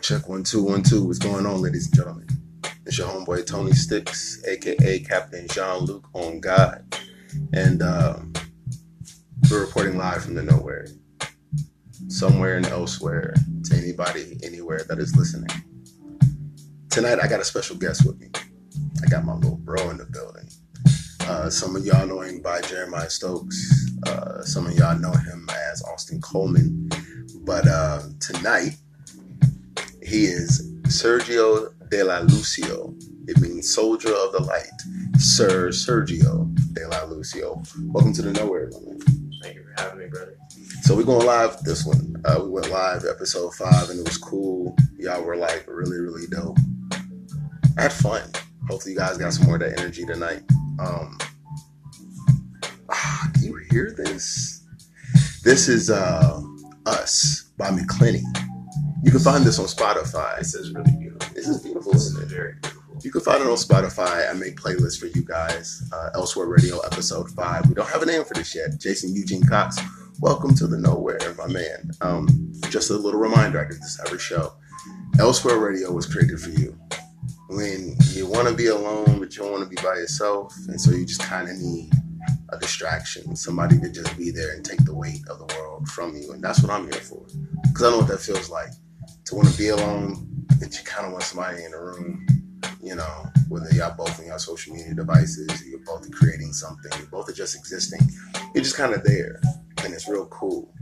Check 0.00 0.28
one 0.28 0.42
two 0.42 0.62
one 0.62 0.82
two. 0.82 1.04
What's 1.04 1.18
going 1.18 1.44
on, 1.44 1.60
ladies 1.60 1.86
and 1.86 1.94
gentlemen? 1.94 2.26
It's 2.86 2.96
your 2.96 3.06
homeboy 3.06 3.46
Tony 3.46 3.72
Sticks, 3.72 4.42
aka 4.46 4.98
Captain 5.00 5.46
Jean 5.48 5.84
Luc 5.84 6.08
on 6.14 6.40
God, 6.40 6.96
and 7.52 7.82
um, 7.82 8.32
we're 9.50 9.60
reporting 9.60 9.98
live 9.98 10.24
from 10.24 10.34
the 10.34 10.42
nowhere, 10.42 10.88
somewhere 12.08 12.56
and 12.56 12.66
elsewhere 12.66 13.34
to 13.64 13.76
anybody 13.76 14.38
anywhere 14.42 14.80
that 14.88 14.98
is 14.98 15.14
listening. 15.14 15.50
Tonight 16.88 17.18
I 17.22 17.28
got 17.28 17.40
a 17.40 17.44
special 17.44 17.76
guest 17.76 18.06
with 18.06 18.18
me. 18.18 18.30
I 19.04 19.08
got 19.08 19.24
my 19.24 19.34
little 19.34 19.58
bro 19.58 19.90
in 19.90 19.98
the 19.98 20.06
building. 20.06 20.48
Uh, 21.28 21.50
some 21.50 21.76
of 21.76 21.84
y'all 21.84 22.06
know 22.06 22.20
him 22.22 22.40
by 22.40 22.62
Jeremiah 22.62 23.10
Stokes. 23.10 23.92
Uh, 24.06 24.42
some 24.42 24.66
of 24.66 24.72
y'all 24.72 24.98
know 24.98 25.12
him 25.12 25.46
as 25.70 25.82
Austin 25.82 26.20
Coleman. 26.22 26.88
But 27.42 27.68
uh, 27.68 28.02
tonight, 28.18 28.76
he 30.10 30.24
is 30.24 30.68
Sergio 30.88 31.72
de 31.88 32.02
la 32.02 32.18
Lucio. 32.18 32.92
It 33.28 33.40
means 33.40 33.72
soldier 33.72 34.12
of 34.12 34.32
the 34.32 34.42
light. 34.42 35.20
Sir 35.20 35.68
Sergio 35.68 36.52
de 36.74 36.88
la 36.88 37.04
Lucio. 37.04 37.62
Welcome 37.84 38.12
to 38.14 38.22
the 38.22 38.32
Nowhere, 38.32 38.70
my 38.72 38.80
man. 38.80 38.98
Thank 39.40 39.54
you 39.54 39.62
for 39.62 39.80
having 39.80 40.00
me, 40.00 40.06
brother. 40.08 40.36
So 40.82 40.96
we're 40.96 41.04
going 41.04 41.24
live 41.24 41.62
this 41.62 41.86
one. 41.86 42.20
Uh, 42.24 42.40
we 42.42 42.50
went 42.50 42.70
live 42.70 43.04
episode 43.04 43.54
five 43.54 43.88
and 43.90 44.00
it 44.00 44.04
was 44.04 44.18
cool. 44.18 44.76
Y'all 44.98 45.22
were 45.22 45.36
like 45.36 45.64
really, 45.68 46.00
really 46.00 46.26
dope. 46.26 46.58
I 47.78 47.82
had 47.82 47.92
fun. 47.92 48.22
Hopefully 48.68 48.94
you 48.94 48.98
guys 48.98 49.16
got 49.16 49.32
some 49.32 49.46
more 49.46 49.54
of 49.54 49.60
that 49.60 49.78
energy 49.78 50.04
tonight. 50.04 50.42
Um, 50.80 51.18
ah, 52.88 53.30
can 53.34 53.44
you 53.44 53.60
hear 53.70 53.94
this? 53.96 54.66
This 55.44 55.68
is 55.68 55.88
uh, 55.88 56.42
Us 56.84 57.52
by 57.56 57.70
McClenny. 57.70 58.24
You 59.02 59.10
can 59.10 59.20
find 59.20 59.44
this 59.44 59.58
on 59.58 59.64
Spotify. 59.64 60.36
This 60.38 60.54
is 60.54 60.74
really 60.74 60.92
beautiful. 60.92 61.34
This 61.34 61.48
is 61.48 61.62
beautiful, 61.62 61.94
isn't 61.96 62.22
it? 62.22 62.28
very 62.28 62.52
beautiful. 62.60 62.82
You 63.02 63.10
can 63.10 63.22
find 63.22 63.40
it 63.42 63.46
on 63.46 63.56
Spotify. 63.56 64.28
I 64.28 64.34
make 64.34 64.60
playlists 64.60 65.00
for 65.00 65.06
you 65.06 65.24
guys. 65.24 65.88
Uh, 65.90 66.10
Elsewhere 66.14 66.46
Radio 66.46 66.80
episode 66.80 67.30
five. 67.30 67.66
We 67.66 67.74
don't 67.74 67.88
have 67.88 68.02
a 68.02 68.06
name 68.06 68.24
for 68.24 68.34
this 68.34 68.54
yet. 68.54 68.78
Jason 68.78 69.14
Eugene 69.14 69.42
Cox. 69.42 69.78
Welcome 70.20 70.54
to 70.56 70.66
the 70.66 70.76
nowhere, 70.76 71.18
my 71.38 71.46
man. 71.46 71.90
Um, 72.02 72.52
just 72.68 72.90
a 72.90 72.94
little 72.94 73.18
reminder. 73.18 73.64
I 73.64 73.70
do 73.70 73.74
this 73.76 73.98
every 74.04 74.18
show. 74.18 74.52
Elsewhere 75.18 75.58
Radio 75.58 75.90
was 75.92 76.04
created 76.04 76.38
for 76.38 76.50
you. 76.50 76.78
When 77.48 77.96
you 78.10 78.26
want 78.26 78.48
to 78.48 78.54
be 78.54 78.66
alone, 78.66 79.18
but 79.18 79.34
you 79.34 79.44
don't 79.44 79.52
want 79.52 79.64
to 79.64 79.70
be 79.70 79.76
by 79.76 79.94
yourself, 79.94 80.54
and 80.68 80.78
so 80.78 80.90
you 80.90 81.06
just 81.06 81.22
kind 81.22 81.48
of 81.48 81.56
need 81.56 81.90
a 82.50 82.58
distraction, 82.58 83.34
somebody 83.34 83.80
to 83.80 83.90
just 83.90 84.14
be 84.18 84.30
there 84.30 84.52
and 84.54 84.62
take 84.62 84.84
the 84.84 84.94
weight 84.94 85.26
of 85.30 85.38
the 85.38 85.56
world 85.56 85.88
from 85.88 86.14
you, 86.14 86.32
and 86.32 86.44
that's 86.44 86.62
what 86.62 86.70
I'm 86.70 86.84
here 86.84 87.00
for. 87.00 87.24
Because 87.62 87.82
I 87.82 87.90
know 87.90 87.98
what 87.98 88.08
that 88.08 88.20
feels 88.20 88.50
like 88.50 88.68
to 89.30 89.36
want 89.36 89.48
to 89.48 89.58
be 89.58 89.68
alone, 89.68 90.44
but 90.60 90.76
you 90.76 90.84
kind 90.84 91.06
of 91.06 91.12
want 91.12 91.24
somebody 91.24 91.64
in 91.64 91.70
the 91.70 91.78
room 91.78 92.26
you 92.82 92.94
know, 92.94 93.26
whether 93.48 93.70
y'all 93.74 93.94
both 93.94 94.18
on 94.18 94.26
your 94.26 94.38
social 94.38 94.74
media 94.74 94.94
devices, 94.94 95.66
you're 95.66 95.80
both 95.80 96.10
creating 96.12 96.52
something, 96.52 96.90
you 96.98 97.06
both 97.06 97.28
are 97.28 97.32
just 97.32 97.54
existing, 97.54 98.00
you're 98.54 98.64
just 98.64 98.76
kind 98.76 98.94
of 98.94 99.04
there, 99.04 99.40
and 99.84 99.92
it's 99.92 100.08
real 100.08 100.26
cool. 100.26 100.72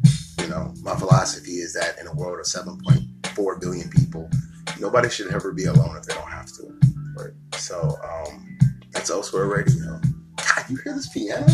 You 0.40 0.48
know, 0.48 0.72
my 0.82 0.94
philosophy 0.94 1.56
is 1.56 1.74
that 1.74 1.98
in 1.98 2.06
a 2.06 2.14
world 2.14 2.38
of 2.38 2.46
7.4 2.46 3.60
billion 3.60 3.90
people, 3.90 4.30
nobody 4.78 5.10
should 5.10 5.32
ever 5.32 5.52
be 5.52 5.64
alone 5.64 5.96
if 5.96 6.04
they 6.04 6.14
don't 6.14 6.30
have 6.30 6.46
to. 6.46 6.78
Right. 7.16 7.34
So, 7.54 7.96
um, 8.04 8.58
that's 8.92 9.10
elsewhere 9.10 9.46
radio. 9.46 10.00
God, 10.38 10.70
you 10.70 10.76
hear 10.76 10.94
this 10.94 11.08
piano? 11.08 11.46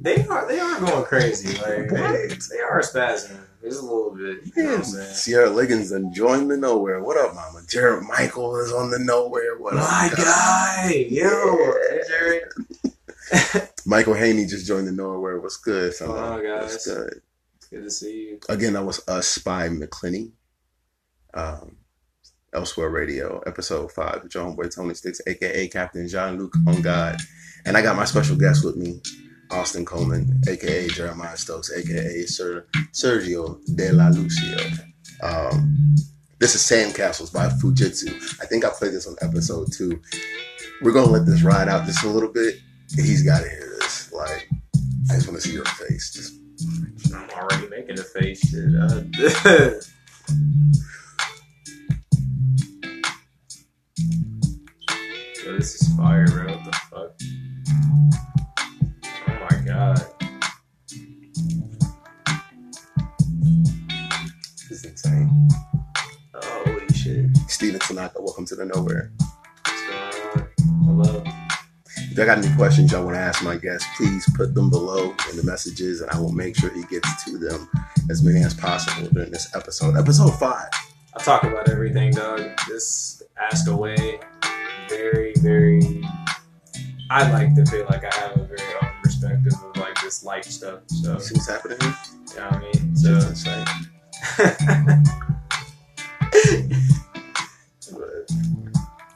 They 0.00 0.26
are 0.26 0.48
they 0.48 0.58
are 0.58 0.80
going 0.80 1.04
crazy. 1.04 1.56
Like 1.58 1.90
they, 1.90 2.28
they 2.28 2.60
are 2.60 2.80
spazzing. 2.80 3.38
Just 3.62 3.82
a 3.82 3.84
little 3.84 4.14
bit. 4.16 4.38
You 4.56 4.62
know 4.62 4.82
saying? 4.82 5.14
Sierra 5.14 5.50
Liggins 5.50 5.92
enjoying 5.92 6.48
the 6.48 6.56
nowhere. 6.56 7.02
What 7.02 7.18
up, 7.18 7.34
mama? 7.34 7.62
Jared 7.68 8.04
Michael 8.04 8.56
is 8.56 8.72
on 8.72 8.90
the 8.90 8.98
nowhere. 8.98 9.58
What 9.58 9.74
up? 9.74 9.80
My 9.80 10.10
guy, 10.16 11.06
yo, 11.10 11.74
hey, 11.90 12.00
Jared. 12.08 13.68
Michael 13.86 14.14
Haney 14.14 14.46
just 14.46 14.66
joined 14.66 14.88
the 14.88 14.92
nowhere. 14.92 15.40
What's 15.40 15.58
good, 15.58 15.94
son? 15.94 16.08
Hello, 16.08 16.42
guys. 16.42 16.72
What's 16.72 16.86
good? 16.86 17.20
Good 17.70 17.84
to 17.84 17.90
see 17.90 18.22
you. 18.22 18.40
Again, 18.48 18.72
that 18.72 18.84
was 18.84 19.06
Us 19.08 19.38
by 19.38 19.68
McClenny. 19.68 20.32
Um, 21.34 21.76
Elsewhere 22.52 22.90
Radio, 22.90 23.38
episode 23.46 23.92
five 23.92 24.26
your 24.34 24.44
homeboy 24.44 24.74
Tony 24.74 24.94
Sticks, 24.94 25.20
aka 25.24 25.68
Captain 25.68 26.08
Jean 26.08 26.36
Luc 26.36 26.52
on 26.66 26.82
God. 26.82 27.16
And 27.64 27.76
I 27.76 27.82
got 27.82 27.96
my 27.96 28.04
special 28.04 28.36
guest 28.36 28.64
with 28.64 28.76
me, 28.76 29.00
Austin 29.50 29.84
Coleman, 29.84 30.40
aka 30.48 30.88
Jeremiah 30.88 31.36
Stokes, 31.36 31.70
aka 31.72 32.24
Sir 32.26 32.66
Sergio 32.92 33.58
De 33.76 33.92
La 33.92 34.08
Lucio. 34.08 34.58
Um, 35.22 35.94
this 36.38 36.54
is 36.54 36.62
Sandcastles 36.62 37.32
by 37.32 37.48
Fujitsu. 37.48 38.14
I 38.42 38.46
think 38.46 38.64
I 38.64 38.70
played 38.70 38.92
this 38.92 39.06
on 39.06 39.16
episode 39.20 39.72
two. 39.72 40.00
We're 40.82 40.92
gonna 40.92 41.10
let 41.10 41.26
this 41.26 41.42
ride 41.42 41.68
out 41.68 41.86
just 41.86 42.04
a 42.04 42.08
little 42.08 42.32
bit. 42.32 42.54
He's 42.96 43.22
gotta 43.22 43.48
hear 43.48 43.76
this. 43.80 44.10
Like, 44.12 44.48
I 45.10 45.14
just 45.14 45.26
wanna 45.28 45.40
see 45.40 45.52
your 45.52 45.64
face. 45.66 46.12
Just 46.12 46.34
I'm 47.14 47.28
already 47.30 47.68
making 47.68 47.98
a 47.98 48.02
face. 48.02 48.40
Shit. 48.48 48.74
Uh, 48.74 49.02
this 55.58 55.82
is 55.82 55.96
fire, 55.96 56.26
Welcome 68.00 68.46
to 68.46 68.56
the 68.56 68.64
nowhere. 68.64 69.12
Hello. 70.86 71.22
If 71.96 72.16
y'all 72.16 72.24
got 72.24 72.38
any 72.38 72.54
questions 72.56 72.90
y'all 72.92 73.04
want 73.04 73.14
to 73.16 73.20
ask 73.20 73.44
my 73.44 73.56
guest, 73.56 73.84
please 73.98 74.26
put 74.34 74.54
them 74.54 74.70
below 74.70 75.14
in 75.30 75.36
the 75.36 75.42
messages 75.44 76.00
and 76.00 76.10
I 76.10 76.18
will 76.18 76.32
make 76.32 76.56
sure 76.56 76.70
he 76.72 76.84
gets 76.84 77.24
to 77.26 77.36
them 77.36 77.68
as 78.10 78.22
many 78.22 78.42
as 78.42 78.54
possible 78.54 79.06
during 79.12 79.30
this 79.30 79.54
episode. 79.54 79.98
Episode 79.98 80.30
five. 80.38 80.70
I 81.14 81.22
talk 81.22 81.42
about 81.44 81.68
everything, 81.68 82.12
dog. 82.12 82.40
Just 82.66 83.22
ask 83.38 83.68
away. 83.68 84.18
Very, 84.88 85.34
very. 85.36 86.02
I 87.10 87.30
like 87.30 87.54
to 87.56 87.66
feel 87.66 87.84
like 87.90 88.04
I 88.04 88.16
have 88.18 88.36
a 88.38 88.44
very 88.44 88.74
open 88.76 88.88
perspective 89.02 89.52
of 89.62 89.76
like 89.76 90.00
this 90.00 90.24
life 90.24 90.44
stuff. 90.46 90.80
So, 90.86 91.12
You 91.14 91.20
see 91.20 91.34
what's 91.34 91.48
happening 91.50 91.76
here? 91.82 91.94
you 92.30 92.36
know 92.36 92.48
what 92.48 92.54
I 92.54 92.60
mean? 92.72 92.96
So, 92.96 93.64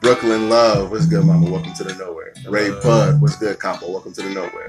Brooklyn 0.05 0.51
Love, 0.51 0.91
what's 0.91 1.07
good, 1.07 1.25
mama? 1.25 1.51
Welcome 1.51 1.73
to 1.73 1.83
the 1.83 1.95
nowhere. 1.95 2.35
Ray. 2.47 2.69
Bud, 2.83 3.23
what's 3.23 3.37
good, 3.37 3.59
Capo? 3.59 3.91
Welcome 3.91 4.13
to 4.13 4.21
the 4.21 4.29
nowhere. 4.29 4.69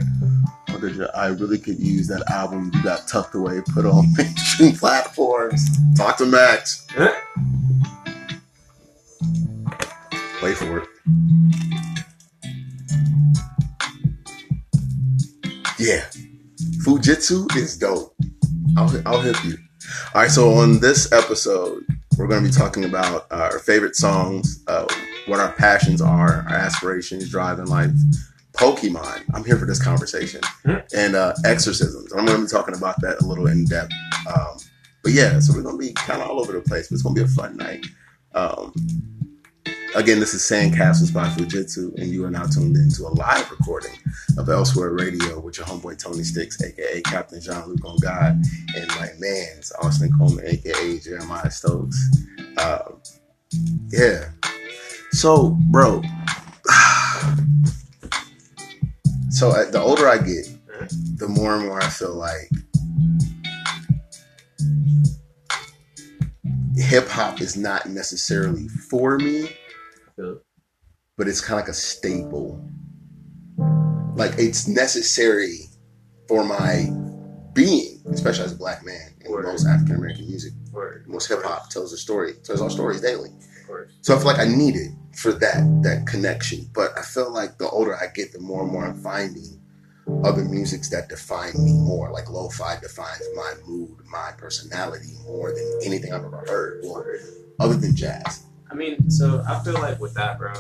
Oh, 0.70 1.08
I 1.14 1.28
really 1.28 1.58
could 1.58 1.78
use 1.78 2.08
that 2.08 2.24
album 2.32 2.72
you 2.74 2.82
got 2.82 3.06
tucked 3.10 3.36
away, 3.36 3.60
put 3.74 3.86
on 3.86 4.14
mainstream 4.18 4.78
platforms. 4.78 5.62
Talk 5.98 6.16
to 6.20 6.26
Max. 6.26 6.88
Wait 10.42 10.56
for 10.56 10.80
it. 10.80 10.88
Yeah. 15.78 16.06
Fujitsu 16.86 17.54
is 17.58 17.78
dope. 17.78 18.16
I'll, 18.78 19.02
I'll 19.06 19.20
hit 19.20 19.44
you. 19.44 19.58
All 20.14 20.22
right, 20.22 20.32
so 20.32 20.54
on 20.54 20.80
this 20.80 21.12
episode, 21.12 21.84
we're 22.18 22.28
going 22.28 22.42
to 22.42 22.50
be 22.50 22.56
talking 22.56 22.86
about 22.86 23.30
our 23.32 23.60
favorite 23.60 23.98
songs, 23.98 24.64
uh, 24.68 24.88
what 25.28 25.40
our 25.40 25.52
passions 25.54 26.02
are, 26.02 26.46
our 26.50 26.56
aspirations, 26.56 27.30
drive 27.30 27.60
in 27.60 27.66
life, 27.66 27.92
Pokemon. 28.54 29.24
I'm 29.34 29.44
here 29.44 29.58
for 29.58 29.66
this 29.66 29.82
conversation, 29.84 30.42
Hmm. 30.66 30.76
and 30.96 31.16
uh, 31.16 31.34
exorcisms. 31.44 32.14
I'm 32.14 32.26
going 32.26 32.38
to 32.40 32.44
be 32.46 32.50
talking 32.50 32.76
about 32.76 33.00
that 33.02 33.22
a 33.22 33.26
little 33.26 33.48
in 33.48 33.66
depth. 33.66 33.92
Um, 34.34 34.58
but 35.04 35.12
yeah, 35.14 35.40
so 35.40 35.54
we're 35.54 35.62
going 35.64 35.80
to 35.80 35.86
be 35.88 35.94
kind 35.94 36.22
of 36.22 36.30
all 36.30 36.40
over 36.40 36.52
the 36.54 36.62
place, 36.62 36.88
but 36.88 36.96
it's 36.96 37.04
going 37.04 37.16
to 37.16 37.22
be 37.24 37.26
a 37.26 37.34
fun 37.34 37.58
night. 37.58 37.86
Um, 38.34 38.74
again, 39.96 40.20
this 40.20 40.34
is 40.34 40.42
Sandcastles 40.42 41.14
by 41.14 41.28
Fujitsu, 41.30 41.94
and 42.00 42.08
you 42.12 42.26
are 42.26 42.32
now 42.32 42.46
tuned 42.46 42.76
into 42.78 43.04
a 43.04 43.10
live 43.10 43.50
recording 43.52 43.92
of 44.38 44.50
Elsewhere 44.50 44.92
Radio 44.92 45.40
with 45.40 45.58
your 45.58 45.68
homeboy 45.68 45.98
Tony 46.02 46.24
Sticks, 46.24 46.62
aka 46.62 47.02
Captain 47.02 47.40
Jean 47.42 47.66
Luc 47.68 47.84
on 47.86 47.98
God, 48.02 48.42
and 48.76 48.88
my 48.90 49.10
man's 49.20 49.72
Austin 49.82 50.12
Coleman, 50.18 50.46
aka 50.48 51.00
Jeremiah 51.00 51.52
Stokes. 51.52 52.02
Um, 52.58 53.02
yeah. 53.92 54.30
So, 55.16 55.58
bro. 55.72 56.02
So 59.32 59.50
uh, 59.50 59.70
the 59.70 59.82
older 59.82 60.08
I 60.08 60.18
get, 60.18 60.48
the 61.18 61.28
more 61.28 61.56
and 61.56 61.66
more 61.66 61.82
I 61.82 61.90
feel 61.90 62.14
like 62.14 62.50
hip 66.78 67.10
hop 67.10 67.42
is 67.42 67.58
not 67.58 67.90
necessarily 67.90 68.70
for 68.90 69.18
me, 69.18 69.50
but 70.16 71.28
it's 71.28 71.42
kind 71.42 71.60
of 71.60 71.66
like 71.66 71.70
a 71.70 71.74
staple 71.74 72.66
like 74.16 74.32
it's 74.38 74.68
necessary 74.68 75.60
for 76.28 76.44
my 76.46 76.90
being, 77.54 78.02
especially 78.08 78.46
as 78.46 78.54
a 78.54 78.58
black 78.58 78.86
man 78.86 79.14
in 79.22 79.32
Word. 79.32 79.46
most 79.46 79.68
African 79.68 79.98
American 79.98 80.28
music. 80.28 80.54
Word. 80.72 81.06
Most 81.08 81.28
hip 81.28 81.44
hop 81.44 81.70
tells 81.70 81.92
a 81.94 81.98
story, 81.98 82.34
tells 82.44 82.62
our 82.62 82.70
stories 82.70 83.02
daily. 83.02 83.30
So 84.02 84.16
I 84.16 84.18
feel 84.18 84.28
like 84.28 84.40
I 84.40 84.46
need 84.46 84.76
it 84.76 84.92
for 85.16 85.32
that 85.34 85.82
that 85.84 86.06
connection. 86.08 86.70
But 86.74 86.98
I 86.98 87.02
feel 87.02 87.32
like 87.32 87.58
the 87.58 87.70
older 87.70 87.96
I 87.96 88.08
get, 88.14 88.34
the 88.34 88.40
more 88.40 88.64
and 88.64 88.72
more 88.72 88.86
I'm 88.86 89.02
finding 89.02 89.62
other 90.24 90.44
musics 90.44 90.90
that 90.90 91.10
define 91.10 91.54
me 91.64 91.74
more. 91.74 92.12
Like 92.12 92.30
lo-fi 92.30 92.80
defines 92.80 93.24
my 93.36 93.54
mood, 93.66 93.98
my 94.06 94.32
personality 94.38 95.14
more 95.24 95.52
than 95.52 95.80
anything 95.84 96.14
I've 96.14 96.24
ever 96.24 96.44
heard. 96.48 96.84
Word. 96.86 97.20
other 97.60 97.76
than 97.76 97.96
jazz. 97.96 98.46
I 98.70 98.76
mean, 98.76 99.10
so 99.10 99.44
I 99.48 99.60
feel 99.64 99.74
like 99.76 100.00
with 100.00 100.14
that, 100.16 100.38
bro, 100.38 100.54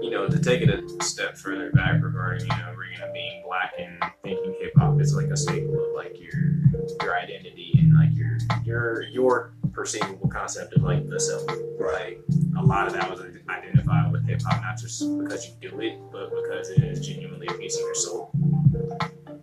you 0.00 0.10
know, 0.10 0.28
to 0.28 0.38
take 0.38 0.62
it 0.62 0.68
a 0.68 1.04
step 1.04 1.36
further 1.36 1.70
back 1.72 2.02
regarding, 2.02 2.42
you 2.42 2.56
know, 2.56 2.72
bringing 2.74 3.00
up 3.00 3.12
being 3.12 3.42
black 3.44 3.72
and 3.78 4.02
thinking 4.22 4.54
hip 4.60 4.72
hop 4.76 5.00
is 5.00 5.14
like 5.14 5.26
a 5.26 5.36
staple 5.36 5.74
of 5.74 5.94
like 5.94 6.18
your 6.18 6.62
your 7.02 7.18
identity 7.18 7.72
and 7.78 7.94
like 7.94 8.10
your 8.14 8.38
your 8.64 9.02
your 9.02 9.54
perceivable 9.72 10.28
concept 10.28 10.74
of 10.74 10.82
like 10.82 11.08
the 11.08 11.18
self. 11.20 11.46
Right. 11.78 12.18
Like 12.18 12.62
a 12.62 12.62
lot 12.64 12.86
of 12.86 12.92
that 12.94 13.10
was 13.10 13.20
identified 13.48 14.12
with 14.12 14.26
hip 14.26 14.42
hop, 14.42 14.62
not 14.62 14.78
just 14.78 15.00
because 15.18 15.46
you 15.46 15.70
do 15.70 15.80
it, 15.80 15.98
but 16.12 16.30
because 16.30 16.70
it 16.70 16.84
is 16.84 17.06
genuinely 17.06 17.46
a 17.46 17.54
piece 17.54 17.76
of 17.76 17.82
your 17.82 17.94
soul. 17.94 18.30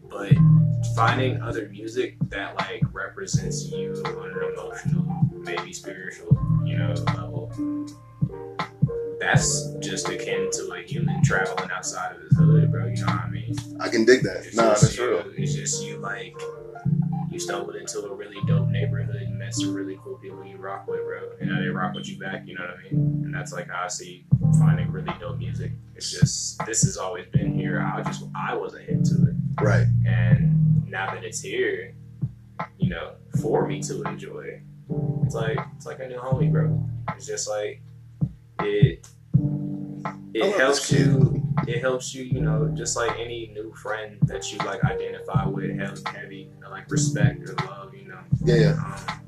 But 0.10 0.34
finding 0.96 1.42
other 1.42 1.70
music 1.70 2.16
that 2.30 2.56
like 2.56 2.84
represents 2.92 3.66
you 3.72 3.94
on 4.06 4.32
an 4.32 4.54
emotional, 4.54 5.06
maybe 5.32 5.74
spiritual, 5.74 6.38
you 6.66 6.78
know, 6.78 6.94
level. 7.16 7.52
That's 9.20 9.74
just 9.80 10.08
akin 10.10 10.50
to 10.52 10.72
a 10.74 10.82
human 10.84 11.24
traveling 11.24 11.72
outside 11.72 12.16
of 12.16 12.22
his 12.22 12.38
hood, 12.38 12.72
bro. 12.72 12.86
You 12.88 12.96
know 12.98 13.08
what 13.08 13.22
I 13.24 13.30
mean? 13.30 13.56
I 13.80 13.90
can 13.90 14.06
dig 14.06 14.22
that. 14.24 14.46
It's 14.46 14.56
Nah, 14.56 14.70
that's 14.70 14.96
you, 14.98 15.10
real. 15.10 15.24
It's 15.36 15.56
just 15.56 15.84
you 15.84 15.98
like 15.98 16.40
you 17.32 17.40
stumbled 17.40 17.76
into 17.76 18.04
a 18.04 18.16
really 18.16 18.38
dope 18.48 18.70
neighborhood 18.70 19.17
met 19.48 19.56
some 19.56 19.74
really 19.74 19.98
cool 20.04 20.16
people 20.16 20.44
you 20.44 20.58
rock 20.58 20.88
with, 20.88 21.00
bro. 21.04 21.32
And 21.40 21.50
now 21.50 21.62
they 21.62 21.68
rock 21.68 21.94
with 21.94 22.10
you 22.10 22.20
back, 22.20 22.46
you 22.46 22.56
know 22.56 22.62
what 22.62 22.72
I 22.72 22.84
mean? 22.84 23.24
And 23.24 23.34
that's 23.34 23.54
like 23.54 23.70
how 23.70 23.86
I 23.86 23.88
see 23.88 24.26
finding 24.60 24.92
really 24.92 25.14
dope 25.20 25.38
music. 25.38 25.72
It's 25.96 26.12
just 26.12 26.66
this 26.66 26.84
has 26.84 26.98
always 26.98 27.28
been 27.28 27.54
here. 27.54 27.82
I 27.82 28.02
just 28.04 28.26
I 28.36 28.56
wasn't 28.56 28.84
hip 28.90 29.04
to 29.04 29.28
it. 29.28 29.64
Right. 29.64 29.88
And 30.06 30.86
now 30.90 31.14
that 31.14 31.24
it's 31.24 31.40
here, 31.40 31.96
you 32.78 32.90
know, 32.90 33.14
for 33.42 33.66
me 33.66 33.82
to 33.84 34.04
enjoy, 34.04 34.62
it's 35.24 35.36
like 35.36 35.58
it's 35.78 35.86
like 35.86 36.00
a 36.00 36.08
new 36.08 36.18
homie, 36.18 36.52
bro. 36.52 36.84
It's 37.16 37.26
just 37.26 37.48
like 37.48 37.82
it 38.60 39.08
it 40.34 40.56
helps 40.58 40.92
you 40.92 41.42
it 41.68 41.80
helps 41.80 42.14
you, 42.14 42.26
you 42.26 42.42
know, 42.42 42.68
just 42.76 42.98
like 42.98 43.18
any 43.18 43.50
new 43.54 43.74
friend 43.76 44.18
that 44.24 44.52
you 44.52 44.58
like 44.60 44.84
identify 44.84 45.48
with, 45.48 45.78
have 45.80 46.00
heavy 46.08 46.50
like 46.70 46.92
respect 46.92 47.50
or 47.50 47.56
love, 47.66 47.96
you 47.96 48.08
know. 48.10 48.20
Yeah, 48.44 48.56
yeah. 48.56 49.06
Um, 49.10 49.27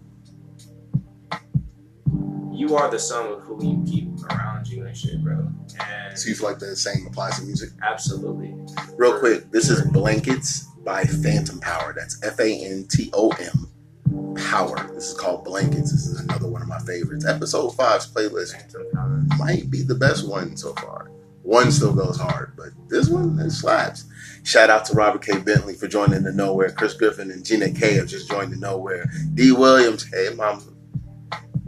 you 2.59 2.75
are 2.75 2.89
the 2.91 2.99
sum 2.99 3.31
of 3.31 3.41
who 3.41 3.63
you 3.65 3.83
keep 3.89 4.09
around 4.29 4.67
you 4.67 4.85
and 4.85 4.95
shit, 4.95 5.23
bro. 5.23 5.47
And 5.79 6.17
So 6.19 6.27
you 6.29 6.35
feel 6.35 6.49
like 6.49 6.59
the 6.59 6.75
same 6.75 7.07
applies 7.07 7.37
to 7.39 7.45
music? 7.45 7.69
absolutely, 7.81 8.53
Real 8.97 9.17
quick, 9.19 9.49
this 9.51 9.69
is 9.69 9.81
Blankets 9.91 10.63
by 10.83 11.03
Fantom 11.03 11.59
Power. 11.59 11.93
That's 11.97 12.21
F 12.23 12.39
A 12.39 12.65
N 12.65 12.85
T 12.89 13.09
O 13.13 13.29
M 13.29 14.35
Power. 14.35 14.89
This 14.93 15.11
is 15.11 15.17
called 15.17 15.45
Blankets. 15.45 15.91
This 15.91 16.07
is 16.07 16.19
another 16.19 16.47
one 16.49 16.61
of 16.61 16.67
my 16.67 16.79
favorites. 16.79 17.25
Episode 17.25 17.71
5's 17.77 18.11
playlist 18.11 18.51
Phantom 18.53 19.27
might 19.37 19.69
be 19.69 19.81
the 19.83 19.95
best 19.95 20.27
one 20.27 20.57
so 20.57 20.73
far. 20.75 21.11
One 21.43 21.71
still 21.71 21.93
goes 21.93 22.17
hard, 22.17 22.53
but 22.57 22.69
this 22.89 23.07
one 23.09 23.39
it 23.39 23.51
slaps. 23.51 24.05
Shout 24.43 24.69
out 24.69 24.85
to 24.85 24.93
Robert 24.93 25.23
K. 25.25 25.39
Bentley 25.39 25.73
for 25.73 25.87
joining 25.87 26.23
the 26.23 26.31
Nowhere. 26.31 26.71
Chris 26.71 26.93
Griffin 26.93 27.31
and 27.31 27.43
Gina 27.45 27.71
K 27.71 27.95
have 27.95 28.07
just 28.07 28.29
joined 28.29 28.51
the 28.51 28.57
Nowhere. 28.57 29.09
D. 29.33 29.51
Williams, 29.51 30.05
hey 30.13 30.29
mom, 30.35 30.75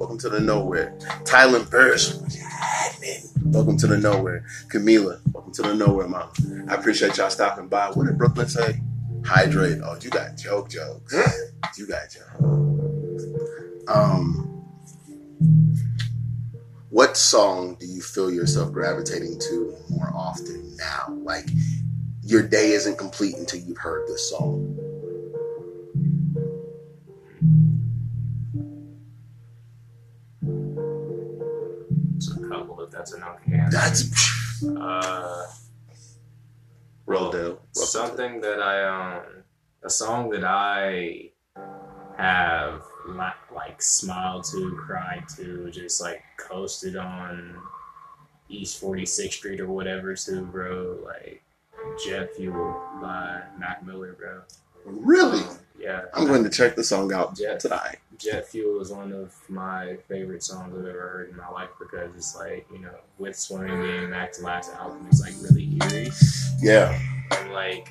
welcome 0.01 0.17
to 0.17 0.29
the 0.29 0.39
Nowhere. 0.39 0.97
Tylen 1.25 1.69
Burris, 1.69 2.15
what's 2.15 2.33
happening? 2.33 3.21
Welcome 3.53 3.77
to 3.77 3.85
the 3.85 3.99
Nowhere. 3.99 4.43
Camila, 4.67 5.21
welcome 5.31 5.53
to 5.53 5.61
the 5.61 5.75
Nowhere, 5.75 6.07
mom. 6.07 6.31
I 6.67 6.73
appreciate 6.73 7.17
y'all 7.17 7.29
stopping 7.29 7.67
by. 7.67 7.91
What 7.91 8.07
did 8.07 8.17
Brooklyn 8.17 8.47
say? 8.47 8.81
Hydrate. 9.23 9.77
Oh, 9.83 9.99
you 10.01 10.09
got 10.09 10.35
joke 10.37 10.71
jokes. 10.71 11.15
you 11.77 11.85
got 11.85 12.09
jokes. 12.09 13.25
Um. 13.87 14.47
What 16.89 17.15
song 17.15 17.77
do 17.79 17.85
you 17.85 18.01
feel 18.01 18.31
yourself 18.31 18.73
gravitating 18.73 19.37
to 19.39 19.75
more 19.91 20.11
often 20.15 20.75
now? 20.77 21.13
Like 21.21 21.47
your 22.23 22.41
day 22.41 22.71
isn't 22.71 22.97
complete 22.97 23.35
until 23.35 23.59
you've 23.59 23.77
heard 23.77 24.07
this 24.07 24.31
song. 24.31 24.80
Couple 33.09 33.39
if 33.41 33.41
that's 33.41 33.49
enough 33.49 33.71
answer. 33.73 33.77
That's 33.77 34.63
uh 34.65 35.47
real 37.05 37.31
deal. 37.31 37.59
something 37.73 38.41
that 38.41 38.61
I 38.61 38.83
um 38.83 39.23
a 39.83 39.89
song 39.89 40.29
that 40.31 40.43
I 40.43 41.31
have 42.17 42.83
like 43.53 43.81
smiled 43.81 44.43
to, 44.51 44.77
cried 44.79 45.23
to, 45.37 45.71
just 45.71 46.01
like 46.01 46.23
coasted 46.37 46.95
on 46.95 47.57
East 48.49 48.81
46th 48.81 49.33
Street 49.33 49.59
or 49.59 49.67
whatever 49.67 50.15
to, 50.15 50.41
bro. 50.41 50.99
Like 51.03 51.43
Jet 52.05 52.35
Fuel 52.35 52.81
by 53.01 53.41
Mac 53.57 53.83
Miller, 53.85 54.13
bro. 54.13 54.41
Really? 54.85 55.43
Yeah. 55.81 56.03
I'm 56.13 56.27
going 56.27 56.43
to 56.43 56.49
check 56.49 56.75
the 56.75 56.83
song 56.83 57.11
out 57.13 57.35
Jet 57.35 57.59
tonight. 57.59 57.97
Jet 58.17 58.47
Fuel 58.49 58.81
is 58.81 58.91
one 58.91 59.11
of 59.11 59.33
my 59.49 59.97
favorite 60.07 60.43
songs 60.43 60.73
I've 60.77 60.85
ever 60.85 60.99
heard 61.09 61.29
in 61.31 61.37
my 61.37 61.49
life 61.49 61.69
because 61.79 62.11
it's 62.15 62.35
like, 62.35 62.67
you 62.71 62.79
know, 62.79 62.93
with 63.17 63.35
Swimming 63.35 63.81
being 63.81 64.09
Mac's 64.09 64.41
last 64.41 64.71
album, 64.75 65.07
it's 65.09 65.21
like 65.21 65.33
really 65.41 65.77
eerie. 65.81 66.11
Yeah. 66.59 66.97
and 67.39 67.51
like 67.51 67.89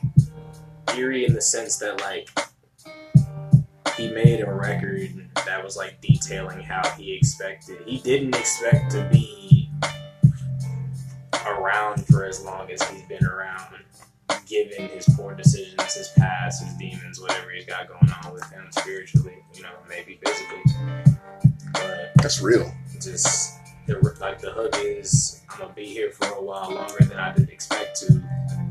eerie 0.95 1.25
in 1.27 1.35
the 1.35 1.41
sense 1.41 1.79
that 1.79 2.01
like 2.01 2.29
he 3.97 4.11
made 4.13 4.41
a 4.41 4.53
record 4.53 5.29
that 5.47 5.63
was 5.63 5.77
like 5.77 6.01
detailing 6.01 6.61
how 6.61 6.89
he 6.91 7.13
expected 7.13 7.79
he 7.87 7.99
didn't 7.99 8.35
expect 8.35 8.91
to 8.91 9.09
be 9.13 9.71
around 11.47 12.05
for 12.07 12.25
as 12.25 12.43
long 12.45 12.71
as 12.71 12.83
he's 12.91 13.03
been 13.03 13.25
around 13.25 13.75
given 14.47 14.89
his 14.89 15.09
poor 15.17 15.35
decisions 15.35 15.95
his 15.95 16.09
past 16.17 16.63
his 16.65 16.75
demons 16.75 17.21
whatever 17.21 17.51
he's 17.51 17.67
got 17.67 17.89
going 17.89 18.13
on 18.25 18.33
with 18.33 18.49
him 18.51 18.67
spiritually 18.73 19.37
you 19.55 19.63
know 19.63 19.71
maybe 19.89 20.19
physically 20.25 20.63
but 21.73 22.13
That's 22.17 22.41
real. 22.41 22.73
just 23.01 23.59
the 23.87 24.17
like 24.21 24.41
the 24.41 24.51
hook 24.51 24.75
is 24.79 25.43
I'm 25.51 25.61
gonna 25.61 25.73
be 25.73 25.87
here 25.87 26.11
for 26.13 26.27
a 26.27 26.43
while 26.43 26.73
longer 26.73 27.05
than 27.05 27.19
I 27.19 27.33
did 27.33 27.49
expect 27.49 27.99
to. 28.01 28.23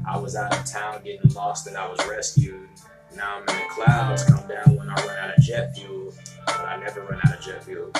I 0.07 0.17
was 0.17 0.35
out 0.35 0.57
of 0.57 0.65
town 0.65 1.01
getting 1.03 1.31
lost 1.33 1.67
and 1.67 1.77
I 1.77 1.87
was 1.89 1.99
rescued. 2.07 2.69
Now 3.15 3.37
I'm 3.37 3.41
in 3.41 3.45
the 3.47 3.69
clouds, 3.69 4.23
come 4.23 4.47
down 4.47 4.75
when 4.75 4.89
I 4.89 4.95
run 4.95 5.17
out 5.17 5.37
of 5.37 5.43
jet 5.43 5.75
fuel, 5.75 6.13
but 6.45 6.65
I 6.65 6.77
never 6.77 7.01
run 7.01 7.19
out 7.25 7.37
of 7.37 7.41
jet 7.43 7.63
fuel. 7.63 7.91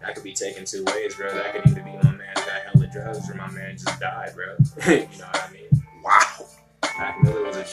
That 0.00 0.14
could 0.14 0.24
be 0.24 0.32
taken 0.32 0.64
two 0.64 0.84
ways, 0.84 1.14
bro. 1.14 1.32
That 1.32 1.52
could 1.52 1.66
either 1.66 1.82
be 1.82 1.92
my 2.02 2.12
man 2.12 2.34
got 2.34 2.72
hella 2.72 2.86
drugs 2.88 3.30
or 3.30 3.34
my 3.34 3.50
man 3.50 3.76
just 3.76 3.98
died, 3.98 4.32
bro. 4.34 4.54
you 4.94 5.00
know 5.18 5.26
what 5.26 5.48
I 5.48 5.52
mean? 5.52 5.84
Wow. 6.04 6.46
Mac 6.98 7.22
Miller 7.22 7.44
was 7.44 7.56
a 7.56 7.64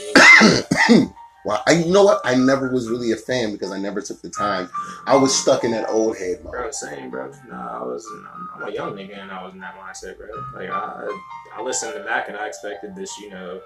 genius. 0.89 1.13
Wow. 1.45 1.61
I, 1.65 1.71
you 1.71 1.91
know 1.91 2.03
what? 2.03 2.21
I 2.25 2.35
never 2.35 2.71
was 2.71 2.89
really 2.89 3.11
a 3.11 3.15
fan 3.15 3.51
because 3.53 3.71
I 3.71 3.79
never 3.79 4.01
took 4.01 4.21
the 4.21 4.29
time. 4.29 4.69
I 5.05 5.15
was 5.15 5.33
stuck 5.35 5.63
in 5.63 5.71
that 5.71 5.89
old 5.89 6.17
head 6.17 6.43
mode. 6.43 6.51
Bro, 6.51 6.71
same, 6.71 7.09
bro. 7.09 7.31
Nah, 7.47 7.81
I 7.81 7.83
was. 7.83 8.05
I'm, 8.33 8.49
I'm 8.55 8.69
a 8.69 8.71
young 8.71 8.93
nigga, 8.93 9.17
and 9.17 9.31
I 9.31 9.43
was 9.43 9.53
in 9.53 9.59
that 9.61 9.75
mindset, 9.79 10.17
bro. 10.17 10.27
Like 10.53 10.69
I, 10.69 11.09
I 11.55 11.61
listened 11.61 11.93
to 11.93 12.03
Mac, 12.03 12.27
and 12.27 12.37
I 12.37 12.47
expected 12.47 12.95
this, 12.95 13.17
you 13.19 13.29
know, 13.29 13.61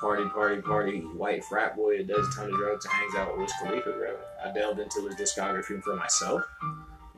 party, 0.00 0.24
party, 0.28 0.60
party, 0.60 1.00
white 1.00 1.44
frat 1.44 1.76
boy 1.76 1.98
that 1.98 2.08
does 2.08 2.28
a 2.28 2.36
ton 2.36 2.50
of 2.50 2.58
drugs 2.58 2.84
and 2.84 2.92
hangs 2.92 3.14
out 3.14 3.32
with 3.32 3.40
Wiz 3.40 3.52
Khalifa, 3.62 3.92
bro. 3.92 4.16
I 4.44 4.52
delved 4.52 4.80
into 4.80 5.06
his 5.06 5.16
discography 5.16 5.82
for 5.82 5.96
myself, 5.96 6.42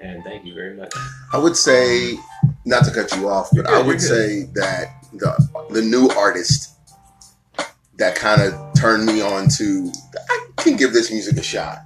and 0.00 0.22
thank 0.22 0.44
you 0.44 0.54
very 0.54 0.76
much. 0.76 0.94
I 1.32 1.38
would 1.38 1.56
say, 1.56 2.16
not 2.64 2.84
to 2.84 2.92
cut 2.92 3.14
you 3.16 3.28
off, 3.28 3.48
but 3.52 3.66
good, 3.66 3.74
I 3.74 3.82
would 3.82 4.00
say 4.00 4.44
that 4.54 5.04
the 5.12 5.66
the 5.70 5.82
new 5.82 6.08
artist 6.10 6.75
that 7.98 8.14
kind 8.14 8.42
of 8.42 8.54
turned 8.74 9.06
me 9.06 9.20
on 9.22 9.48
to, 9.48 9.92
I 10.28 10.48
can 10.56 10.76
give 10.76 10.92
this 10.92 11.10
music 11.10 11.36
a 11.36 11.42
shot. 11.42 11.78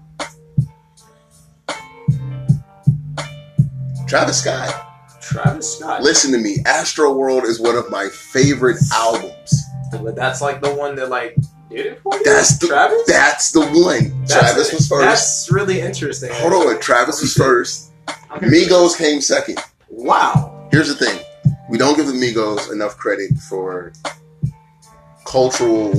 Travis 4.08 4.42
Scott. 4.42 5.20
Travis 5.20 5.76
Scott. 5.76 6.02
Listen 6.02 6.32
to 6.32 6.38
me. 6.38 6.56
Astro 6.66 7.12
World 7.12 7.44
is 7.44 7.60
one 7.60 7.76
of 7.76 7.88
my 7.90 8.08
favorite 8.08 8.78
albums. 8.92 9.62
But 9.92 10.16
that's 10.16 10.40
like 10.40 10.60
the 10.60 10.74
one 10.74 10.96
that 10.96 11.10
like 11.10 11.36
did 11.68 11.86
it 11.86 12.00
for 12.00 12.14
you. 12.16 12.24
That's 12.24 12.58
the 12.58 12.66
Travis. 12.66 13.02
that's 13.06 13.52
the 13.52 13.60
one. 13.60 14.20
That's 14.20 14.32
Travis 14.32 14.72
it. 14.72 14.74
was 14.74 14.88
first. 14.88 15.04
That's 15.04 15.52
really 15.52 15.80
interesting. 15.80 16.30
Hold 16.32 16.52
on, 16.66 16.80
Travis 16.80 17.20
was 17.20 17.34
first. 17.34 17.92
I'm 18.28 18.40
here 18.40 18.50
for 18.50 18.56
Migos 18.56 18.98
came 18.98 19.20
second. 19.20 19.58
Wow. 19.88 20.68
Here's 20.72 20.88
the 20.88 21.06
thing: 21.06 21.18
we 21.68 21.78
don't 21.78 21.96
give 21.96 22.06
the 22.06 22.12
Migos 22.12 22.72
enough 22.72 22.96
credit 22.96 23.30
for 23.48 23.92
cultural 25.30 25.92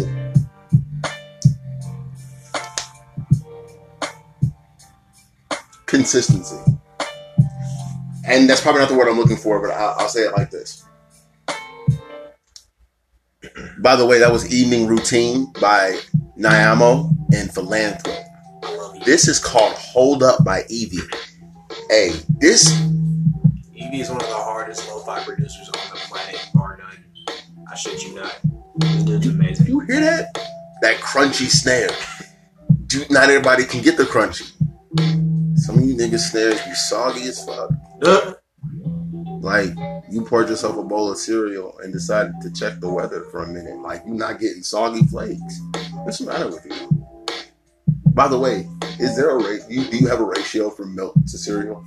consistency. 5.86 6.60
And 8.28 8.50
that's 8.50 8.60
probably 8.60 8.82
not 8.82 8.90
the 8.90 8.96
word 8.96 9.08
I'm 9.08 9.18
looking 9.18 9.38
for, 9.38 9.62
but 9.66 9.74
I'll, 9.74 9.96
I'll 10.00 10.10
say 10.10 10.24
it 10.24 10.34
like 10.36 10.52
this. 10.52 10.84
By 13.80 13.96
the 13.96 14.06
way, 14.06 14.20
that 14.20 14.34
was 14.34 14.54
Evening 14.54 14.88
Routine 14.88 15.52
by 15.62 15.98
Nymano 16.38 17.16
and 17.34 17.50
Evie. 17.58 19.06
This 19.06 19.30
is 19.30 19.40
called 19.40 19.74
Hold 19.76 20.24
Up 20.24 20.44
by 20.44 20.64
Evie. 20.68 21.08
Hey, 21.90 22.12
this 22.40 22.70
Evie 23.74 24.02
is 24.02 24.10
one 24.10 24.22
of 24.22 24.28
the 24.28 24.36
hardest 24.36 24.86
lo-fi 24.90 25.24
producers 25.24 25.70
on 25.70 25.90
the 25.90 26.00
planet, 26.10 26.50
bar 26.54 26.78
none. 26.78 27.38
I 27.72 27.76
shit 27.76 28.04
you 28.04 28.16
not. 28.16 28.61
Dude's 29.06 29.28
amazing. 29.28 29.68
you 29.68 29.80
hear 29.82 30.00
that? 30.02 30.34
That 30.82 30.98
crunchy 30.98 31.48
snare. 31.50 31.90
Dude, 32.88 33.10
not 33.12 33.30
everybody 33.30 33.66
can 33.66 33.82
get 33.82 33.98
the 33.98 34.04
crunchy. 34.04 34.52
Some 35.58 35.78
of 35.78 35.86
you 35.86 35.96
niggas 35.96 36.32
snares 36.32 36.62
be 36.64 36.74
soggy 36.74 37.22
as 37.28 37.44
fuck. 37.46 37.72
Uh, 38.04 38.34
Like 39.42 39.70
you 40.10 40.24
poured 40.24 40.50
yourself 40.50 40.78
a 40.78 40.84
bowl 40.84 41.12
of 41.12 41.18
cereal 41.18 41.78
and 41.80 41.94
decided 41.94 42.34
to 42.42 42.52
check 42.54 42.80
the 42.80 42.92
weather 42.92 43.26
for 43.32 43.44
a 43.44 43.48
minute. 43.48 43.78
Like 43.80 44.04
you're 44.06 44.16
not 44.16 44.40
getting 44.40 44.64
soggy 44.64 45.04
flakes. 45.08 45.62
What's 46.04 46.20
the 46.20 46.26
matter 46.26 46.48
with 46.48 46.66
you? 46.66 47.06
By 48.14 48.28
the 48.28 48.38
way, 48.38 48.68
is 49.00 49.16
there 49.16 49.30
a 49.30 49.44
rate? 49.44 49.62
You, 49.70 49.86
do 49.86 49.98
you 49.98 50.08
have 50.08 50.20
a 50.20 50.26
ratio 50.26 50.70
for 50.70 50.86
milk 50.86 51.14
to 51.28 51.38
cereal? 51.38 51.86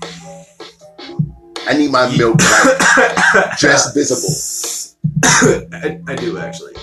I 1.67 1.75
need 1.77 1.91
my 1.93 2.15
milk 2.17 2.39
like 2.41 3.59
just 3.59 3.95
visible. 3.95 4.84
I, 5.73 6.01
I 6.07 6.15
do 6.17 6.39
actually. 6.39 6.75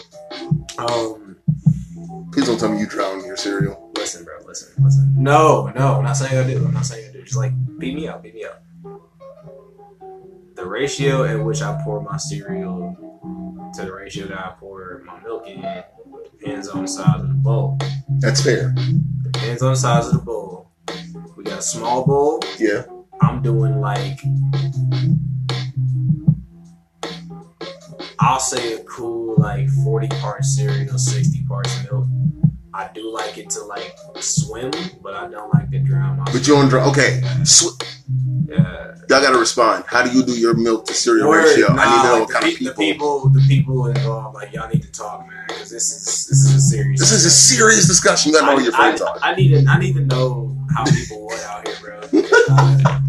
Um, 0.78 1.38
Please 2.32 2.48
don't 2.48 2.60
tell 2.60 2.72
me 2.72 2.80
you 2.80 2.88
drown 2.88 3.24
your 3.26 3.38
cereal. 3.38 3.92
listen, 3.98 4.24
bro. 4.24 4.38
Listen, 4.46 4.84
listen. 4.84 5.14
No, 5.18 5.68
no. 5.76 5.96
I'm 5.98 6.04
not 6.04 6.14
saying 6.14 6.38
I 6.38 6.48
do. 6.50 6.66
I'm 6.66 6.74
not 6.74 6.86
saying 6.86 7.10
I 7.10 7.14
do. 7.14 7.24
Just 7.24 7.38
like 7.38 7.52
beat 7.78 7.94
me 7.96 8.08
up, 8.08 8.24
beat 8.24 8.34
me 8.34 8.46
up. 8.46 8.64
The 10.56 10.66
ratio 10.66 11.24
at 11.24 11.44
which 11.44 11.62
I 11.62 11.80
pour 11.84 12.02
my 12.02 12.18
cereal 12.18 12.96
to 13.76 13.86
the 13.86 13.94
ratio 13.94 14.28
that 14.28 14.38
I 14.38 14.54
pour 14.60 15.04
my 15.06 15.20
milk 15.22 15.48
in 15.48 15.62
depends 16.40 16.68
on 16.68 16.84
the 16.84 16.88
size 16.88 17.22
of 17.22 17.28
the 17.28 17.34
bowl. 17.36 17.78
That's 18.20 18.42
fair. 18.44 18.74
Depends 19.24 19.62
on 19.62 19.74
the 19.74 19.80
size 19.80 20.08
of 20.08 20.14
the 20.14 20.20
bowl. 20.20 20.72
We 21.36 21.44
got 21.44 21.60
a 21.60 21.62
small 21.62 22.06
bowl. 22.06 22.40
Yeah. 22.58 22.84
I'm 23.22 23.42
doing 23.42 23.80
like 23.80 24.20
I'll 28.22 28.40
say 28.40 28.74
a 28.74 28.84
cool 28.84 29.36
like 29.38 29.68
40 29.84 30.08
part 30.20 30.46
cereal, 30.46 30.98
60 30.98 31.44
parts 31.48 31.76
milk. 31.92 32.06
I 32.74 32.90
do 32.94 33.12
like 33.12 33.38
it 33.38 33.50
to 33.52 33.64
like 33.66 33.96
swim, 34.20 34.72
but 35.04 35.14
I 35.14 35.28
don't 35.28 35.54
like 35.54 35.70
to 35.72 35.80
drown 35.80 36.18
my 36.20 36.26
But 36.26 36.48
you 36.48 36.54
don't 36.54 36.70
drown. 36.70 36.88
Okay. 36.90 37.22
Sw- 37.44 37.78
Yeah. 38.48 38.96
y'all 39.10 39.22
gotta 39.22 39.38
respond. 39.40 39.84
How 39.88 40.04
do 40.04 40.12
you 40.18 40.24
do 40.24 40.38
your 40.40 40.54
milk 40.54 40.86
to 40.88 40.94
cereal 40.94 41.28
Word, 41.30 41.44
ratio? 41.46 41.68
I 41.70 41.74
need 41.74 42.02
to 42.02 42.08
know 42.08 42.14
like 42.14 42.22
what 42.22 42.30
kind 42.32 42.46
pe- 42.46 42.52
of 42.52 42.58
people. 42.58 42.74
the 42.74 42.92
people 42.94 43.30
the 43.30 43.42
people 43.48 43.86
involved, 43.88 44.36
like 44.36 44.54
y'all 44.54 44.70
need 44.70 44.84
to 44.84 44.92
talk, 44.92 45.28
man, 45.28 45.46
because 45.48 45.70
this 45.70 45.92
is 45.92 46.28
this 46.28 46.40
is 46.46 46.56
a 46.56 46.60
serious 46.62 47.00
This 47.02 47.12
is 47.12 47.26
a 47.26 47.30
serious 47.32 47.88
discussion. 47.88 48.32
You 48.32 48.40
gotta 48.40 48.52
know 48.54 48.58
who 48.60 48.64
your 48.64 48.74
friends 48.74 49.02
I, 49.02 49.06
are. 49.10 49.18
I, 49.22 49.32
I 49.32 49.36
need 49.36 49.50
to 49.50 49.66
I 49.70 49.78
need 49.80 49.94
to 49.96 50.02
know 50.06 50.56
how 50.76 50.86
people 50.86 51.26
what 51.26 51.44
out 51.44 51.68
here, 51.68 51.76
bro. 51.82 52.22
Uh, 52.54 53.01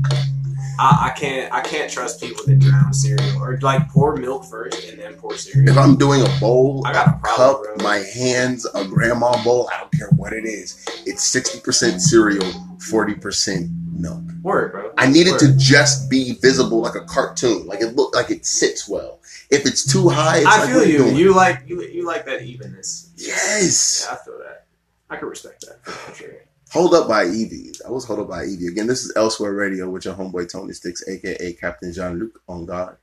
I, 0.83 1.07
I 1.07 1.11
can't 1.11 1.53
I 1.53 1.61
can't 1.61 1.89
trust 1.91 2.21
people 2.21 2.45
that 2.45 2.59
drown 2.59 2.93
cereal 2.93 3.41
or 3.41 3.57
like 3.61 3.89
pour 3.89 4.17
milk 4.17 4.45
first 4.45 4.89
and 4.89 4.99
then 4.99 5.15
pour 5.15 5.37
cereal. 5.37 5.69
If. 5.71 5.79
I'm 5.79 5.97
doing 5.97 6.23
a 6.23 6.41
bowl, 6.41 6.83
I 6.85 6.93
got 6.93 7.07
a 7.07 7.21
cup, 7.23 7.63
bro. 7.63 7.77
my 7.85 7.99
hands, 7.99 8.67
a 8.75 8.85
grandma 8.85 9.43
bowl, 9.45 9.71
I 9.73 9.79
don't 9.79 9.93
care 9.93 10.09
what 10.17 10.33
it 10.33 10.45
is. 10.45 10.85
It's 11.07 11.33
60% 11.33 12.01
cereal, 12.01 12.45
40% 12.79 13.93
milk. 13.93 14.23
Word, 14.43 14.73
bro. 14.73 14.93
I 14.99 15.07
need 15.07 15.29
it 15.29 15.39
to 15.39 15.57
just 15.57 16.11
be 16.11 16.33
visible 16.43 16.81
like 16.81 16.97
a 16.97 17.05
cartoon. 17.05 17.67
Like 17.67 17.81
it 17.81 17.95
look 17.95 18.17
like 18.17 18.31
it 18.31 18.45
sits 18.45 18.89
well. 18.89 19.21
If 19.51 19.67
it's 19.67 19.91
too 19.91 20.09
high, 20.09 20.39
it's 20.39 20.47
I 20.47 20.65
like 20.65 20.71
feel 20.71 20.85
you. 20.85 20.99
doing? 20.99 21.17
You 21.17 21.35
like 21.35 21.63
you 21.67 21.81
you 21.83 22.05
like 22.05 22.25
that 22.27 22.43
evenness. 22.43 23.13
Yes. 23.17 24.05
Yeah, 24.05 24.15
I 24.17 24.25
feel 24.25 24.39
that. 24.39 24.67
I 25.11 25.17
can 25.17 25.29
respect 25.29 25.65
that 25.67 25.85
for 25.93 26.15
sure. 26.17 26.35
Hold 26.73 26.95
Up 26.95 27.07
by 27.07 27.27
Evie. 27.27 27.73
I 27.87 27.91
was 27.91 28.07
Hold 28.07 28.21
Up 28.21 28.29
by 28.31 28.47
Evie. 28.47 28.69
Again, 28.69 28.87
this 28.87 29.05
is 29.05 29.13
Elsewhere 29.15 29.53
Radio 29.53 29.91
with 29.91 30.07
your 30.07 30.15
homeboy 30.15 30.51
Tony 30.51 30.73
Sticks, 30.73 31.07
aka 31.07 31.53
Captain 31.53 31.93
Jean 31.93 32.19
Luc 32.19 32.41
on 32.49 32.65
God. 32.65 32.97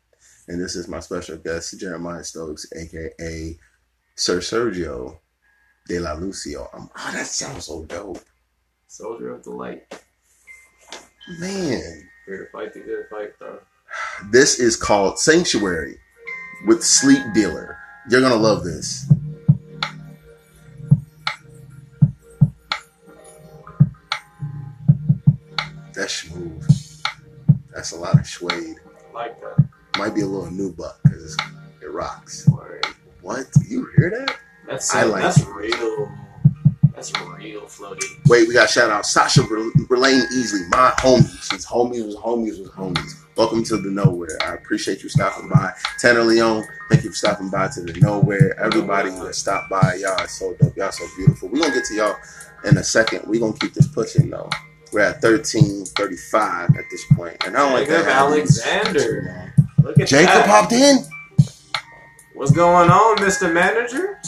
And 0.47 0.59
this 0.59 0.75
is 0.75 0.87
my 0.87 0.99
special 0.99 1.37
guest, 1.37 1.79
Jeremiah 1.79 2.23
Stokes, 2.23 2.65
aka 2.75 3.59
Sir 4.15 4.39
Sergio 4.39 5.19
De 5.87 5.99
La 5.99 6.13
Lucio. 6.13 6.67
Um, 6.73 6.89
oh, 6.97 7.11
that 7.13 7.27
sounds 7.27 7.65
so 7.65 7.85
dope. 7.85 8.17
Soldier 8.87 9.35
of 9.35 9.43
the 9.43 9.51
light. 9.51 9.83
Man. 11.39 12.09
Here 12.25 12.45
to 12.45 12.51
fight 12.51 12.73
the 12.73 12.79
good 12.79 13.05
fight, 13.11 13.37
bro. 13.37 13.59
This 14.31 14.59
is 14.59 14.75
called 14.75 15.19
Sanctuary 15.19 15.99
with 16.65 16.83
Sleep 16.83 17.21
Dealer. 17.35 17.77
You're 18.09 18.21
gonna 18.21 18.33
love 18.33 18.63
this. 18.63 19.07
That's 25.99 26.13
smooth. 26.13 27.03
That's 27.75 27.91
a 27.91 27.97
lot 27.97 28.17
of 28.17 28.25
suede. 28.25 28.77
I 29.09 29.13
like 29.13 29.41
that. 29.41 29.67
Might 29.97 30.15
be 30.15 30.21
a 30.21 30.25
little 30.25 30.49
new 30.49 30.71
buck 30.71 30.97
because 31.03 31.35
it 31.81 31.91
rocks. 31.91 32.47
Word. 32.47 32.85
What? 33.21 33.47
You 33.67 33.85
hear 33.97 34.09
that? 34.11 34.37
That's 34.65 34.95
I 34.95 35.03
like 35.03 35.23
that's 35.23 35.41
it. 35.41 35.47
real. 35.49 36.09
That's 36.95 37.11
real 37.37 37.63
floaty. 37.63 38.05
Wait, 38.29 38.47
we 38.47 38.53
got 38.53 38.69
shout 38.69 38.89
out 38.89 39.05
Sasha 39.05 39.41
Verlaine 39.43 40.21
Easley, 40.33 40.69
my 40.69 40.93
homie. 40.99 41.27
Since 41.43 41.65
homies 41.65 42.05
was 42.05 42.15
homies 42.15 42.61
was 42.61 42.69
homies. 42.69 43.15
Welcome 43.35 43.65
to 43.65 43.75
the 43.75 43.91
nowhere. 43.91 44.37
I 44.41 44.53
appreciate 44.53 45.03
you 45.03 45.09
stopping 45.09 45.49
by. 45.49 45.73
Tanner 45.99 46.23
Leon, 46.23 46.63
thank 46.89 47.03
you 47.03 47.09
for 47.09 47.15
stopping 47.17 47.49
by 47.49 47.67
to 47.73 47.81
the 47.81 47.99
nowhere. 47.99 48.57
Everybody 48.57 49.09
that 49.09 49.35
stopped 49.35 49.69
by, 49.69 49.95
y'all 49.95 50.17
are 50.17 50.29
so 50.29 50.53
dope. 50.61 50.77
Y'all 50.77 50.93
so 50.93 51.05
beautiful. 51.17 51.49
We're 51.49 51.59
gonna 51.59 51.73
get 51.73 51.83
to 51.83 51.93
y'all 51.95 52.15
in 52.63 52.77
a 52.77 52.85
second. 52.85 53.23
We're 53.27 53.41
gonna 53.41 53.51
keep 53.59 53.73
this 53.73 53.87
pushing 53.87 54.29
though. 54.29 54.49
We're 54.91 55.01
at 55.01 55.21
1335 55.21 56.69
at 56.77 56.83
this 56.89 57.05
point. 57.13 57.37
And 57.45 57.55
I 57.55 57.59
don't 57.59 57.73
like 57.73 57.87
that. 57.89 58.07
Alexander. 58.07 59.53
Look 59.83 59.99
at 59.99 60.07
Jacob 60.07 60.27
that. 60.33 60.45
popped 60.47 60.71
in? 60.73 60.97
What's 62.33 62.51
going 62.51 62.89
on, 62.89 63.17
Mr. 63.17 63.51
Manager? 63.51 64.19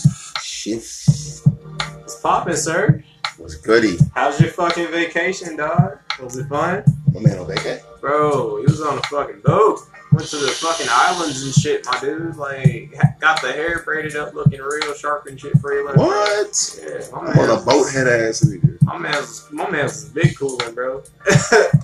Shit. 0.43 0.77
It's 0.77 2.15
popping, 2.21 2.55
sir. 2.55 3.03
What's 3.37 3.55
goody. 3.55 3.97
How's 4.13 4.39
your 4.39 4.51
fucking 4.51 4.87
vacation, 4.91 5.55
dog? 5.55 5.97
Was 6.21 6.37
it 6.37 6.47
fun? 6.47 6.83
My 7.13 7.21
man 7.21 7.39
on 7.39 7.47
vacation? 7.47 7.83
Bro, 7.99 8.57
he 8.57 8.63
was 8.63 8.81
on 8.81 8.97
a 8.97 9.01
fucking 9.03 9.41
boat. 9.41 9.79
Went 10.11 10.27
to 10.27 10.37
the 10.37 10.49
fucking 10.49 10.87
islands 10.89 11.43
and 11.43 11.53
shit, 11.53 11.85
my 11.85 11.97
dude. 11.99 12.35
Like, 12.35 12.93
got 13.19 13.41
the 13.41 13.51
hair 13.51 13.81
braided 13.83 14.15
up, 14.17 14.33
looking 14.33 14.59
real 14.59 14.93
sharp 14.93 15.25
and 15.27 15.39
shit 15.39 15.57
for 15.59 15.73
you. 15.73 15.87
What? 15.87 16.79
Yeah, 16.83 16.99
I'm 17.15 17.27
on 17.29 17.29
a 17.29 17.35
man's- 17.47 17.63
boat 17.65 17.91
head 17.91 18.07
ass 18.07 18.41
nigga. 18.41 18.70
My 18.83 18.97
man's, 18.97 19.47
my 19.51 19.69
man's 19.69 20.05
big 20.09 20.35
cooling, 20.37 20.73
bro. 20.73 21.03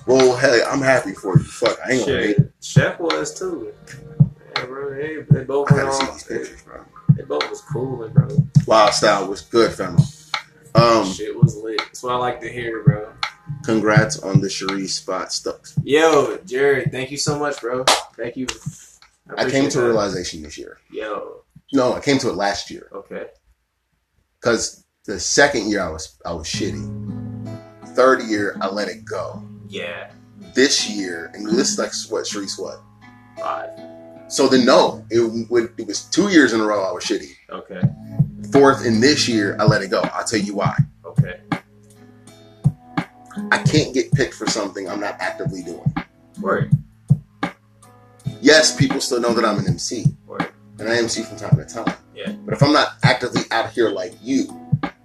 Well, 0.06 0.38
hey, 0.38 0.62
I'm 0.66 0.80
happy 0.80 1.12
for 1.12 1.36
you. 1.36 1.44
Fuck, 1.44 1.78
I 1.86 1.92
ain't 1.92 2.06
gonna 2.06 2.18
hate. 2.22 2.36
shit, 2.36 2.52
Chef 2.62 2.98
was 2.98 3.38
too. 3.38 3.74
Yeah, 4.56 4.64
bro. 4.64 4.94
They, 4.94 5.18
they 5.30 5.44
both 5.44 5.70
I 5.70 5.74
went 5.74 5.88
on. 5.90 6.06
these 6.14 6.24
pictures, 6.24 6.62
bro. 6.62 6.80
they 7.14 7.24
both 7.24 7.48
was 7.50 7.60
cooling, 7.60 8.12
bro. 8.14 8.26
Wild 8.66 8.94
style 8.94 9.28
was 9.28 9.42
good, 9.42 9.70
fam. 9.72 9.98
Um, 10.74 11.04
shit 11.12 11.38
was 11.38 11.56
lit. 11.56 11.76
That's 11.78 12.02
what 12.02 12.14
I 12.14 12.16
like 12.16 12.40
to 12.40 12.48
hear, 12.50 12.82
bro. 12.84 13.12
congrats 13.64 14.18
on 14.20 14.40
the 14.40 14.48
Cherie 14.48 14.88
spot 14.88 15.30
Stokes. 15.30 15.78
Yo, 15.84 16.38
Jared, 16.46 16.90
thank 16.90 17.10
you 17.10 17.18
so 17.18 17.38
much, 17.38 17.60
bro. 17.60 17.84
Thank 18.16 18.36
you. 18.38 18.46
I 19.36 19.50
came 19.50 19.68
to 19.68 19.78
a 19.78 19.82
that. 19.82 19.86
realization 19.88 20.42
this 20.42 20.56
year. 20.56 20.78
Yo, 20.90 21.42
No, 21.74 21.92
I 21.92 22.00
came 22.00 22.16
to 22.20 22.30
it 22.30 22.34
last 22.34 22.70
year 22.70 22.88
okay. 22.94 23.26
because 24.40 24.84
the 25.08 25.18
second 25.18 25.68
year 25.70 25.82
I 25.82 25.88
was 25.90 26.16
I 26.24 26.32
was 26.32 26.46
shitty. 26.46 26.84
Third 27.96 28.22
year 28.24 28.56
I 28.60 28.68
let 28.68 28.88
it 28.88 29.04
go. 29.04 29.42
Yeah, 29.68 30.10
This 30.54 30.88
year, 30.88 31.30
and 31.34 31.46
this 31.46 31.72
is 31.72 31.78
like 31.78 31.92
what 32.10 32.24
Cherie's 32.26 32.58
what. 32.58 32.80
five. 33.38 33.70
So 34.28 34.46
then 34.48 34.64
no, 34.66 35.04
it, 35.10 35.48
would- 35.50 35.72
it 35.78 35.86
was 35.86 36.02
two 36.04 36.28
years 36.28 36.52
in 36.52 36.60
a 36.60 36.64
row 36.64 36.84
I 36.84 36.92
was 36.92 37.04
shitty. 37.04 37.32
Okay, 37.50 37.80
Fourth, 38.52 38.84
and 38.86 39.02
this 39.02 39.26
year 39.28 39.56
I 39.58 39.64
let 39.64 39.82
it 39.82 39.88
go. 39.90 40.00
I'll 40.12 40.24
tell 40.24 40.38
you 40.40 40.54
why. 40.54 40.76
okay. 41.04 41.40
I 43.50 43.62
can't 43.62 43.94
get 43.94 44.12
picked 44.12 44.34
for 44.34 44.46
something 44.50 44.88
I'm 44.88 45.00
not 45.00 45.16
actively 45.20 45.62
doing. 45.62 45.94
Right. 46.40 46.68
Yes, 48.40 48.76
people 48.76 49.00
still 49.00 49.20
know 49.20 49.32
that 49.32 49.44
I'm 49.44 49.58
an 49.58 49.66
MC, 49.66 50.06
word, 50.26 50.48
and 50.78 50.88
I 50.88 50.96
MC 50.96 51.22
from 51.22 51.36
time 51.38 51.56
to 51.56 51.64
time. 51.64 51.94
Yeah. 52.14 52.32
But 52.44 52.54
if 52.54 52.62
I'm 52.62 52.72
not 52.72 52.92
actively 53.02 53.42
out 53.50 53.70
here 53.70 53.90
like 53.90 54.12
you, 54.22 54.46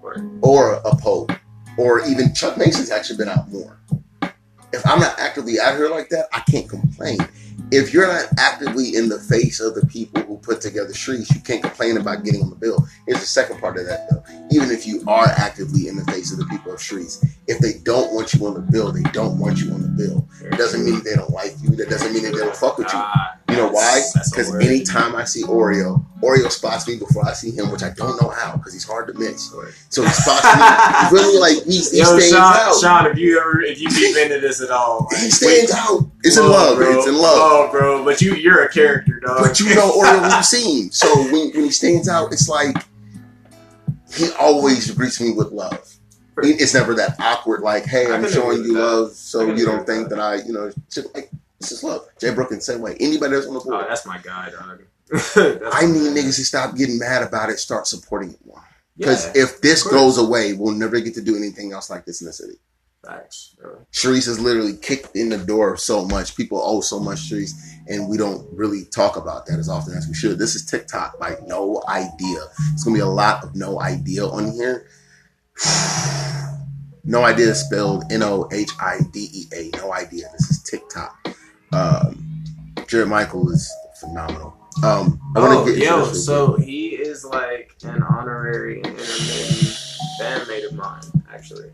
word. 0.04 0.40
or 0.42 0.74
a 0.86 0.96
Pope, 0.96 1.32
or 1.78 2.06
even 2.06 2.34
Chuck 2.34 2.58
Mason's 2.58 2.92
actually 2.92 3.18
been 3.18 3.30
out 3.30 3.50
more. 3.52 3.80
If 4.74 4.86
I'm 4.86 5.00
not 5.00 5.18
actively 5.20 5.60
out 5.60 5.76
here 5.76 5.90
like 5.90 6.10
that, 6.10 6.28
I 6.34 6.40
can't 6.42 6.70
complain. 6.70 7.18
If 7.72 7.94
you're 7.94 8.08
not 8.08 8.28
actively 8.38 8.96
in 8.96 9.10
the 9.10 9.20
face 9.20 9.60
of 9.60 9.76
the 9.76 9.86
people 9.88 10.22
who 10.24 10.38
put 10.38 10.62
together 10.62 10.94
streets, 10.94 11.34
you 11.34 11.42
can't 11.42 11.62
complain 11.62 11.98
about 11.98 12.24
getting 12.24 12.42
on 12.42 12.50
the 12.50 12.56
bill. 12.56 12.86
Here's 13.08 13.20
the 13.20 13.26
second 13.26 13.60
part 13.60 13.78
of 13.78 13.86
that 13.86 14.10
though. 14.10 14.24
Even 14.52 14.70
if 14.70 14.86
you 14.86 15.04
are 15.08 15.26
actively 15.26 15.88
in 15.88 15.96
the 15.96 16.04
face 16.06 16.32
of 16.32 16.38
the 16.38 16.46
people 16.46 16.74
of 16.74 16.80
streets, 16.80 17.24
if 17.48 17.60
they 17.60 17.74
don't 17.84 18.14
want 18.14 18.34
you 18.34 18.46
on 18.48 18.54
the 18.54 18.62
bill, 18.62 18.92
they 18.92 19.02
don't 19.12 19.38
want 19.38 19.60
you 19.60 19.72
on 19.74 19.82
the 19.82 19.88
bill. 19.90 20.28
It 20.44 20.58
doesn't 20.58 20.86
mean 20.86 21.04
they 21.04 21.16
don't 21.16 21.30
like 21.32 21.54
you. 21.62 21.76
That 21.76 21.90
doesn't 21.90 22.14
mean 22.14 22.24
that 22.24 22.32
they 22.32 22.38
don't 22.40 22.56
fuck 22.56 22.78
with 22.78 22.88
you. 22.88 22.94
Ah, 23.00 23.36
You 23.50 23.58
know 23.58 23.68
why? 23.68 23.82
that's- 23.84 24.14
that's 24.14 24.32
a 24.32 24.36
Because 24.36 24.56
anytime 24.56 25.14
I 25.16 25.26
see 25.26 25.44
Oreo, 25.44 26.06
Oreo 26.22 26.50
spots 26.50 26.88
me 26.88 26.96
before 26.96 27.28
I 27.28 27.34
see 27.34 27.52
him, 27.52 27.70
which 27.70 27.84
I 27.84 27.90
don't 27.90 28.22
know 28.22 28.30
how, 28.30 28.56
because 28.56 28.72
he's 28.72 28.86
hard 28.86 29.08
to 29.08 29.14
miss. 29.14 29.52
So 29.90 30.04
he 30.04 30.10
spots 30.10 30.44
me. 30.46 31.18
Really, 31.20 31.38
like 31.38 31.64
he's, 31.66 31.92
he 31.92 31.98
Yo, 32.00 32.06
stands 32.06 32.30
Sean, 32.30 32.42
out. 32.42 32.76
Sean, 32.80 33.06
if 33.12 33.18
you 33.18 33.38
ever 33.40 33.62
if 33.62 33.82
you 33.82 33.90
deep 33.90 34.16
into 34.16 34.40
this 34.40 34.62
at 34.62 34.70
all, 34.72 35.08
he 35.12 35.24
like, 35.24 35.34
stands 35.34 35.72
out. 35.74 36.10
It's 36.24 36.38
in 36.38 36.48
love. 36.48 36.78
bro. 36.78 36.98
It's 36.98 37.08
in 37.08 37.16
love. 37.16 37.36
Oh, 37.38 37.68
bro, 37.72 38.06
but 38.06 38.22
you 38.22 38.36
you're 38.36 38.64
a 38.64 38.70
character, 38.72 39.20
dog. 39.20 39.40
But 39.42 39.60
you 39.60 39.76
know 39.76 39.92
Oreo 40.00 40.22
when 40.22 40.32
you 40.32 40.44
see 40.44 40.84
him. 40.84 40.92
So 40.92 41.14
when, 41.26 41.52
when 41.52 41.66
he 41.66 41.72
stands 41.72 42.08
out, 42.08 42.32
it's 42.32 42.48
like 42.48 42.78
he 44.14 44.30
always 44.40 44.90
greets 44.92 45.20
me 45.20 45.32
with 45.34 45.52
love. 45.52 45.93
It- 46.38 46.62
It's 46.62 46.74
never 46.74 46.94
that 46.96 47.16
awkward, 47.20 47.62
like, 47.62 47.86
hey, 47.86 48.12
I'm 48.12 48.28
showing 48.30 48.64
you 48.64 48.74
that. 48.74 48.80
love, 48.80 49.12
so 49.14 49.42
you 49.54 49.66
don't 49.66 49.86
think 49.86 50.10
that. 50.10 50.16
that 50.16 50.20
I, 50.22 50.36
you 50.36 50.54
know, 50.54 50.72
just 50.92 51.14
like, 51.14 51.30
this 51.60 51.72
is 51.72 51.84
love. 51.84 52.08
Jay 52.20 52.34
Brookins, 52.34 52.66
same 52.66 52.82
way. 52.82 52.96
Anybody 53.00 53.36
that's 53.36 53.48
on 53.48 53.54
the 53.54 53.60
Oh, 53.62 53.64
board. 53.64 53.86
that's 53.90 54.06
my 54.06 54.18
guy, 54.18 54.50
dog. 54.52 54.82
I 55.14 55.86
need 55.86 56.12
niggas 56.16 56.36
to 56.38 56.46
stop 56.46 56.76
getting 56.76 56.98
mad 56.98 57.24
about 57.24 57.50
it, 57.50 57.60
start 57.60 57.88
supporting 57.88 58.32
it 58.32 58.46
more. 58.46 58.64
Because 58.98 59.26
yeah, 59.36 59.44
if 59.44 59.62
this 59.62 59.84
goes 59.84 60.18
away, 60.18 60.54
we'll 60.54 60.74
never 60.76 61.00
get 61.00 61.14
to 61.16 61.22
do 61.22 61.36
anything 61.36 61.72
else 61.74 61.90
like 61.90 62.06
this 62.06 62.22
in 62.22 62.28
the 62.28 62.34
city. 62.34 62.58
facts, 63.06 63.56
bro. 63.60 63.78
Sharice 63.92 64.28
has 64.28 64.40
literally 64.40 64.76
kicked 64.78 65.16
in 65.16 65.30
the 65.30 65.38
door 65.38 65.78
so 65.78 66.06
much. 66.06 66.36
People 66.36 66.62
owe 66.64 66.80
so 66.82 67.00
much 67.00 67.30
Sharice, 67.30 67.54
and 67.88 68.08
we 68.08 68.18
don't 68.18 68.48
really 68.54 68.86
talk 68.86 69.18
about 69.18 69.46
that 69.48 69.60
as 69.60 69.68
often 69.68 69.94
as 69.96 70.08
we 70.08 70.14
should. 70.14 70.38
This 70.40 70.56
is 70.56 70.66
TikTok, 70.66 71.20
like 71.20 71.46
no 71.48 71.82
idea. 71.88 72.40
It's 72.74 72.84
gonna 72.84 72.94
be 72.96 73.00
a 73.02 73.06
lot 73.06 73.44
of 73.44 73.56
no 73.56 73.82
idea 73.82 74.26
on 74.26 74.52
here. 74.52 74.88
no 77.04 77.24
idea 77.24 77.54
spelled 77.56 78.06
N 78.12 78.24
O 78.24 78.48
H 78.52 78.72
I 78.80 79.00
D 79.12 79.30
E 79.34 79.44
A. 79.56 79.78
No 79.78 79.94
idea. 79.94 80.30
This 80.34 80.50
is 80.50 80.64
TikTok. 80.64 81.36
Um, 81.72 82.44
Jared 82.88 83.08
Michael 83.10 83.50
is 83.52 83.72
phenomenal. 84.00 84.56
Um, 84.84 85.20
I 85.36 85.40
want 85.40 85.54
Oh, 85.54 85.66
to 85.66 85.76
get 85.76 85.84
yo, 85.84 86.06
so 86.14 86.56
he 86.56 86.90
is 86.90 87.24
like 87.24 87.76
an 87.84 88.02
honorary 88.04 88.78
and 88.82 88.88
intermittent 88.88 89.78
bandmate 90.20 90.66
of 90.68 90.74
mine, 90.74 91.04
actually. 91.32 91.70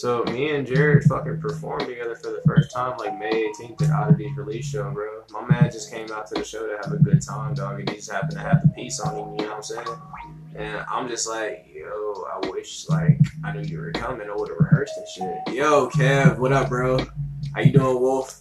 So 0.00 0.24
me 0.24 0.48
and 0.56 0.66
Jared 0.66 1.04
fucking 1.04 1.42
performed 1.42 1.84
together 1.84 2.14
for 2.14 2.30
the 2.30 2.40
first 2.46 2.72
time 2.72 2.96
like 2.96 3.18
May 3.18 3.52
18th 3.52 3.82
at 3.82 3.90
Oddity's 3.90 4.34
release 4.34 4.64
show, 4.64 4.90
bro. 4.90 5.24
My 5.30 5.46
man 5.46 5.70
just 5.70 5.92
came 5.92 6.10
out 6.10 6.26
to 6.28 6.36
the 6.36 6.44
show 6.44 6.66
to 6.66 6.78
have 6.82 6.90
a 6.90 6.96
good 6.96 7.20
time, 7.20 7.52
dog, 7.52 7.80
and 7.80 7.90
he 7.90 7.96
just 7.96 8.10
happened 8.10 8.32
to 8.32 8.38
have 8.38 8.62
the 8.62 8.68
piece 8.68 8.98
on 8.98 9.14
him, 9.14 9.34
you 9.34 9.42
know 9.42 9.48
what 9.48 9.56
I'm 9.56 9.62
saying? 9.62 9.86
And 10.56 10.86
I'm 10.90 11.06
just 11.06 11.28
like, 11.28 11.68
yo, 11.74 12.24
I 12.32 12.48
wish 12.48 12.88
like 12.88 13.18
I 13.44 13.52
knew 13.52 13.60
you 13.60 13.78
were 13.78 13.92
coming. 13.92 14.26
I 14.26 14.34
would 14.34 14.48
have 14.48 14.56
rehearsed 14.58 14.94
this 14.96 15.12
shit. 15.12 15.54
Yo, 15.54 15.90
Kev, 15.90 16.38
what 16.38 16.54
up, 16.54 16.70
bro? 16.70 17.04
How 17.54 17.60
you 17.60 17.72
doing, 17.72 18.00
Wolf? 18.00 18.40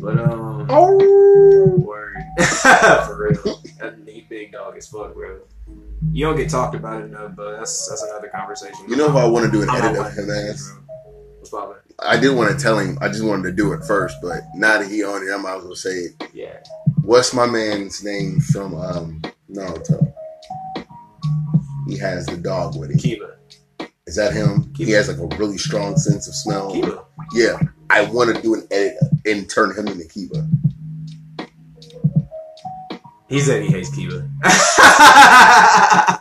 But 0.00 0.18
um, 0.18 0.66
Oh, 0.68 1.76
Word. 1.78 2.16
For 2.40 3.28
real. 3.44 3.62
That 3.78 3.98
he 4.04 4.22
big 4.28 4.50
dog 4.50 4.76
as 4.76 4.88
fuck, 4.88 5.14
bro. 5.14 5.42
You 6.12 6.26
don't 6.26 6.36
get 6.36 6.50
talked 6.50 6.74
about 6.74 7.02
enough, 7.02 7.36
but 7.36 7.58
that's 7.58 7.88
that's 7.88 8.02
another 8.02 8.28
conversation. 8.28 8.84
you 8.88 8.96
know 8.96 9.08
if 9.08 9.14
I 9.14 9.26
want 9.26 9.46
to 9.46 9.52
do 9.52 9.62
an 9.62 9.70
I'm 9.70 9.82
edit 9.84 10.00
of 10.00 10.12
him 10.14 10.28
lying, 10.28 10.48
ass. 10.50 10.72
I 12.00 12.16
did 12.18 12.36
want 12.36 12.56
to 12.56 12.62
tell 12.62 12.78
him. 12.78 12.98
I 13.00 13.08
just 13.08 13.24
wanted 13.24 13.44
to 13.44 13.52
do 13.52 13.72
it 13.72 13.84
first, 13.84 14.16
but 14.22 14.42
now 14.54 14.78
that 14.78 14.90
he 14.90 15.02
on 15.02 15.26
it, 15.26 15.32
I 15.32 15.36
might 15.36 15.56
as 15.58 15.64
well 15.64 15.74
say 15.74 15.90
it. 15.90 16.28
Yeah. 16.32 16.58
What's 17.02 17.34
my 17.34 17.46
man's 17.46 18.04
name 18.04 18.40
from 18.40 18.74
um, 18.74 19.22
Naruto? 19.50 20.12
He 21.88 21.98
has 21.98 22.26
the 22.26 22.36
dog 22.36 22.78
with 22.78 22.90
him. 22.90 22.98
Kiba. 22.98 23.34
Is 24.06 24.16
that 24.16 24.32
him? 24.32 24.72
He 24.76 24.90
has 24.92 25.08
like 25.08 25.18
a 25.18 25.36
really 25.36 25.58
strong 25.58 25.96
sense 25.96 26.28
of 26.28 26.34
smell. 26.34 26.72
Kiba. 26.72 27.04
Yeah, 27.32 27.58
I 27.90 28.02
want 28.02 28.34
to 28.34 28.42
do 28.42 28.54
an 28.54 28.66
edit 28.70 28.98
and 29.26 29.48
turn 29.50 29.76
him 29.76 29.88
into 29.88 30.04
Kiba. 30.04 30.48
He 33.28 33.40
said 33.40 33.62
he 33.62 33.70
hates 33.70 33.90
Kiba. 33.90 34.28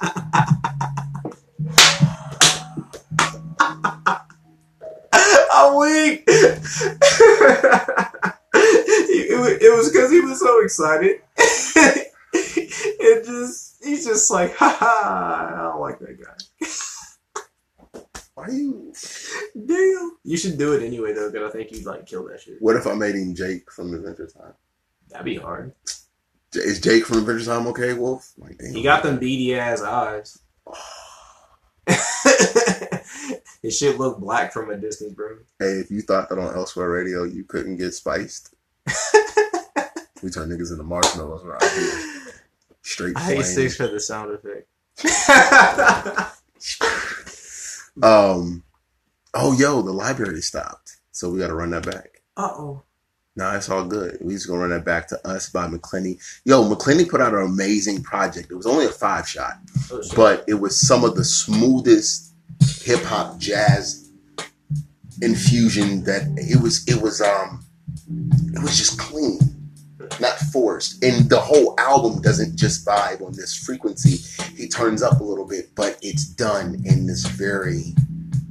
excited. 10.67 11.21
it 12.33 13.25
just 13.25 13.83
he's 13.83 14.05
just 14.05 14.29
like, 14.29 14.53
ha 14.55 14.75
ha. 14.79 15.49
I 15.53 15.57
don't 15.71 15.81
like 15.81 15.99
that 15.99 16.21
guy. 16.21 16.35
Why 18.35 18.49
you? 18.49 18.93
Damn. 19.65 20.17
You 20.23 20.37
should 20.37 20.57
do 20.57 20.73
it 20.73 20.83
anyway 20.83 21.13
though, 21.13 21.31
because 21.31 21.49
I 21.49 21.53
think 21.57 21.71
you'd 21.71 21.85
like 21.85 22.05
kill 22.05 22.27
that 22.27 22.41
shit. 22.41 22.57
What 22.61 22.75
if 22.75 22.85
I 22.85 22.93
made 22.93 23.15
him 23.15 23.33
Jake 23.33 23.71
from 23.71 23.93
Adventure 23.93 24.27
Time? 24.27 24.53
That'd 25.09 25.25
be 25.25 25.37
hard. 25.37 25.73
J- 26.53 26.59
Is 26.59 26.81
Jake 26.81 27.05
from 27.05 27.19
Adventure 27.19 27.45
Time 27.45 27.65
okay, 27.67 27.93
Wolf? 27.93 28.33
Like, 28.37 28.57
damn. 28.57 28.73
He 28.73 28.83
got 28.83 29.03
them 29.03 29.17
beady 29.17 29.55
ass 29.55 29.81
eyes. 29.81 30.37
His 33.63 33.75
shit 33.77 33.97
looked 33.97 34.19
black 34.21 34.53
from 34.53 34.69
a 34.69 34.77
distance, 34.77 35.13
bro. 35.13 35.37
Hey, 35.59 35.79
if 35.79 35.89
you 35.89 36.01
thought 36.01 36.29
that 36.29 36.37
on 36.37 36.53
Elsewhere 36.55 36.89
Radio 36.91 37.23
you 37.23 37.43
couldn't 37.43 37.77
get 37.77 37.93
spiced, 37.93 38.53
we 40.23 40.29
turn 40.29 40.49
niggas 40.49 40.71
into 40.71 40.83
marshmallows 40.83 41.43
around 41.43 41.61
here. 41.63 42.33
Straight 42.81 43.17
I 43.17 43.21
hate 43.21 43.33
flame. 43.35 43.43
six 43.43 43.75
for 43.77 43.87
the 43.87 43.99
sound 43.99 44.31
effect. 44.33 44.67
Um. 48.01 48.63
Oh, 49.33 49.53
yo, 49.57 49.81
the 49.81 49.91
library 49.91 50.41
stopped, 50.41 50.97
so 51.11 51.29
we 51.31 51.39
got 51.39 51.47
to 51.47 51.55
run 51.55 51.71
that 51.71 51.85
back. 51.85 52.21
uh 52.37 52.49
oh. 52.53 52.83
Nah, 53.35 53.55
it's 53.55 53.69
all 53.69 53.85
good. 53.85 54.17
We 54.21 54.33
just 54.33 54.47
gonna 54.47 54.59
run 54.61 54.69
that 54.71 54.83
back 54.85 55.07
to 55.09 55.27
us 55.27 55.49
by 55.49 55.67
McClenny. 55.67 56.19
Yo, 56.45 56.63
McClenny 56.63 57.07
put 57.07 57.21
out 57.21 57.33
an 57.35 57.43
amazing 57.43 58.01
project. 58.01 58.51
It 58.51 58.55
was 58.55 58.65
only 58.65 58.85
a 58.85 58.89
five 58.89 59.27
shot, 59.27 59.53
Oh, 59.91 60.01
but 60.15 60.43
it 60.47 60.55
was 60.55 60.79
some 60.79 61.03
of 61.03 61.15
the 61.15 61.23
smoothest 61.23 62.33
hip 62.81 63.03
hop 63.03 63.37
jazz 63.37 64.09
infusion 65.21 66.03
that 66.05 66.23
it 66.37 66.59
was. 66.61 66.83
It 66.87 66.99
was 67.01 67.21
um, 67.21 67.63
it 68.53 68.61
was 68.61 68.75
just 68.77 68.97
clean, 68.99 69.39
not 70.19 70.37
forced. 70.51 71.03
And 71.03 71.29
the 71.29 71.39
whole 71.39 71.75
album 71.79 72.21
doesn't 72.21 72.55
just 72.57 72.85
vibe 72.85 73.21
on 73.21 73.33
this 73.33 73.55
frequency. 73.55 74.17
He 74.55 74.67
turns 74.67 75.01
up 75.01 75.19
a 75.19 75.23
little 75.23 75.47
bit, 75.47 75.73
but 75.75 75.97
it's 76.01 76.25
done 76.25 76.81
in 76.85 77.07
this 77.07 77.25
very 77.25 77.93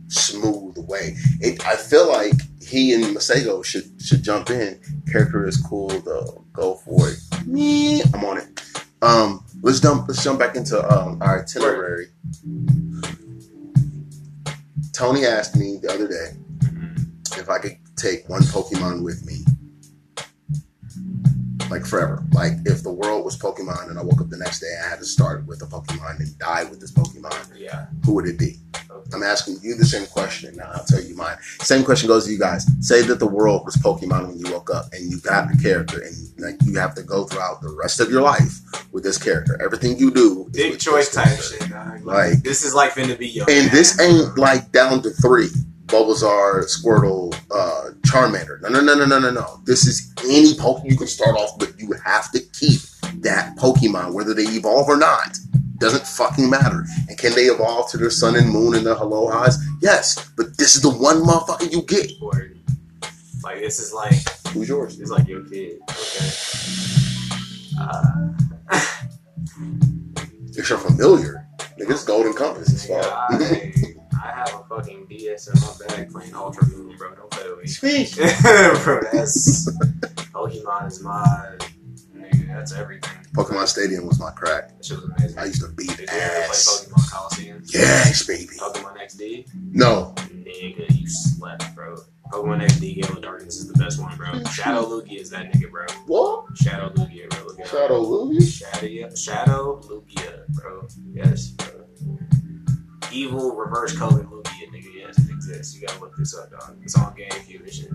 smooth 0.08 0.78
way. 0.78 1.16
It, 1.40 1.66
I 1.66 1.76
feel 1.76 2.08
like 2.08 2.34
he 2.62 2.94
and 2.94 3.04
Masego 3.04 3.64
should 3.64 3.90
should 4.00 4.22
jump 4.22 4.50
in. 4.50 4.80
Character 5.10 5.46
is 5.46 5.56
cool 5.56 5.88
though. 5.88 6.44
Go 6.52 6.76
for 6.76 7.10
it. 7.10 7.18
Me, 7.46 8.02
I'm 8.02 8.24
on 8.24 8.38
it. 8.38 8.62
Um, 9.02 9.44
let's 9.62 9.80
jump. 9.80 10.08
Let's 10.08 10.22
jump 10.22 10.38
back 10.38 10.56
into 10.56 10.78
um, 10.92 11.20
our 11.22 11.42
itinerary. 11.42 12.06
Tony 14.92 15.26
asked 15.26 15.56
me 15.56 15.78
the 15.82 15.92
other 15.92 16.08
day 16.08 16.30
if 17.38 17.50
I 17.50 17.58
could 17.58 17.76
take 17.96 18.28
one 18.28 18.42
Pokemon 18.42 19.02
with 19.04 19.24
me, 19.26 19.44
like 21.70 21.85
forever. 21.87 22.22
Like 22.33 22.52
if 22.64 22.83
the 22.83 22.92
world 22.92 23.24
was 23.24 23.37
Pokemon 23.38 23.90
and 23.90 23.98
I 23.98 24.02
woke 24.02 24.20
up 24.20 24.29
the 24.31 24.37
next 24.37 24.61
day, 24.61 24.74
I 24.85 24.88
had 24.90 24.98
to 24.98 25.05
start 25.05 25.46
with 25.46 25.62
a 25.62 25.66
Pokemon 25.66 26.20
and 26.20 26.38
die 26.38 26.64
with 26.64 26.81
this 26.81 26.92
Pokemon. 26.92 27.52
Yeah. 27.57 27.87
Who 28.05 28.14
would 28.14 28.26
it 28.26 28.38
be? 28.38 28.57
Okay. 28.90 29.11
I'm 29.14 29.22
asking 29.22 29.59
you 29.62 29.74
the 29.76 29.85
same 29.85 30.07
question. 30.07 30.57
Now 30.57 30.70
I'll 30.74 30.85
tell 30.85 31.02
you 31.02 31.16
mine. 31.16 31.37
Same 31.61 31.85
question 31.85 32.09
goes 32.09 32.26
to 32.26 32.33
you 32.33 32.38
guys. 32.38 32.66
Say 32.87 33.02
that 33.02 33.18
the 33.18 33.26
world 33.26 33.64
was 33.64 33.76
Pokemon 33.76 34.29
when 34.29 34.38
you 34.38 34.50
woke 34.52 34.70
up, 34.70 34.87
and 34.92 35.11
you 35.11 35.20
got 35.20 35.52
a 35.52 35.57
character, 35.59 36.00
and 36.02 36.14
like 36.38 36.57
you 36.64 36.74
have 36.79 36.94
to 36.94 37.02
go 37.02 37.24
throughout 37.24 37.61
the 37.61 37.70
rest 37.70 38.00
of 38.00 38.11
your 38.11 38.22
life 38.22 38.59
with 38.92 39.02
this 39.05 39.18
character. 39.18 39.61
Everything 39.62 39.98
you 39.98 40.11
do, 40.11 40.46
is 40.48 40.52
Big 40.52 40.70
with 40.72 40.81
choice 40.81 41.12
type 41.12 41.38
shit, 41.40 41.68
dog. 41.68 42.05
Like- 42.05 42.42
this 42.42 42.64
is 42.64 42.74
like 42.74 42.92
finna 42.92 43.18
be 43.18 43.29
your. 43.29 43.46
And 43.48 43.66
man. 43.66 43.74
this 43.74 44.00
ain't 44.00 44.38
like 44.38 44.72
down 44.72 45.02
to 45.02 45.11
three. 45.11 45.48
Bulbasaur, 45.96 46.64
Squirtle, 46.66 47.35
uh, 47.50 47.92
Charmander. 48.02 48.61
No, 48.61 48.68
no, 48.68 48.80
no, 48.82 48.94
no, 48.94 49.06
no, 49.06 49.18
no, 49.18 49.30
no. 49.30 49.61
This 49.64 49.87
is 49.87 50.12
any 50.24 50.52
Pokemon 50.54 50.90
you 50.90 50.96
can 50.96 51.06
start 51.06 51.37
off, 51.37 51.59
but 51.59 51.78
you 51.78 51.92
have 52.04 52.30
to 52.32 52.40
keep 52.52 52.80
that 53.22 53.56
Pokemon, 53.56 54.12
whether 54.12 54.35
they 54.35 54.42
evolve 54.42 54.88
or 54.88 54.96
not. 54.98 55.38
Doesn't 55.78 56.06
fucking 56.06 56.48
matter. 56.50 56.85
And 57.09 57.16
can 57.18 57.35
they 57.35 57.44
evolve 57.44 57.90
to 57.92 57.96
their 57.98 58.11
sun 58.11 58.37
and 58.37 58.50
moon 58.50 58.74
and 58.74 58.85
their 58.87 58.94
hello 58.94 59.30
highs? 59.30 59.59
Yes. 59.80 60.30
But 60.37 60.56
this 60.59 60.76
is 60.76 60.82
the 60.82 60.90
one 60.90 61.22
motherfucker 61.22 61.70
you 61.72 61.82
get. 61.82 62.11
Word. 62.20 62.59
Like 63.42 63.61
this 63.61 63.78
is 63.78 63.92
like 63.94 64.14
Who's 64.48 64.68
yours? 64.68 64.98
it's 65.00 65.11
like 65.11 65.28
your 65.28 65.44
kid. 65.44 65.78
Okay. 65.88 66.30
Uh, 67.80 68.32
It's 70.59 70.70
your 70.70 70.78
familiar. 70.78 71.46
Nigga, 71.78 71.90
it's 71.90 72.04
Golden 72.04 72.32
Compass. 72.32 72.72
It's 72.72 72.87
fine. 72.87 73.96
I, 74.26 74.30
I 74.30 74.34
have 74.34 74.54
a 74.54 74.64
fucking 74.64 75.06
DS 75.06 75.48
in 75.48 75.60
my 75.60 75.86
bag 75.86 76.10
playing 76.10 76.34
Ultra 76.34 76.66
Moon, 76.68 76.96
bro. 76.96 77.14
Don't 77.14 77.30
play 77.30 77.48
with 77.48 77.60
me. 77.60 77.66
Speak. 77.66 78.16
bro, 78.84 79.00
that's 79.12 79.70
Pokemon 80.32 80.86
is 80.88 81.02
my 81.02 81.56
nigga. 82.16 82.48
That's 82.48 82.72
everything. 82.72 83.10
Pokemon 83.34 83.66
Stadium 83.66 84.06
was 84.06 84.18
my 84.18 84.30
crack. 84.30 84.76
That 84.76 84.84
shit 84.84 84.96
was 84.96 85.04
amazing. 85.04 85.38
I 85.38 85.44
used 85.44 85.62
to 85.62 85.68
beat 85.68 85.96
Did 85.96 86.10
you 86.10 86.18
ever 86.18 86.46
play. 86.46 86.54
Pokemon 86.54 87.10
Colosseum? 87.10 87.62
Yes, 87.66 88.26
baby. 88.26 88.54
Pokemon 88.56 88.98
XD? 88.98 89.48
No. 89.72 90.14
Nigga, 90.16 91.00
you 91.00 91.08
slept, 91.08 91.74
bro. 91.74 91.96
Pokemon 92.32 92.62
XD 92.66 93.02
Gale 93.02 93.16
of 93.16 93.22
Darkness 93.22 93.56
is 93.56 93.68
the 93.68 93.78
best 93.78 94.00
one, 94.00 94.16
bro. 94.16 94.28
Mm-hmm. 94.28 94.46
Shadow 94.46 94.84
Lugia 94.86 95.20
is 95.20 95.30
that 95.30 95.52
nigga, 95.52 95.70
bro. 95.70 95.86
What? 96.06 96.56
Shadow 96.56 96.88
Lugia, 96.94 97.28
bro. 97.30 97.44
Look 97.44 97.66
Shadow 97.66 98.02
Lugia? 98.02 98.58
Shadow, 98.58 99.14
Shadow 99.14 99.80
Lugia, 99.82 100.48
bro. 100.48 100.88
Yes, 101.12 101.48
bro. 101.48 101.86
Evil 103.16 103.55
reverse 103.57 103.96
color 103.96 104.24
Lugia, 104.24 104.68
nigga. 104.70 104.94
Yes, 104.94 105.18
it 105.18 105.31
exists. 105.31 105.74
You 105.74 105.87
gotta 105.87 106.00
look 106.00 106.16
this 106.16 106.37
up, 106.37 106.50
dog. 106.50 106.76
It's 106.83 106.96
on 106.96 107.14
GameCube 107.16 107.61
and 107.61 107.72
shit. 107.72 107.90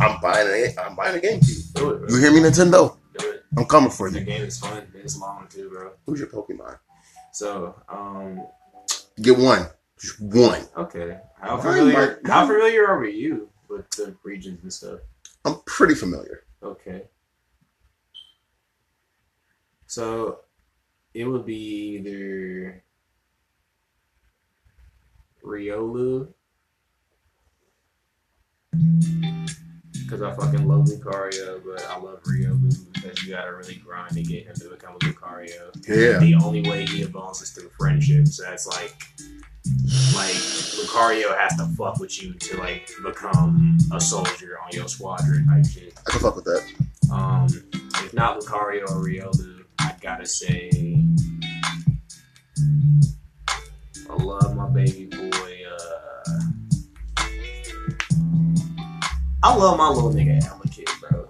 I'm 0.00 0.20
buying 0.20 0.46
a 0.48 0.80
I'm 0.80 0.94
buying 0.94 1.16
a 1.16 1.20
GameCube. 1.20 1.72
Do 1.74 1.90
it, 1.90 1.98
bro. 2.00 2.08
You 2.10 2.16
hear 2.18 2.32
me, 2.32 2.40
Nintendo? 2.40 2.96
Do 3.18 3.30
it. 3.30 3.44
I'm 3.56 3.64
coming 3.64 3.90
for 3.90 4.10
The 4.10 4.18
you. 4.20 4.24
The 4.24 4.30
game 4.30 4.42
is 4.42 4.58
fun. 4.58 4.86
It's 4.94 5.18
long 5.18 5.46
too, 5.48 5.70
bro. 5.70 5.92
Who's 6.06 6.20
your 6.20 6.28
Pokemon? 6.28 6.78
So, 7.32 7.74
um, 7.88 8.42
Get 9.20 9.38
one. 9.38 9.66
Just 9.98 10.20
one. 10.20 10.62
okay. 10.76 11.18
How 11.40 11.54
Mine 11.56 11.62
familiar? 11.62 12.18
might- 12.22 12.30
How 12.30 12.46
familiar 12.46 12.86
are 12.86 13.04
you 13.06 13.48
with 13.68 13.88
the 13.90 14.14
regions 14.24 14.62
and 14.62 14.72
stuff? 14.72 15.00
I'm 15.46 15.60
pretty 15.66 15.94
familiar. 15.94 16.44
Okay. 16.62 17.04
So 19.86 20.40
it 21.14 21.24
would 21.24 21.46
be 21.46 21.98
either 21.98 22.82
Riolu. 25.46 26.28
Because 29.92 30.22
I 30.22 30.32
fucking 30.34 30.68
love 30.68 30.86
Lucario, 30.86 31.62
but 31.64 31.84
I 31.86 31.98
love 31.98 32.22
Riolu 32.24 32.92
because 32.92 33.22
you 33.24 33.32
gotta 33.32 33.54
really 33.54 33.76
grind 33.76 34.12
to 34.12 34.22
get 34.22 34.46
him 34.46 34.54
to 34.56 34.68
become 34.70 34.94
a 34.96 34.98
Lucario. 34.98 35.72
Yeah. 35.88 36.18
The 36.18 36.34
only 36.44 36.68
way 36.68 36.84
he 36.86 37.02
evolves 37.02 37.42
is 37.42 37.50
through 37.50 37.70
friendship. 37.78 38.26
So 38.28 38.42
that's 38.44 38.66
like, 38.66 38.94
like 40.14 40.36
Lucario 40.76 41.36
has 41.36 41.56
to 41.56 41.66
fuck 41.76 41.98
with 41.98 42.22
you 42.22 42.34
to 42.34 42.56
like 42.58 42.90
become 43.04 43.78
a 43.92 44.00
soldier 44.00 44.58
on 44.64 44.70
your 44.72 44.88
squadron 44.88 45.46
type 45.46 45.66
shit. 45.66 45.98
I 46.06 46.10
can 46.10 46.20
fuck 46.20 46.36
with 46.36 46.44
that. 46.44 46.62
Um, 47.10 47.46
if 48.04 48.12
not 48.14 48.38
Lucario 48.38 48.82
or 48.82 49.02
Riolu, 49.02 49.64
I 49.78 49.94
gotta 50.00 50.26
say, 50.26 50.70
I 54.08 54.14
love 54.22 54.54
my 54.54 54.68
baby 54.68 55.06
boy. 55.06 55.35
I 59.46 59.54
love 59.54 59.78
my 59.78 59.88
little 59.88 60.10
nigga 60.12 60.42
Elekid, 60.42 60.88
bro. 61.00 61.28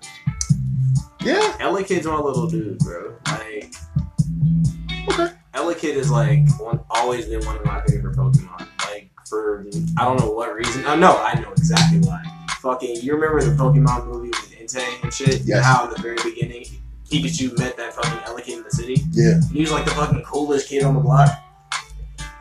Yeah. 1.21 1.53
Elekid's 1.59 2.07
my 2.07 2.17
little 2.19 2.47
dude, 2.49 2.79
bro. 2.79 3.15
Like, 3.27 3.75
Okay. 5.11 5.33
Elekid 5.55 5.95
is 5.97 6.11
like 6.11 6.41
one, 6.59 6.81
always 6.89 7.27
been 7.27 7.45
one 7.45 7.57
of 7.57 7.65
my 7.67 7.83
favorite 7.87 8.17
Pokemon. 8.17 8.67
Like 8.87 9.11
for 9.29 9.67
I 9.99 10.05
don't 10.05 10.19
know 10.19 10.31
what 10.31 10.55
reason. 10.55 10.83
Oh 10.87 10.97
no, 10.97 11.19
I 11.19 11.39
know 11.39 11.53
exactly 11.53 11.99
why. 12.01 12.23
Fucking, 12.61 13.03
you 13.03 13.13
remember 13.15 13.43
the 13.43 13.55
Pokemon 13.55 14.07
movie 14.07 14.29
with 14.29 14.55
Entei 14.59 15.03
and 15.03 15.13
shit? 15.13 15.43
Yes. 15.45 15.63
How 15.63 15.85
at 15.85 15.95
the 15.95 16.01
very 16.01 16.17
beginning 16.25 16.65
Pikachu 17.11 17.57
met 17.59 17.77
that 17.77 17.93
fucking 17.93 18.19
Elekid 18.35 18.57
in 18.57 18.63
the 18.63 18.71
city. 18.71 18.97
Yeah. 19.11 19.41
He 19.53 19.61
was 19.61 19.71
like 19.73 19.85
the 19.85 19.91
fucking 19.91 20.23
coolest 20.23 20.69
kid 20.71 20.83
on 20.85 20.95
the 20.95 21.01
block, 21.01 21.29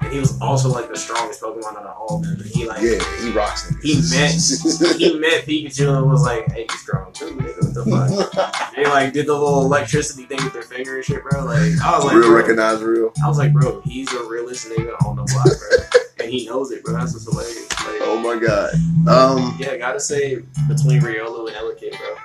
and 0.05 0.13
he 0.13 0.19
was 0.19 0.39
also 0.39 0.69
like 0.69 0.87
the 0.87 0.95
strongest 0.97 1.41
Pokemon 1.41 1.75
out 1.77 1.85
of 1.85 1.97
all 1.97 2.17
of 2.17 2.23
them. 2.23 2.41
He 2.53 2.65
like 2.67 2.81
Yeah. 2.81 2.99
He 3.21 3.31
rocks 3.31 3.69
it. 3.69 3.77
He 3.81 3.95
met- 4.11 4.97
he 4.97 5.19
met 5.19 5.45
Pikachu 5.45 5.97
and 5.97 6.09
was 6.09 6.23
like, 6.23 6.49
"Hey, 6.51 6.65
you 6.69 6.77
strong 6.77 7.11
too, 7.11 7.31
nigga. 7.31 7.61
What 7.61 7.73
the 7.73 8.29
fuck?" 8.31 8.71
They 8.75 8.85
like 8.85 9.13
did 9.13 9.27
the 9.27 9.33
little 9.33 9.61
electricity 9.65 10.23
thing 10.25 10.43
with 10.43 10.53
their 10.53 10.61
finger 10.61 10.95
and 10.97 11.03
shit, 11.05 11.23
bro. 11.23 11.43
Like 11.45 11.59
I 11.83 11.95
was 11.97 12.05
like, 12.05 12.15
real 12.15 12.31
recognize 12.33 12.81
real. 12.81 13.11
I 13.23 13.27
was 13.27 13.37
like, 13.37 13.53
bro, 13.53 13.81
he's 13.81 14.11
a 14.13 14.23
realist 14.23 14.67
nigga 14.69 14.93
on 15.05 15.15
the 15.15 15.23
block, 15.23 15.45
bro, 15.45 16.01
and 16.25 16.29
he 16.33 16.45
knows 16.45 16.71
it, 16.71 16.83
bro. 16.83 16.93
That's 16.93 17.13
what's 17.13 17.25
hilarious. 17.25 17.69
Like, 17.85 18.01
Oh 18.01 18.17
my 18.19 18.39
god. 18.39 18.73
Um. 19.07 19.55
yeah, 19.59 19.77
gotta 19.77 19.99
say 19.99 20.35
between 20.67 21.01
Riolu 21.01 21.47
and 21.47 21.55
Elekid, 21.57 21.97
bro. 21.97 22.15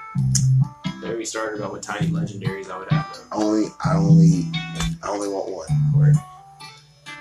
Then 1.00 1.16
we 1.16 1.24
started 1.24 1.58
about 1.60 1.72
what 1.72 1.82
tiny 1.82 2.08
legendaries 2.08 2.70
I 2.70 2.78
would 2.78 2.90
have. 2.90 3.18
Only. 3.32 3.68
I 3.84 3.94
only. 3.96 4.48
I 5.02 5.08
only 5.08 5.28
want 5.28 5.48
one. 5.50 5.92
Or 5.96 6.12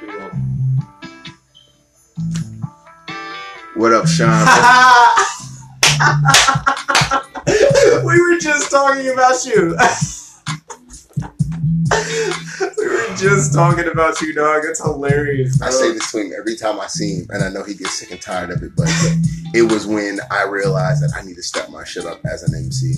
we. 0.02 0.32
What 3.76 3.94
up, 3.94 4.08
Sean? 4.08 4.30
we 8.06 8.22
were 8.22 8.38
just 8.38 8.72
talking 8.72 9.10
about 9.10 9.46
you. 9.46 9.78
just 13.20 13.54
talking 13.54 13.88
about 13.88 14.22
you, 14.22 14.34
dog. 14.34 14.64
It's 14.66 14.82
hilarious. 14.82 15.58
Bro. 15.58 15.68
I 15.68 15.72
say 15.72 15.92
this 15.92 16.12
to 16.12 16.20
him 16.20 16.32
every 16.38 16.56
time 16.56 16.80
I 16.80 16.88
see 16.88 17.16
him, 17.16 17.28
and 17.30 17.44
I 17.44 17.50
know 17.50 17.64
he 17.64 17.74
gets 17.76 18.00
sick 18.00 18.12
and 18.12 18.22
tired 18.22 18.50
of 18.50 18.64
it. 18.64 18.76
But 18.76 18.88
it 19.54 19.70
was 19.72 19.86
when 19.86 20.20
I 20.32 20.44
realized 20.44 21.04
that 21.04 21.12
I 21.16 21.26
need 21.26 21.36
to 21.36 21.44
step 21.44 21.70
my 21.70 21.84
shit 21.84 22.06
up 22.06 22.20
as 22.26 22.44
an 22.44 22.56
MC. 22.56 22.96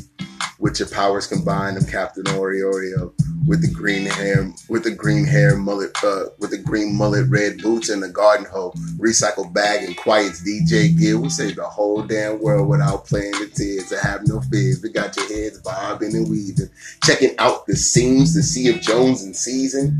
With 0.59 0.79
your 0.79 0.89
powers 0.89 1.25
combined, 1.25 1.77
I'm 1.77 1.85
Captain 1.85 2.23
Oreo 2.25 3.11
with 3.45 3.61
the 3.61 3.71
green 3.73 4.05
hair, 4.05 4.51
with 4.69 4.83
the 4.83 4.91
green 4.91 5.25
hair 5.25 5.57
mullet, 5.57 5.91
uh, 6.03 6.25
with 6.39 6.51
the 6.51 6.57
green 6.57 6.95
mullet, 6.95 7.27
red 7.29 7.61
boots, 7.61 7.89
and 7.89 8.03
the 8.03 8.09
garden 8.09 8.45
hoe, 8.45 8.71
recycle 8.97 9.51
bag, 9.51 9.83
and 9.83 9.97
quiet's 9.97 10.41
DJ 10.41 10.97
gear. 10.97 11.19
We 11.19 11.29
save 11.29 11.55
the 11.55 11.63
whole 11.63 12.03
damn 12.03 12.39
world 12.39 12.69
without 12.69 13.05
playing 13.05 13.31
the 13.31 13.49
tears. 13.53 13.91
I 13.91 14.07
have 14.07 14.27
no 14.27 14.41
fears. 14.41 14.81
We 14.81 14.89
got 14.89 15.15
your 15.15 15.27
heads 15.27 15.59
bobbing 15.59 16.15
and 16.15 16.29
weaving, 16.29 16.69
checking 17.03 17.35
out 17.39 17.65
the 17.65 17.75
seams 17.75 18.33
to 18.35 18.43
see 18.43 18.67
if 18.67 18.81
Jones 18.81 19.23
in 19.23 19.33
season. 19.33 19.97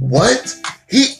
What 0.00 0.60
he? 0.88 1.14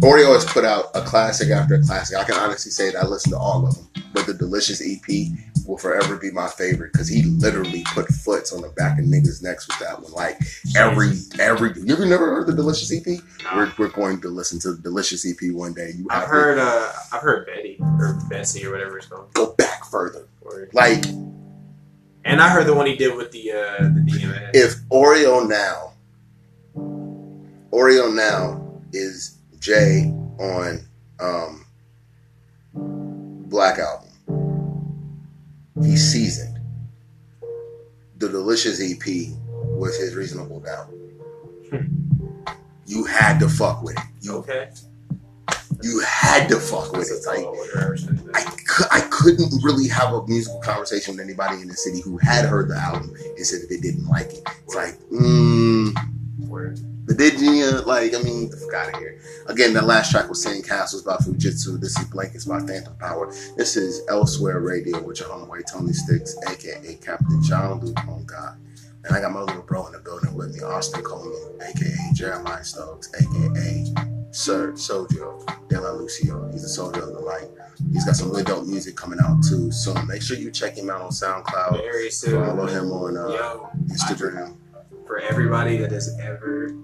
Oreo 0.00 0.34
has 0.34 0.44
put 0.44 0.64
out 0.64 0.86
a 0.94 1.02
classic 1.02 1.50
after 1.50 1.74
a 1.74 1.82
classic. 1.82 2.18
I 2.18 2.24
can 2.24 2.34
honestly 2.34 2.72
say 2.72 2.90
that 2.90 3.04
I 3.04 3.06
listened 3.06 3.32
to 3.32 3.38
all 3.38 3.66
of 3.66 3.76
them, 3.76 3.88
but 4.12 4.26
the 4.26 4.34
Delicious 4.34 4.82
EP 4.82 5.28
will 5.66 5.78
forever 5.78 6.16
be 6.16 6.30
my 6.30 6.48
favorite 6.48 6.92
because 6.92 7.08
he 7.08 7.22
literally 7.22 7.84
put 7.94 8.08
foots 8.08 8.52
on 8.52 8.62
the 8.62 8.68
back 8.70 8.98
of 8.98 9.04
niggas' 9.04 9.42
necks 9.42 9.68
with 9.68 9.78
that 9.78 10.02
one. 10.02 10.12
Like 10.12 10.38
every 10.76 11.12
every. 11.38 11.72
You 11.80 11.94
ever 11.94 12.04
never 12.04 12.34
heard 12.34 12.46
the 12.46 12.52
Delicious 12.52 12.92
EP? 12.92 13.06
No. 13.06 13.56
We're, 13.56 13.72
we're 13.78 13.88
going 13.88 14.20
to 14.22 14.28
listen 14.28 14.58
to 14.60 14.72
the 14.72 14.82
Delicious 14.82 15.24
EP 15.24 15.52
one 15.52 15.72
day. 15.72 15.92
You 15.96 16.06
I've 16.10 16.28
heard, 16.28 16.58
uh, 16.58 16.92
I've 17.12 17.22
heard 17.22 17.46
Betty 17.46 17.78
or 17.80 18.18
Betsy 18.28 18.66
or 18.66 18.72
whatever 18.72 18.98
it's 18.98 19.06
called. 19.06 19.32
go 19.34 19.54
back 19.54 19.84
further. 19.84 20.28
Like 20.72 21.04
and 22.24 22.40
I 22.40 22.48
heard 22.50 22.66
the 22.66 22.74
one 22.74 22.86
he 22.86 22.96
did 22.96 23.16
with 23.16 23.30
the 23.32 23.52
uh, 23.52 23.82
the 23.82 24.00
DMA. 24.06 24.50
if 24.54 24.76
Oreo 24.88 25.48
now, 25.48 25.92
Oreo 27.72 28.14
now 28.14 28.80
is 28.92 29.38
Jay 29.58 30.12
on 30.38 30.80
um, 31.20 31.64
Black 33.48 33.78
Album. 33.78 34.08
He's 35.82 36.12
seasoned. 36.12 36.58
The 38.18 38.28
Delicious 38.28 38.80
EP 38.80 39.04
was 39.54 39.98
his 39.98 40.14
Reasonable 40.14 40.60
Doubt. 40.60 40.88
You 42.86 43.04
had 43.04 43.38
to 43.40 43.48
fuck 43.48 43.82
with 43.82 43.96
it. 43.96 44.04
You 44.20 44.36
okay. 44.36 44.70
you 45.82 46.00
had 46.00 46.48
to 46.48 46.60
fuck 46.60 46.92
with 46.92 47.08
That's 47.08 47.26
it. 47.26 48.26
Like 48.32 48.46
I 48.46 48.61
couldn't 49.22 49.62
really 49.62 49.86
have 49.88 50.12
a 50.12 50.26
musical 50.26 50.60
conversation 50.60 51.16
with 51.16 51.24
anybody 51.24 51.62
in 51.62 51.68
the 51.68 51.76
city 51.76 52.00
who 52.00 52.18
had 52.18 52.44
heard 52.44 52.68
the 52.68 52.76
album 52.76 53.14
and 53.36 53.46
said 53.46 53.62
that 53.62 53.68
they 53.68 53.78
didn't 53.78 54.06
like 54.08 54.32
it. 54.32 54.46
It's 54.64 54.74
like, 54.74 54.98
mm, 55.10 55.94
but 57.04 57.16
did 57.16 57.40
you, 57.40 57.80
like, 57.82 58.14
I 58.14 58.22
mean, 58.22 58.50
the 58.50 58.72
out 58.76 58.94
of 58.94 59.00
here. 59.00 59.20
Again, 59.46 59.74
that 59.74 59.84
last 59.84 60.12
track 60.12 60.28
was 60.28 60.44
Sandcastles 60.44 61.04
by 61.04 61.16
Fujitsu. 61.16 61.80
This 61.80 61.98
is 61.98 62.06
Blankets 62.06 62.44
by 62.44 62.60
Fantom 62.60 62.94
Power. 62.96 63.32
This 63.56 63.76
is 63.76 64.02
Elsewhere 64.08 64.60
Radio 64.60 65.02
with 65.02 65.20
your 65.20 65.28
homeboy 65.28 65.70
Tony 65.70 65.92
Sticks, 65.92 66.36
aka 66.48 66.94
Captain 66.96 67.42
Jean 67.42 67.80
Luc. 67.80 67.96
Oh, 68.08 68.22
God. 68.24 68.56
And 69.04 69.16
I 69.16 69.20
got 69.20 69.32
my 69.32 69.40
little 69.40 69.62
bro 69.62 69.86
in 69.86 69.92
the 69.92 69.98
building 69.98 70.34
with 70.34 70.54
me, 70.54 70.62
Austin 70.62 71.02
Coleman, 71.02 71.36
aka 71.60 71.96
Jeremiah 72.14 72.64
Stokes, 72.64 73.10
aka 73.14 74.11
Sir 74.32 74.72
Sojo 74.72 75.44
De 75.68 75.80
La 75.80 75.90
Lucio. 75.92 76.50
He's 76.50 76.64
a 76.64 76.68
soldier 76.68 77.02
of 77.02 77.12
the 77.12 77.20
light. 77.20 77.48
He's 77.92 78.04
got 78.04 78.16
some 78.16 78.30
really 78.30 78.44
dope 78.44 78.66
music 78.66 78.96
coming 78.96 79.18
out 79.22 79.42
too 79.48 79.70
So 79.70 79.94
Make 80.04 80.22
sure 80.22 80.36
you 80.36 80.50
check 80.50 80.76
him 80.76 80.90
out 80.90 81.02
on 81.02 81.10
SoundCloud. 81.10 81.72
Very 81.78 82.10
soon. 82.10 82.44
Follow 82.44 82.66
him 82.66 82.90
on 82.92 83.16
uh, 83.16 83.28
Yo, 83.28 83.70
Instagram. 83.88 84.56
for 85.06 85.18
everybody 85.18 85.76
that 85.78 85.90
has 85.90 86.18
ever 86.20 86.74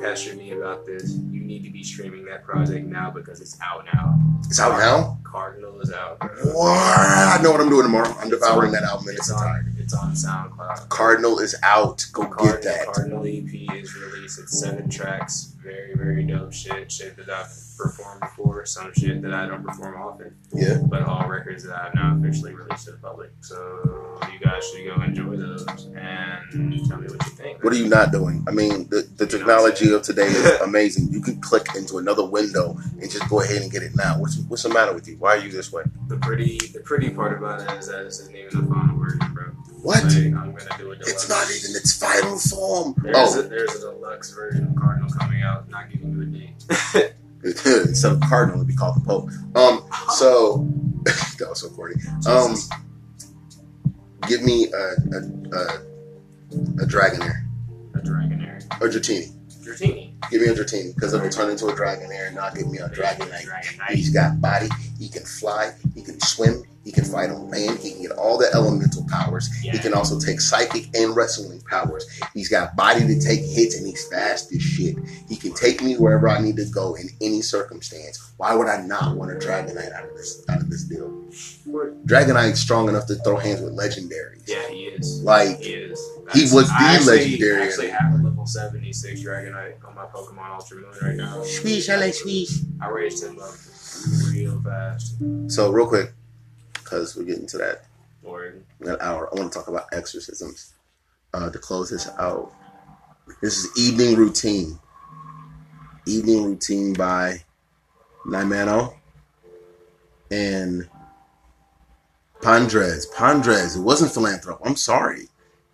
pestered 0.00 0.36
me 0.36 0.52
about 0.52 0.84
this, 0.84 1.12
you 1.30 1.40
need 1.40 1.62
to 1.64 1.70
be 1.70 1.82
streaming 1.82 2.24
that 2.26 2.44
project 2.44 2.86
now 2.86 3.10
because 3.10 3.40
it's 3.40 3.56
out 3.62 3.84
now. 3.94 4.18
It's 4.44 4.58
out 4.60 4.78
now. 4.78 5.18
Cardinal 5.24 5.80
is 5.80 5.92
out. 5.92 6.18
Bro. 6.18 6.28
What? 6.52 6.76
I 6.76 7.38
know 7.42 7.52
what 7.52 7.60
I'm 7.60 7.68
doing 7.68 7.84
tomorrow. 7.84 8.14
I'm 8.18 8.28
devouring 8.30 8.72
that 8.72 8.82
album 8.82 9.08
in 9.08 9.14
its 9.14 9.30
It's 9.30 9.30
entirety. 9.30 9.70
It's 9.78 9.94
on 9.94 10.12
SoundCloud. 10.12 10.88
Cardinal 10.88 11.38
is 11.38 11.54
out. 11.62 12.04
Go 12.12 12.26
Cardinal, 12.26 12.52
get 12.52 12.62
that. 12.64 12.86
Cardinal 12.92 13.24
EP 13.26 13.74
is 13.76 13.94
released. 13.94 14.38
It's 14.40 14.58
seven 14.58 14.88
tracks. 14.90 15.52
Very, 15.66 15.94
very 15.96 16.22
dope 16.24 16.52
shit. 16.52 16.92
Shit 16.92 17.16
that 17.16 17.28
I've 17.28 17.50
performed 17.76 18.20
before. 18.20 18.64
Some 18.66 18.92
shit 18.94 19.20
that 19.22 19.34
I 19.34 19.46
don't 19.46 19.64
perform 19.64 20.00
often. 20.00 20.36
Yeah. 20.54 20.78
But 20.86 21.02
all 21.02 21.26
records 21.28 21.64
that 21.64 21.74
I've 21.74 21.92
now 21.92 22.16
officially 22.16 22.54
released 22.54 22.84
to 22.84 22.92
the 22.92 22.98
public. 22.98 23.32
So 23.40 24.20
you 24.32 24.38
guys 24.38 24.62
should 24.70 24.86
go 24.86 25.02
enjoy 25.02 25.36
those 25.36 25.66
and 25.66 26.88
tell 26.88 26.98
me 26.98 27.08
what 27.08 27.24
you 27.26 27.32
think. 27.32 27.64
What 27.64 27.72
are 27.72 27.76
you 27.76 27.88
not 27.88 28.12
doing? 28.12 28.44
I 28.46 28.52
mean, 28.52 28.88
the, 28.90 29.08
the 29.16 29.26
technology 29.26 29.92
of 29.92 30.02
today 30.02 30.26
is 30.26 30.60
amazing. 30.60 31.08
You 31.10 31.20
can 31.20 31.40
click 31.40 31.66
into 31.74 31.98
another 31.98 32.24
window 32.24 32.78
and 33.00 33.10
just 33.10 33.28
go 33.28 33.40
ahead 33.40 33.60
and 33.62 33.70
get 33.72 33.82
it 33.82 33.96
now. 33.96 34.20
What's 34.20 34.38
what's 34.46 34.62
the 34.62 34.68
matter 34.68 34.94
with 34.94 35.08
you? 35.08 35.16
Why 35.18 35.30
are 35.36 35.38
you 35.38 35.50
this 35.50 35.72
way? 35.72 35.82
The 36.06 36.16
pretty, 36.18 36.58
the 36.58 36.80
pretty 36.84 37.10
part 37.10 37.36
about 37.36 37.60
it 37.62 37.78
is 37.80 37.88
that 37.88 38.04
this 38.04 38.20
isn't 38.20 38.36
even 38.36 38.68
the 38.68 38.72
final 38.72 38.96
version, 38.98 39.34
bro. 39.34 39.44
What? 39.82 40.02
Like, 40.04 40.14
I'm 40.14 40.32
gonna 40.32 40.78
do 40.78 40.90
a 40.90 40.96
deluxe. 40.96 41.10
It's 41.12 41.28
not 41.28 41.44
even 41.46 41.76
its 41.76 41.96
final 41.96 42.38
form. 42.38 42.94
There's, 43.02 43.36
Oh, 43.36 43.40
a, 43.40 43.42
there's 43.44 43.74
a 43.76 43.80
deluxe 43.92 44.32
version 44.32 44.66
of 44.68 44.76
Cardinal 44.76 45.10
coming 45.10 45.42
out. 45.42 45.55
Not 45.68 45.90
giving 45.90 46.12
you 46.12 46.22
a 46.22 46.26
date. 46.26 47.14
instead 47.88 48.12
of 48.12 48.20
cardinal, 48.22 48.56
it'd 48.58 48.68
be 48.68 48.74
called 48.74 48.96
the 48.96 49.06
Pope. 49.06 49.30
Um, 49.54 49.88
so 50.14 50.68
that 51.04 51.46
was 51.48 51.60
so 51.60 51.70
corny. 51.70 51.94
Um, 52.28 52.56
give 54.28 54.42
me 54.42 54.66
a 54.72 54.76
a, 54.76 55.18
a, 55.56 55.62
a 56.82 56.86
Dragonair 56.86 57.46
a 57.94 57.98
Dragonair. 57.98 58.80
or 58.80 58.88
Dratini. 58.88 59.32
Dratini. 59.64 60.12
Give 60.30 60.42
me 60.42 60.48
a 60.48 60.54
Dratini 60.54 60.94
because 60.94 61.12
it'll 61.14 61.28
turn 61.28 61.50
into 61.50 61.66
a 61.66 61.72
Dragonair, 61.72 62.28
and 62.28 62.36
not 62.36 62.54
give 62.54 62.68
me 62.68 62.78
a 62.78 62.88
Dragonite. 62.88 63.46
Dragonite. 63.46 63.90
He's 63.90 64.10
got 64.10 64.40
body. 64.40 64.68
He 64.98 65.08
can 65.08 65.24
fly. 65.24 65.72
He 65.94 66.02
can 66.02 66.20
swim. 66.20 66.62
He 66.86 66.92
can 66.92 67.04
fight 67.04 67.30
on 67.30 67.50
land. 67.50 67.80
He 67.80 67.90
can 67.90 68.02
get 68.02 68.12
all 68.12 68.38
the 68.38 68.48
elemental 68.54 69.04
powers. 69.10 69.52
He 69.56 69.76
can 69.76 69.92
also 69.92 70.20
take 70.20 70.40
psychic 70.40 70.96
and 70.96 71.16
wrestling 71.16 71.60
powers. 71.68 72.06
He's 72.32 72.48
got 72.48 72.76
body 72.76 73.00
to 73.00 73.18
take 73.18 73.40
hits, 73.40 73.76
and 73.76 73.84
he's 73.84 74.06
fast 74.06 74.54
as 74.54 74.62
shit. 74.62 74.94
He 75.28 75.34
can 75.34 75.52
take 75.52 75.82
me 75.82 75.96
wherever 75.96 76.28
I 76.28 76.40
need 76.40 76.54
to 76.58 76.64
go 76.66 76.94
in 76.94 77.08
any 77.20 77.42
circumstance. 77.42 78.32
Why 78.36 78.54
would 78.54 78.68
I 78.68 78.82
not 78.82 79.16
want 79.16 79.32
a 79.32 79.34
Dragonite 79.34 79.92
out 79.94 80.04
of 80.04 80.14
this 80.16 80.44
out 80.48 80.60
of 80.60 80.70
this 80.70 80.84
deal? 80.84 81.10
Dragonite's 82.06 82.60
strong 82.60 82.88
enough 82.88 83.06
to 83.06 83.16
throw 83.16 83.36
hands 83.36 83.62
with 83.62 83.76
legendaries. 83.76 84.46
Yeah, 84.46 84.68
he 84.68 84.84
is. 84.84 85.24
Like 85.24 85.58
He 85.58 85.72
is. 85.72 86.00
He 86.34 86.42
was 86.42 86.68
the 86.68 86.76
I 86.78 86.94
actually, 86.94 87.16
legendary. 87.16 87.62
I 87.62 87.66
actually 87.66 87.88
have 87.88 88.12
a 88.12 88.22
level 88.22 88.46
76 88.46 89.22
Dragonite 89.22 89.84
on 89.84 89.96
my 89.96 90.04
Pokemon 90.04 90.54
Ultra 90.54 90.76
Moon 90.76 90.90
right 91.02 91.16
now. 91.16 91.42
swish, 91.42 91.88
I 91.88 91.96
like 91.96 92.14
swish. 92.14 92.60
I 92.80 92.88
raised 92.90 93.24
him 93.24 93.40
up 93.40 93.50
real 94.30 94.60
fast. 94.62 95.16
So 95.48 95.72
real 95.72 95.88
quick, 95.88 96.12
because 96.86 97.16
we're 97.16 97.24
getting 97.24 97.46
to 97.48 97.58
that 97.58 97.84
that 98.80 99.00
hour. 99.00 99.28
I 99.32 99.38
want 99.38 99.52
to 99.52 99.58
talk 99.58 99.68
about 99.68 99.86
exorcisms. 99.92 100.74
Uh, 101.34 101.50
to 101.50 101.58
close 101.58 101.90
this 101.90 102.08
out, 102.18 102.52
this 103.42 103.58
is 103.58 103.78
evening 103.78 104.16
routine. 104.16 104.78
Evening 106.06 106.44
routine 106.44 106.92
by 106.94 107.42
Nymano 108.24 108.94
and 110.30 110.88
Pandres. 112.40 113.12
Pandres. 113.12 113.76
It 113.76 113.80
wasn't 113.80 114.12
Philanthrop. 114.12 114.60
I'm 114.64 114.76
sorry, 114.76 115.24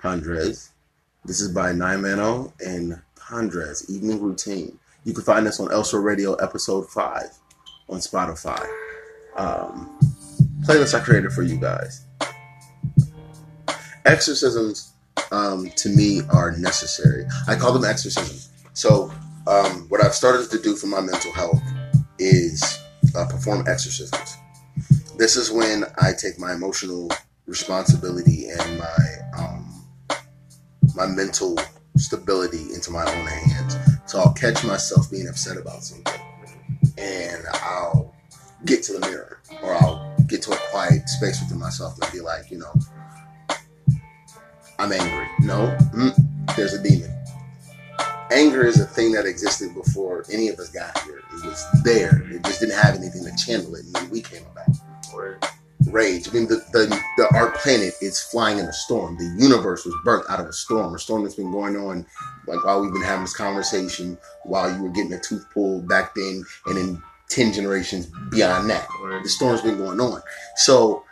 Pandres. 0.01 0.71
This 1.25 1.41
is 1.41 1.53
by 1.53 1.73
Nymano 1.73 2.53
and 2.61 3.01
Pandres. 3.17 3.89
Evening 3.91 4.21
routine. 4.21 4.79
You 5.05 5.13
can 5.13 5.23
find 5.23 5.47
this 5.47 5.61
on 5.61 5.71
Elsewhere 5.71 6.03
Radio, 6.03 6.35
episode 6.37 6.89
five, 6.89 7.29
on 7.89 7.99
Spotify. 7.99 8.67
Um, 9.37 9.99
playlist 10.65 10.95
I 10.95 11.01
created 11.01 11.33
for 11.33 11.43
you 11.43 11.57
guys 11.57 12.07
exorcisms 14.05 14.93
um, 15.31 15.71
to 15.77 15.89
me 15.89 16.23
are 16.31 16.53
necessary. 16.53 17.25
I 17.49 17.57
call 17.57 17.73
them 17.73 17.85
exorcisms. 17.85 18.51
So, 18.75 19.13
um, 19.47 19.87
what 19.89 20.05
I've 20.05 20.15
started 20.15 20.51
to 20.51 20.59
do 20.59 20.77
for 20.77 20.87
my 20.87 21.01
mental 21.01 21.33
health 21.33 21.63
is 22.19 22.81
uh, 23.17 23.27
perform 23.27 23.67
exorcisms. 23.67 24.37
This 25.19 25.37
is 25.37 25.51
when 25.51 25.85
I 26.01 26.13
take 26.13 26.39
my 26.39 26.53
emotional 26.53 27.11
responsibility 27.47 28.49
and 28.49 28.79
my 28.79 29.07
um, 29.37 29.85
my 30.95 31.07
mental 31.07 31.59
stability 31.97 32.73
into 32.73 32.91
my 32.91 33.05
own 33.05 33.27
hands. 33.27 33.77
So 34.07 34.21
I'll 34.21 34.33
catch 34.33 34.65
myself 34.65 35.11
being 35.11 35.29
upset 35.29 35.57
about 35.57 35.83
something, 35.83 36.21
and 36.99 37.43
I'll 37.55 38.15
get 38.65 38.83
to 38.85 38.93
the 38.93 39.01
mirror, 39.01 39.41
or 39.63 39.75
I'll 39.75 40.12
get 40.29 40.43
to 40.43 40.53
a 40.53 40.57
quiet 40.71 41.09
space 41.09 41.41
within 41.41 41.59
myself 41.59 41.99
and 42.03 42.13
be 42.13 42.21
like, 42.21 42.51
you 42.51 42.59
know, 42.59 42.73
I'm 44.79 44.93
angry. 44.93 45.29
No, 45.41 45.77
mm, 45.95 46.57
there's 46.57 46.75
a 46.75 46.83
demon. 46.83 47.11
Anger 48.31 48.65
is 48.67 48.81
a 48.81 48.87
thing 48.87 49.13
that 49.13 49.27
existed 49.27 49.75
before 49.75 50.25
any 50.33 50.49
of 50.49 50.59
us 50.59 50.71
got 50.71 50.99
here. 51.03 51.19
It 51.19 51.47
was 51.47 51.67
there. 51.85 52.23
It 52.31 52.43
just 52.45 52.61
didn't 52.61 52.77
have 52.79 52.97
anything 52.97 53.25
to 53.25 53.37
channel 53.45 53.75
it, 53.75 53.85
and 53.95 54.11
we 54.11 54.23
came 54.23 54.43
about. 54.53 54.77
or 55.15 55.39
Rage. 55.91 56.29
I 56.29 56.33
mean, 56.33 56.49
the, 56.49 56.57
the, 56.73 56.87
the 57.19 57.35
our 57.35 57.51
planet 57.53 57.95
is 58.01 58.21
flying 58.23 58.59
in 58.59 58.67
a 58.67 58.73
storm. 58.73 59.17
The 59.19 59.43
universe 59.43 59.85
was 59.85 59.95
birthed 60.07 60.31
out 60.31 60.41
of 60.41 60.47
a 60.47 60.53
storm. 60.53 60.95
A 60.95 60.99
storm 60.99 61.23
that's 61.25 61.35
been 61.35 61.53
going 61.53 61.77
on, 61.77 62.07
like 62.47 62.65
while 62.65 62.81
we've 62.81 62.93
been 62.93 63.03
having 63.03 63.25
this 63.25 63.37
conversation, 63.37 64.19
while 64.45 64.75
you 64.75 64.83
were 64.83 64.91
getting 64.91 65.13
a 65.13 65.21
tooth 65.21 65.47
pulled 65.53 65.89
back 65.89 66.15
then, 66.15 66.45
and 66.67 66.77
then 66.77 67.03
ten 67.33 67.53
generations 67.53 68.07
beyond 68.31 68.69
that 68.71 68.87
the 69.23 69.29
storm's 69.29 69.63
been 69.63 69.79
going 69.79 70.01
on. 70.01 70.23
So, 70.57 71.05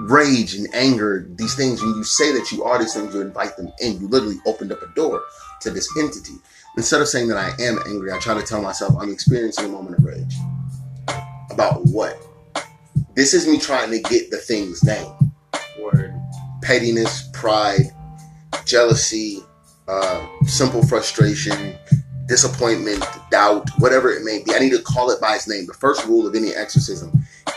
rage 0.00 0.54
and 0.54 0.66
anger, 0.74 1.26
these 1.30 1.54
things, 1.54 1.80
when 1.82 1.94
you 1.94 2.04
say 2.04 2.32
that 2.32 2.50
you 2.52 2.64
are 2.64 2.78
these 2.78 2.94
things, 2.94 3.14
you 3.14 3.20
invite 3.20 3.56
them 3.56 3.72
in. 3.80 4.00
You 4.00 4.08
literally 4.08 4.36
opened 4.46 4.72
up 4.72 4.82
a 4.82 4.88
door 4.94 5.22
to 5.60 5.70
this 5.70 5.88
entity. 5.98 6.34
Instead 6.76 7.00
of 7.00 7.08
saying 7.08 7.28
that 7.28 7.36
I 7.36 7.50
am 7.62 7.78
angry, 7.86 8.12
I 8.12 8.18
try 8.18 8.34
to 8.34 8.42
tell 8.42 8.60
myself 8.60 8.96
I'm 8.98 9.12
experiencing 9.12 9.66
a 9.66 9.68
moment 9.68 9.98
of 9.98 10.04
rage. 10.04 10.36
About 11.50 11.84
what? 11.86 12.18
This 13.14 13.32
is 13.32 13.46
me 13.46 13.58
trying 13.58 13.90
to 13.90 14.00
get 14.00 14.30
the 14.30 14.38
thing's 14.38 14.82
name 14.82 15.32
or 15.80 16.12
pettiness, 16.62 17.28
pride, 17.32 17.92
jealousy, 18.64 19.40
uh, 19.86 20.26
simple 20.46 20.84
frustration, 20.84 21.76
disappointment, 22.26 23.04
doubt, 23.30 23.68
whatever 23.78 24.10
it 24.10 24.24
may 24.24 24.42
be. 24.42 24.54
I 24.54 24.58
need 24.58 24.72
to 24.72 24.82
call 24.82 25.10
it 25.10 25.20
by 25.20 25.36
its 25.36 25.48
name. 25.48 25.66
The 25.66 25.74
first 25.74 26.06
rule 26.06 26.26
of 26.26 26.34
any 26.34 26.50
exorcism, 26.50 27.12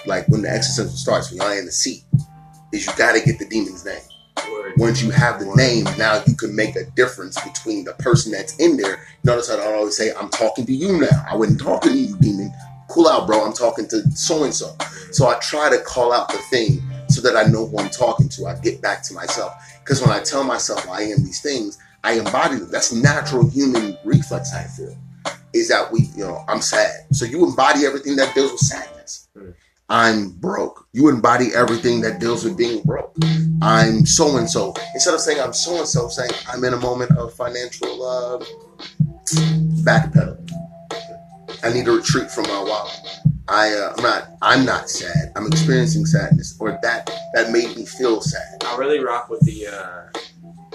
like 0.06 0.28
when 0.28 0.42
the 0.42 0.50
exorcism 0.50 0.96
starts, 0.96 1.32
when 1.32 1.42
you're 1.42 1.60
in 1.60 1.66
the 1.66 1.72
seat, 1.72 2.04
is 2.74 2.86
you 2.86 2.94
got 2.96 3.14
to 3.14 3.22
get 3.22 3.40
the 3.40 3.46
demon's 3.46 3.86
name. 3.86 4.02
Once 4.78 5.02
you 5.02 5.10
have 5.10 5.40
the 5.40 5.52
name, 5.56 5.86
now 5.98 6.22
you 6.28 6.36
can 6.36 6.56
make 6.56 6.76
a 6.76 6.86
difference 6.92 7.40
between 7.42 7.84
the 7.84 7.94
person 7.94 8.32
that's 8.32 8.56
in 8.58 8.78
there. 8.78 9.00
Notice 9.24 9.50
I 9.50 9.56
don't 9.56 9.74
always 9.74 9.98
say, 9.98 10.14
I'm 10.14 10.30
talking 10.30 10.66
to 10.66 10.74
you 10.74 11.00
now. 11.00 11.26
I 11.30 11.36
wasn't 11.36 11.60
talking 11.62 11.94
to 11.94 11.98
you, 11.98 12.16
demon. 12.18 12.54
Cool 12.90 13.08
out, 13.08 13.26
bro. 13.26 13.44
I'm 13.44 13.54
talking 13.54 13.88
to 13.90 14.04
so 14.12 14.44
and 14.44 14.54
so. 14.54 14.76
So 15.12 15.28
I 15.28 15.40
try 15.40 15.70
to 15.70 15.82
call 15.82 16.14
out 16.14 16.30
the 16.30 16.38
thing 16.50 16.82
so 17.10 17.22
that 17.22 17.36
I 17.36 17.50
know 17.50 17.66
who 17.68 17.80
I'm 17.80 17.90
talking 17.90 18.30
to. 18.30 18.46
I 18.46 18.56
get 18.60 18.82
back 18.82 19.02
to 19.04 19.14
myself. 19.14 19.54
Because 19.80 20.02
when 20.02 20.12
I 20.12 20.20
tell 20.20 20.44
myself 20.44 20.88
I 20.90 21.02
am 21.04 21.24
these 21.24 21.42
things, 21.42 21.80
I 22.08 22.14
embody 22.14 22.56
them. 22.56 22.72
That's 22.72 22.94
natural 22.94 23.50
human 23.50 23.98
reflex, 24.06 24.54
I 24.54 24.64
feel. 24.64 24.98
Is 25.52 25.68
that 25.68 25.92
we, 25.92 26.04
you 26.16 26.24
know, 26.24 26.42
I'm 26.48 26.62
sad. 26.62 27.06
So 27.12 27.26
you 27.26 27.46
embody 27.46 27.86
everything 27.86 28.16
that 28.16 28.34
deals 28.34 28.54
with 28.54 28.62
sadness. 28.62 29.28
I'm 29.90 30.30
broke. 30.30 30.88
You 30.94 31.10
embody 31.10 31.48
everything 31.54 32.00
that 32.02 32.22
deals 32.22 32.46
with 32.46 32.58
being 32.58 32.82
broke. 32.84 33.14
I'm 33.62 34.06
so 34.06 34.38
and 34.38 34.50
so. 34.50 34.74
Instead 34.94 35.16
of 35.16 35.20
saying 35.20 35.42
I'm 35.42 35.52
so 35.52 35.80
and 35.80 35.88
so, 35.88 36.08
saying 36.08 36.32
I'm 36.48 36.64
in 36.64 36.74
a 36.74 36.80
moment 36.80 37.12
of 37.18 37.34
financial 37.34 38.02
uh, 38.02 38.46
backpedal. 39.84 40.40
I 41.62 41.74
need 41.74 41.84
to 41.86 41.98
retreat 41.98 42.32
from 42.32 42.44
my 42.44 42.64
wallet. 42.64 43.02
I 43.50 43.74
uh, 43.74 43.94
I'm 43.98 44.04
not 44.04 44.30
I'm 44.42 44.66
not 44.66 44.90
sad. 44.90 45.34
I'm 45.36 45.48
experiencing 45.48 46.06
sadness, 46.06 46.56
or 46.58 46.80
that 46.84 47.12
that 47.34 47.52
made 47.52 47.76
me 47.76 47.86
feel 47.86 48.22
sad. 48.22 48.64
I 48.64 48.78
really 48.78 49.00
rock 49.00 49.30
with 49.30 49.42
the. 49.42 49.68
Uh, 49.68 50.20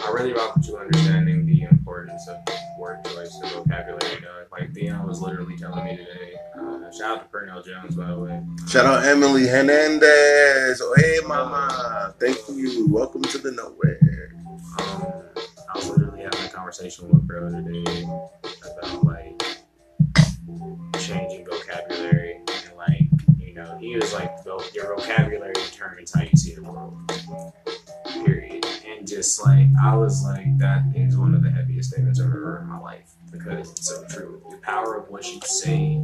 I 0.05 0.11
really 0.11 0.33
rock 0.33 0.57
with 0.57 0.67
you 0.67 0.77
understanding 0.77 1.47
the 1.47 1.63
importance 1.63 2.27
of 2.27 2.39
word 2.77 3.05
choice 3.05 3.39
and 3.41 3.53
vocabulary. 3.53 4.21
Dog. 4.21 4.47
Like 4.51 4.75
Theon 4.75 5.07
was 5.07 5.21
literally 5.21 5.57
telling 5.57 5.85
me 5.85 5.97
today. 5.97 6.35
Uh, 6.59 6.91
shout 6.91 7.19
out 7.19 7.33
to 7.33 7.39
Pernell 7.39 7.65
Jones, 7.65 7.95
by 7.95 8.09
the 8.09 8.19
way. 8.19 8.43
Shout 8.69 8.85
out 8.85 9.05
Emily 9.05 9.47
Hernandez. 9.47 10.81
Oh 10.83 10.95
hey 10.97 11.21
mama, 11.25 12.15
thank 12.19 12.37
you. 12.49 12.89
Welcome 12.89 13.23
to 13.23 13.39
the 13.39 13.53
nowhere. 13.53 14.35
Um, 14.81 15.23
I 15.73 15.77
was 15.77 15.89
literally 15.89 16.23
having 16.23 16.47
a 16.47 16.49
conversation 16.49 17.09
with 17.09 17.23
bro 17.23 17.49
today 17.51 18.03
about 18.03 19.05
like 19.05 19.43
changing 20.99 21.47
vocabulary 21.47 22.41
and 22.67 22.77
like 22.77 23.09
you 23.39 23.55
know 23.55 23.79
he 23.79 23.95
was 23.95 24.13
like 24.13 24.33
your 24.75 24.97
vocabulary 24.97 25.53
determines 25.55 26.13
how 26.13 26.23
you 26.23 26.37
see 26.37 26.57
the 26.57 26.63
world. 26.65 26.97
Period. 28.13 28.65
And 28.87 29.07
just 29.07 29.43
like 29.43 29.67
I 29.83 29.97
was 29.97 30.25
like 30.25 30.59
that 30.59 30.85
is 30.95 31.17
one 31.17 31.35
of 31.35 31.43
the 31.43 31.51
heaviest 31.51 31.91
statements 31.91 32.21
I've 32.21 32.27
ever 32.27 32.35
heard 32.35 32.63
in 32.63 32.69
my 32.69 32.79
life 32.79 33.11
because 33.31 33.71
it's 33.71 33.89
so 33.89 34.05
true. 34.09 34.43
The 34.51 34.59
power 34.59 34.97
of 34.97 35.11
what 35.11 35.27
you 35.33 35.41
say 35.45 35.97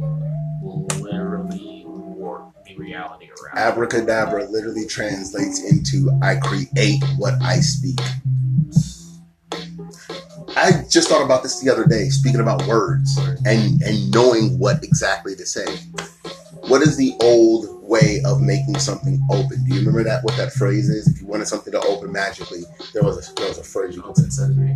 will 0.61 0.87
literally 0.99 1.83
warp 1.85 2.53
the 2.65 2.75
reality 2.75 3.29
around. 3.29 3.57
Abracadabra 3.57 4.45
literally 4.45 4.85
translates 4.85 5.63
into 5.63 6.11
I 6.21 6.35
create 6.35 7.03
what 7.17 7.35
I 7.41 7.59
speak. 7.59 7.99
I 10.55 10.83
just 10.89 11.07
thought 11.09 11.23
about 11.23 11.43
this 11.43 11.61
the 11.61 11.71
other 11.71 11.85
day, 11.85 12.09
speaking 12.09 12.41
about 12.41 12.65
words 12.67 13.17
and 13.45 13.81
and 13.81 14.11
knowing 14.11 14.57
what 14.59 14.83
exactly 14.83 15.35
to 15.35 15.45
say. 15.45 15.67
What 16.67 16.81
is 16.81 16.97
the 16.97 17.13
old 17.21 17.78
way 17.89 18.21
of 18.25 18.39
making 18.41 18.77
something 18.79 19.19
open? 19.31 19.63
Do 19.65 19.73
you 19.73 19.79
remember 19.79 20.03
that? 20.03 20.23
What 20.23 20.37
that 20.37 20.53
phrase 20.53 20.89
is? 20.89 21.07
If 21.07 21.19
you 21.21 21.27
wanted 21.27 21.47
something 21.47 21.71
to 21.73 21.79
open 21.81 22.11
magically, 22.11 22.61
there 22.93 23.03
was 23.03 23.17
a 23.29 23.33
there 23.35 23.47
was 23.47 23.57
a 23.57 23.63
phrase 23.63 23.95
you 23.95 24.03
Open 24.03 24.29
sesame. 24.31 24.75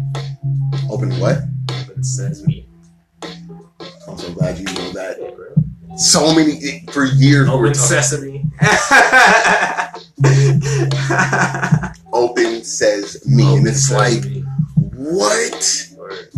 open 0.90 1.12
what? 1.20 1.38
Open 1.84 2.04
sesame. 2.04 2.68
I'm 4.08 4.18
so 4.18 4.34
glad 4.34 4.58
you 4.58 4.66
know 4.66 4.92
that. 4.92 5.18
Yeah. 5.20 5.96
So 5.96 6.34
many 6.36 6.86
for 6.92 7.06
years. 7.06 7.48
we 7.50 7.56
were 7.56 7.68
Open 7.68 7.76
sesame. 7.76 8.46
open 12.14 12.64
says 12.64 13.24
me, 13.28 13.58
and 13.58 13.68
it's 13.68 13.92
like 13.92 14.24
sesame. 14.24 14.42
what? 14.96 15.88
Word. 15.98 16.30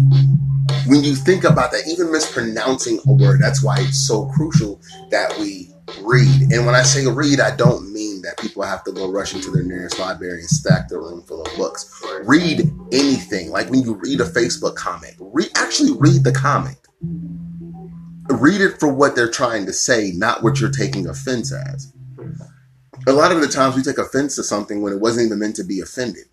when 0.88 1.03
you 1.03 1.15
think 1.15 1.43
about 1.45 1.71
that, 1.71 1.88
even 1.88 2.11
mispronouncing 2.11 2.99
a 3.07 3.11
word, 3.13 3.39
that's 3.41 3.63
why 3.63 3.77
it's 3.79 3.97
so 4.05 4.25
crucial 4.35 4.79
that 5.11 5.35
we 5.39 5.71
read. 6.02 6.52
And 6.52 6.65
when 6.65 6.76
I 6.76 6.84
say 6.84 7.06
read, 7.08 7.39
I 7.39 7.56
don't 7.56 7.91
mean 7.91 8.21
that 8.24 8.38
people 8.38 8.63
have 8.63 8.84
to 8.86 8.91
go 8.91 9.10
rush 9.12 9.34
into 9.34 9.52
their 9.52 9.63
nearest 9.63 10.00
library 10.00 10.39
and 10.39 10.50
stack 10.50 10.89
their 10.89 11.00
room 11.00 11.21
full 11.24 11.41
of 11.43 11.56
books. 11.56 12.04
Read 12.24 12.71
anything. 12.91 13.52
Like 13.52 13.69
when 13.69 13.82
you 13.82 13.95
read 13.95 14.21
a 14.21 14.26
Facebook 14.26 14.76
comment, 14.76 15.15
read 15.19 15.50
actually 15.56 15.91
read 15.98 16.24
the 16.24 16.32
comment. 16.32 16.78
Read 18.30 18.62
it 18.62 18.80
for 18.80 18.91
what 18.91 19.15
they're 19.15 19.30
trying 19.30 19.65
to 19.67 19.74
say, 19.74 20.12
not 20.15 20.41
what 20.41 20.60
you're 20.60 20.71
taking 20.71 21.08
offense 21.08 21.54
as. 21.54 21.93
A 23.08 23.13
lot 23.13 23.32
of 23.32 23.39
the 23.39 23.48
times 23.48 23.76
we 23.76 23.84
take 23.84 24.00
offense 24.00 24.36
to 24.36 24.43
something 24.43 24.82
when 24.82 24.91
it 24.91 25.00
wasn't 25.00 25.28
even 25.28 25.39
meant 25.39 25.56
to 25.58 25.63
be 25.63 25.80
offended. 25.80 26.26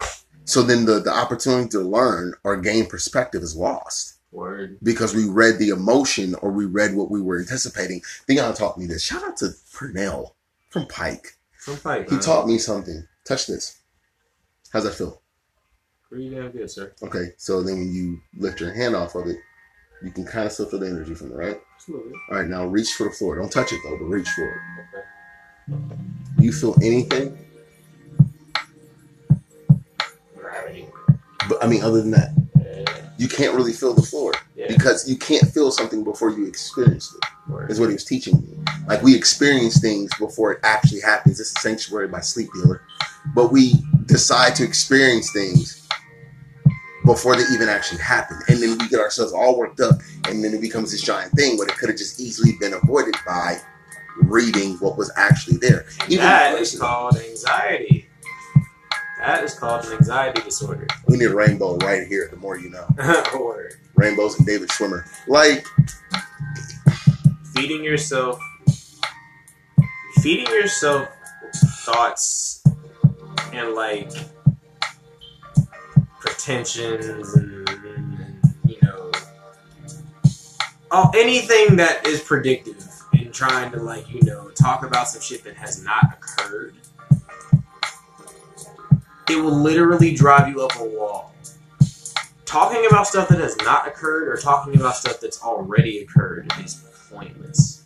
So 0.44 0.62
then 0.62 0.86
the, 0.86 1.00
the 1.00 1.12
opportunity 1.12 1.68
to 1.70 1.80
learn 1.80 2.34
or 2.44 2.56
gain 2.56 2.86
perspective 2.86 3.42
is 3.42 3.54
lost 3.54 4.11
Word. 4.32 4.78
because 4.82 5.14
we 5.14 5.28
read 5.28 5.58
the 5.58 5.68
emotion 5.68 6.34
or 6.36 6.50
we 6.50 6.64
read 6.64 6.94
what 6.94 7.10
we 7.10 7.20
were 7.20 7.38
anticipating. 7.38 8.00
Theon 8.26 8.54
taught 8.54 8.78
me 8.78 8.86
this. 8.86 9.02
Shout 9.04 9.22
out 9.22 9.36
to 9.38 9.50
Purnell 9.74 10.34
from 10.70 10.86
Pike. 10.86 11.36
From 11.58 11.76
Pike. 11.76 12.08
He 12.08 12.14
man. 12.16 12.24
taught 12.24 12.46
me 12.48 12.58
something. 12.58 13.06
Touch 13.24 13.46
this. 13.46 13.78
How's 14.72 14.84
that 14.84 14.94
feel? 14.94 15.20
Pretty 16.08 16.30
damn 16.30 16.50
good, 16.50 16.70
sir. 16.70 16.92
Okay, 17.02 17.32
so 17.36 17.62
then 17.62 17.76
when 17.78 17.94
you 17.94 18.18
lift 18.36 18.60
your 18.60 18.72
hand 18.72 18.96
off 18.96 19.14
of 19.14 19.26
it, 19.26 19.36
you 20.02 20.10
can 20.10 20.24
kind 20.24 20.46
of 20.46 20.52
still 20.52 20.66
feel 20.66 20.80
the 20.80 20.88
energy 20.88 21.14
from 21.14 21.30
it, 21.32 21.36
right? 21.36 21.60
Absolutely. 21.76 22.12
All 22.30 22.38
right, 22.38 22.48
now 22.48 22.66
reach 22.66 22.92
for 22.92 23.04
the 23.04 23.10
floor. 23.10 23.36
Don't 23.36 23.52
touch 23.52 23.72
it 23.72 23.80
though, 23.84 23.96
but 23.98 24.06
reach 24.06 24.28
for 24.30 24.48
it. 24.48 25.74
Okay. 25.74 25.96
You 26.38 26.52
feel 26.52 26.74
anything? 26.82 27.38
Gravity. 30.36 30.88
But 31.48 31.62
I 31.62 31.66
mean, 31.66 31.82
other 31.82 32.00
than 32.00 32.10
that. 32.12 32.30
You 33.22 33.28
can't 33.28 33.54
really 33.54 33.72
feel 33.72 33.94
the 33.94 34.02
floor 34.02 34.32
Yeah. 34.56 34.66
because 34.68 35.08
you 35.08 35.16
can't 35.16 35.48
feel 35.54 35.70
something 35.70 36.02
before 36.02 36.30
you 36.30 36.46
experience 36.46 37.14
it. 37.14 37.70
Is 37.70 37.78
what 37.78 37.88
he 37.88 37.94
was 37.94 38.04
teaching 38.04 38.40
me. 38.40 38.56
Like 38.88 39.02
we 39.02 39.14
experience 39.14 39.80
things 39.80 40.10
before 40.18 40.52
it 40.52 40.60
actually 40.64 41.00
happens. 41.00 41.38
This 41.38 41.48
is 41.48 41.62
sanctuary 41.62 42.08
by 42.08 42.20
sleep 42.20 42.48
dealer, 42.54 42.82
but 43.34 43.52
we 43.52 43.74
decide 44.06 44.54
to 44.56 44.64
experience 44.64 45.32
things 45.32 45.86
before 47.04 47.36
they 47.36 47.42
even 47.52 47.68
actually 47.68 48.00
happen, 48.00 48.38
and 48.48 48.62
then 48.62 48.78
we 48.78 48.88
get 48.88 49.00
ourselves 49.00 49.32
all 49.32 49.58
worked 49.58 49.80
up, 49.80 49.96
and 50.28 50.42
then 50.42 50.54
it 50.54 50.60
becomes 50.60 50.92
this 50.92 51.02
giant 51.02 51.32
thing. 51.32 51.56
But 51.56 51.68
it 51.68 51.76
could 51.76 51.88
have 51.88 51.98
just 51.98 52.20
easily 52.20 52.52
been 52.60 52.74
avoided 52.74 53.16
by 53.26 53.58
reading 54.22 54.74
what 54.78 54.96
was 54.96 55.10
actually 55.16 55.56
there. 55.58 55.86
Even 56.08 56.18
That 56.24 56.58
is 56.60 56.78
called 56.78 57.16
anxiety. 57.18 58.08
That 59.22 59.44
is 59.44 59.54
called 59.54 59.84
an 59.84 59.92
anxiety 59.92 60.42
disorder. 60.42 60.88
we 61.06 61.16
need 61.16 61.26
a 61.26 61.34
rainbow 61.34 61.76
right 61.76 62.08
here. 62.08 62.28
The 62.28 62.36
more 62.36 62.58
you 62.58 62.70
know, 62.70 62.88
rainbows 63.94 64.36
and 64.36 64.46
David 64.46 64.68
Schwimmer. 64.70 65.04
Like 65.28 65.64
feeding 67.54 67.84
yourself 67.84 68.40
feeding 70.16 70.46
yourself 70.46 71.08
thoughts 71.84 72.64
and 73.52 73.74
like 73.74 74.10
pretensions 76.18 77.34
and, 77.34 77.68
you 78.64 78.76
know 78.82 79.10
oh 80.90 81.10
anything 81.14 81.76
that 81.76 82.06
is 82.06 82.20
predictive 82.20 82.84
and 83.12 83.32
trying 83.32 83.70
to 83.70 83.78
like 83.78 84.08
you 84.10 84.20
know 84.22 84.48
talk 84.50 84.84
about 84.84 85.08
some 85.08 85.20
shit 85.20 85.44
that 85.44 85.56
has 85.56 85.82
not 85.84 86.04
occurred 86.14 86.74
it 89.28 89.36
will 89.36 89.56
literally 89.56 90.14
drive 90.14 90.48
you 90.48 90.62
up 90.64 90.72
a 90.78 90.84
wall 90.84 91.32
talking 92.52 92.84
about 92.86 93.06
stuff 93.06 93.28
that 93.28 93.38
has 93.40 93.56
not 93.58 93.88
occurred 93.88 94.28
or 94.28 94.36
talking 94.36 94.76
about 94.76 94.94
stuff 94.94 95.18
that's 95.20 95.42
already 95.42 96.00
occurred 96.00 96.52
is 96.62 96.84
pointless 97.10 97.84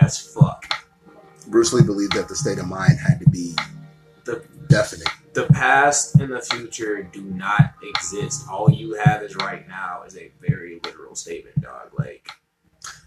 as 0.00 0.18
fuck. 0.18 0.64
Bruce 1.48 1.74
Lee 1.74 1.82
believed 1.82 2.14
that 2.14 2.26
the 2.26 2.34
state 2.34 2.58
of 2.58 2.66
mind 2.66 2.98
had 2.98 3.20
to 3.20 3.28
be 3.28 3.54
The 4.24 4.42
definite. 4.68 5.08
the 5.34 5.44
past 5.48 6.14
and 6.18 6.32
the 6.32 6.40
future 6.40 7.02
do 7.02 7.20
not 7.20 7.74
exist. 7.82 8.46
All 8.50 8.70
you 8.70 8.94
have 8.94 9.22
is 9.22 9.36
right 9.36 9.68
now 9.68 10.02
is 10.06 10.16
a 10.16 10.32
very 10.40 10.80
literal 10.82 11.14
statement, 11.14 11.60
dog. 11.60 11.90
Like 11.98 12.30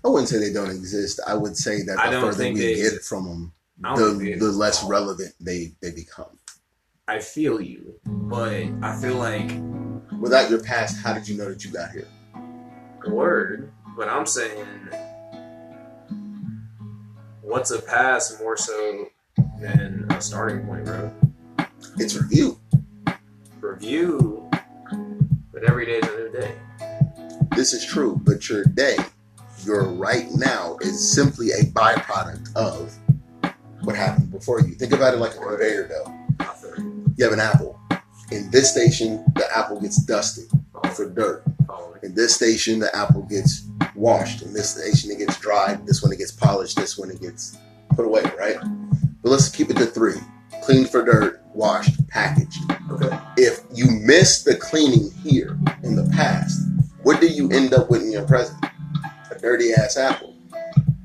I 0.05 0.09
wouldn't 0.09 0.29
say 0.29 0.37
they 0.37 0.53
don't 0.53 0.69
exist. 0.69 1.19
I 1.25 1.33
would 1.33 1.57
say 1.57 1.81
that 1.83 1.95
the 1.97 2.21
further 2.21 2.43
we 2.43 2.53
get 2.53 2.69
exist. 2.69 3.09
from 3.09 3.25
them, 3.25 3.53
I 3.83 3.95
don't 3.95 4.19
think 4.19 4.39
the, 4.39 4.45
the 4.45 4.51
less 4.51 4.83
relevant 4.83 5.33
they, 5.39 5.71
they 5.81 5.89
become. 5.89 6.37
I 7.07 7.19
feel 7.19 7.61
you, 7.61 7.99
but 8.05 8.65
I 8.81 8.99
feel 8.99 9.15
like 9.15 9.51
Without 10.19 10.49
your 10.49 10.61
past, 10.63 10.97
how 11.03 11.13
did 11.13 11.27
you 11.27 11.37
know 11.37 11.47
that 11.47 11.63
you 11.63 11.71
got 11.71 11.91
here? 11.91 12.07
The 13.03 13.13
word, 13.13 13.71
but 13.95 14.09
I'm 14.09 14.25
saying 14.25 14.65
what's 17.41 17.69
a 17.69 17.79
past 17.79 18.39
more 18.41 18.57
so 18.57 19.09
than 19.61 20.07
a 20.09 20.19
starting 20.19 20.65
point, 20.65 20.85
bro. 20.85 21.13
It's 21.97 22.15
review. 22.15 22.59
Review, 23.61 24.49
but 25.53 25.63
every 25.65 25.85
day 25.85 25.99
is 25.99 26.07
a 26.07 26.17
new 26.17 26.31
day. 26.31 26.55
This 27.55 27.73
is 27.73 27.85
true, 27.85 28.19
but 28.23 28.49
your 28.49 28.63
day, 28.63 28.97
your 29.63 29.83
right 29.83 30.27
now, 30.35 30.77
is 30.81 31.13
simply 31.13 31.51
a 31.51 31.63
byproduct 31.65 32.55
of 32.55 32.91
what 33.83 33.95
happened 33.95 34.31
before 34.31 34.61
you. 34.61 34.73
Think 34.73 34.93
about 34.93 35.13
it 35.13 35.17
like 35.17 35.35
a 35.35 35.37
conveyor 35.37 35.87
belt. 35.89 36.11
I 37.17 37.23
feel 37.23 37.29
you. 37.29 37.31
You 37.31 37.31
have 37.31 37.33
an 37.33 37.39
apple. 37.39 37.79
In 38.31 38.51
this 38.51 38.71
station, 38.71 39.23
the 39.35 39.47
apple 39.55 39.79
gets 39.81 39.97
dusted 39.97 40.45
for 40.93 41.09
dirt. 41.09 41.43
In 42.03 42.13
this 42.13 42.35
station, 42.35 42.79
the 42.79 42.95
apple 42.95 43.23
gets 43.23 43.67
washed. 43.95 44.41
In 44.41 44.53
this 44.53 44.69
station, 44.69 45.11
it 45.11 45.17
gets 45.17 45.39
dried. 45.39 45.85
This 45.87 46.03
one, 46.03 46.11
it 46.11 46.17
gets 46.17 46.31
polished. 46.31 46.77
This 46.77 46.97
one, 46.97 47.09
it 47.09 47.21
gets 47.21 47.57
put 47.95 48.05
away, 48.05 48.23
right? 48.37 48.57
But 49.23 49.29
let's 49.29 49.49
keep 49.49 49.69
it 49.69 49.77
to 49.77 49.85
three 49.85 50.19
cleaned 50.61 50.89
for 50.89 51.05
dirt, 51.05 51.41
washed, 51.53 52.07
packaged. 52.09 52.59
Okay. 52.91 53.17
If 53.37 53.61
you 53.73 53.85
miss 53.89 54.43
the 54.43 54.55
cleaning 54.55 55.11
here 55.23 55.57
in 55.83 55.95
the 55.95 56.09
past, 56.13 56.59
what 57.03 57.21
do 57.21 57.27
you 57.27 57.49
end 57.51 57.73
up 57.73 57.89
with 57.89 58.01
in 58.01 58.11
your 58.11 58.27
present? 58.27 58.57
A 59.31 59.39
dirty 59.39 59.71
ass 59.73 59.95
apple. 59.95 60.35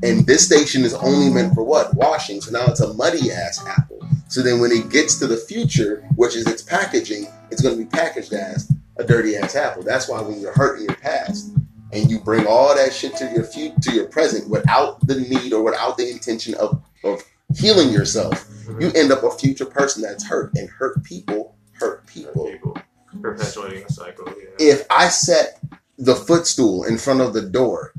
And 0.03 0.27
this 0.27 0.45
station 0.45 0.85
is 0.85 0.95
only 0.95 1.31
meant 1.33 1.55
for 1.55 1.63
what? 1.63 1.95
Washing. 1.95 2.41
So 2.41 2.51
now 2.51 2.67
it's 2.67 2.81
a 2.81 2.93
muddy 2.95 3.31
ass 3.31 3.65
apple. 3.67 4.02
So 4.33 4.41
then 4.41 4.61
when 4.61 4.73
it 4.73 4.89
gets 4.89 5.19
to 5.19 5.27
the 5.27 5.37
future, 5.37 6.03
which 6.17 6.35
is 6.37 6.47
its 6.47 6.63
packaging, 6.63 7.27
it's 7.51 7.61
going 7.61 7.77
to 7.77 7.85
be 7.85 7.89
packaged 7.91 8.33
as 8.33 8.67
a 8.97 9.05
dirty 9.05 9.37
ass 9.37 9.55
apple. 9.55 9.83
That's 9.83 10.09
why 10.09 10.23
when 10.23 10.41
you're 10.41 10.55
hurt 10.55 10.79
in 10.79 10.87
your 10.87 10.97
past 10.97 11.51
and 11.93 12.11
you 12.11 12.19
bring 12.19 12.47
all 12.47 12.75
that 12.75 12.95
shit 12.95 13.15
to 13.17 13.31
your 13.35 13.45
future, 13.45 13.77
to 13.83 13.93
your 13.93 14.07
present 14.07 14.49
without 14.49 15.07
the 15.07 15.17
need 15.17 15.53
or 15.53 15.63
without 15.63 15.99
the 15.99 16.11
intention 16.11 16.55
of, 16.55 16.83
of 17.05 17.23
healing 17.55 17.91
yourself, 17.91 18.49
you 18.81 18.91
end 18.95 19.13
up 19.13 19.23
a 19.23 19.31
future 19.33 19.67
person 19.67 20.01
that's 20.01 20.25
hurt 20.27 20.51
and 20.55 20.71
hurt 20.71 21.05
people 21.05 21.55
hurt 21.73 22.07
people. 22.07 22.47
People 22.51 22.79
perpetuating 23.21 23.85
a 23.85 23.93
cycle. 23.93 24.25
Yeah. 24.29 24.45
If 24.59 24.87
I 24.89 25.09
set 25.09 25.61
the 25.99 26.15
footstool 26.15 26.85
in 26.85 26.97
front 26.97 27.21
of 27.21 27.35
the 27.35 27.43
door 27.43 27.93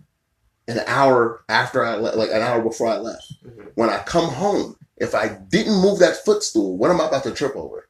an 0.67 0.79
hour 0.88 1.43
after 1.47 1.86
I 1.86 1.93
le- 1.93 2.15
like 2.15 2.31
an 2.31 2.41
hour 2.41 2.59
before 2.63 2.88
I 2.88 2.97
left, 2.97 3.34
Mhm. 3.45 3.67
when 3.75 3.89
I 3.91 3.99
come 3.99 4.29
home, 4.29 4.77
if 4.97 5.15
I 5.15 5.27
didn't 5.29 5.81
move 5.81 5.99
that 5.99 6.23
footstool, 6.23 6.77
what 6.77 6.91
am 6.91 7.01
I 7.01 7.07
about 7.07 7.23
to 7.23 7.31
trip 7.31 7.55
over? 7.55 7.87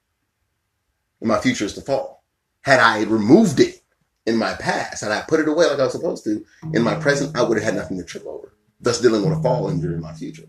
And 1.19 1.27
my 1.29 1.39
future 1.39 1.65
is 1.65 1.73
to 1.73 1.81
fall. 1.81 2.23
Had 2.61 2.79
I 2.79 3.03
removed 3.03 3.59
it 3.59 3.81
in 4.25 4.37
my 4.37 4.53
past 4.53 5.03
and 5.03 5.11
I 5.13 5.21
put 5.21 5.39
it 5.39 5.47
away 5.47 5.65
like 5.65 5.79
I 5.79 5.83
was 5.83 5.91
supposed 5.93 6.23
to, 6.25 6.45
in 6.73 6.81
my 6.81 6.95
present, 6.95 7.35
I 7.37 7.41
would 7.43 7.57
have 7.57 7.65
had 7.65 7.75
nothing 7.75 7.97
to 7.97 8.03
trip 8.03 8.25
over. 8.25 8.53
Thus 8.79 9.01
dealing 9.01 9.27
with 9.27 9.37
a 9.37 9.41
fall 9.41 9.69
injury 9.69 9.93
in 9.95 10.01
my 10.01 10.13
future. 10.13 10.43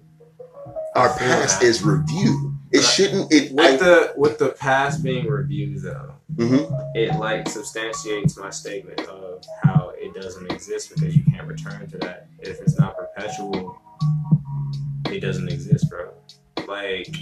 Our 0.95 1.09
I 1.09 1.19
past 1.19 1.61
that. 1.61 1.67
is 1.67 1.83
review. 1.83 2.53
It 2.71 2.79
But 2.79 2.85
shouldn't 2.85 3.33
it 3.33 3.53
With 3.53 3.81
the 3.81 4.13
with 4.17 4.39
the 4.39 4.49
past 4.51 5.03
being 5.03 5.27
reviewed 5.29 5.83
though, 5.83 6.15
Mhm. 6.37 6.97
it 6.97 7.17
like 7.19 7.49
substantiates 7.49 8.37
my 8.37 8.51
statement 8.51 9.01
of 9.09 9.45
how 9.63 9.93
it 9.97 10.15
doesn't 10.15 10.51
exist 10.51 10.91
because 10.95 11.17
you 11.17 11.25
can't 11.25 11.47
return 11.47 11.89
to 11.89 11.99
that 11.99 12.29
if 12.41 12.61
it's 12.61 12.79
not 12.79 12.97
perpetual. 12.97 13.77
It 15.11 15.21
doesn't 15.21 15.49
exist, 15.49 15.89
bro. 15.89 16.13
Like 16.67 17.15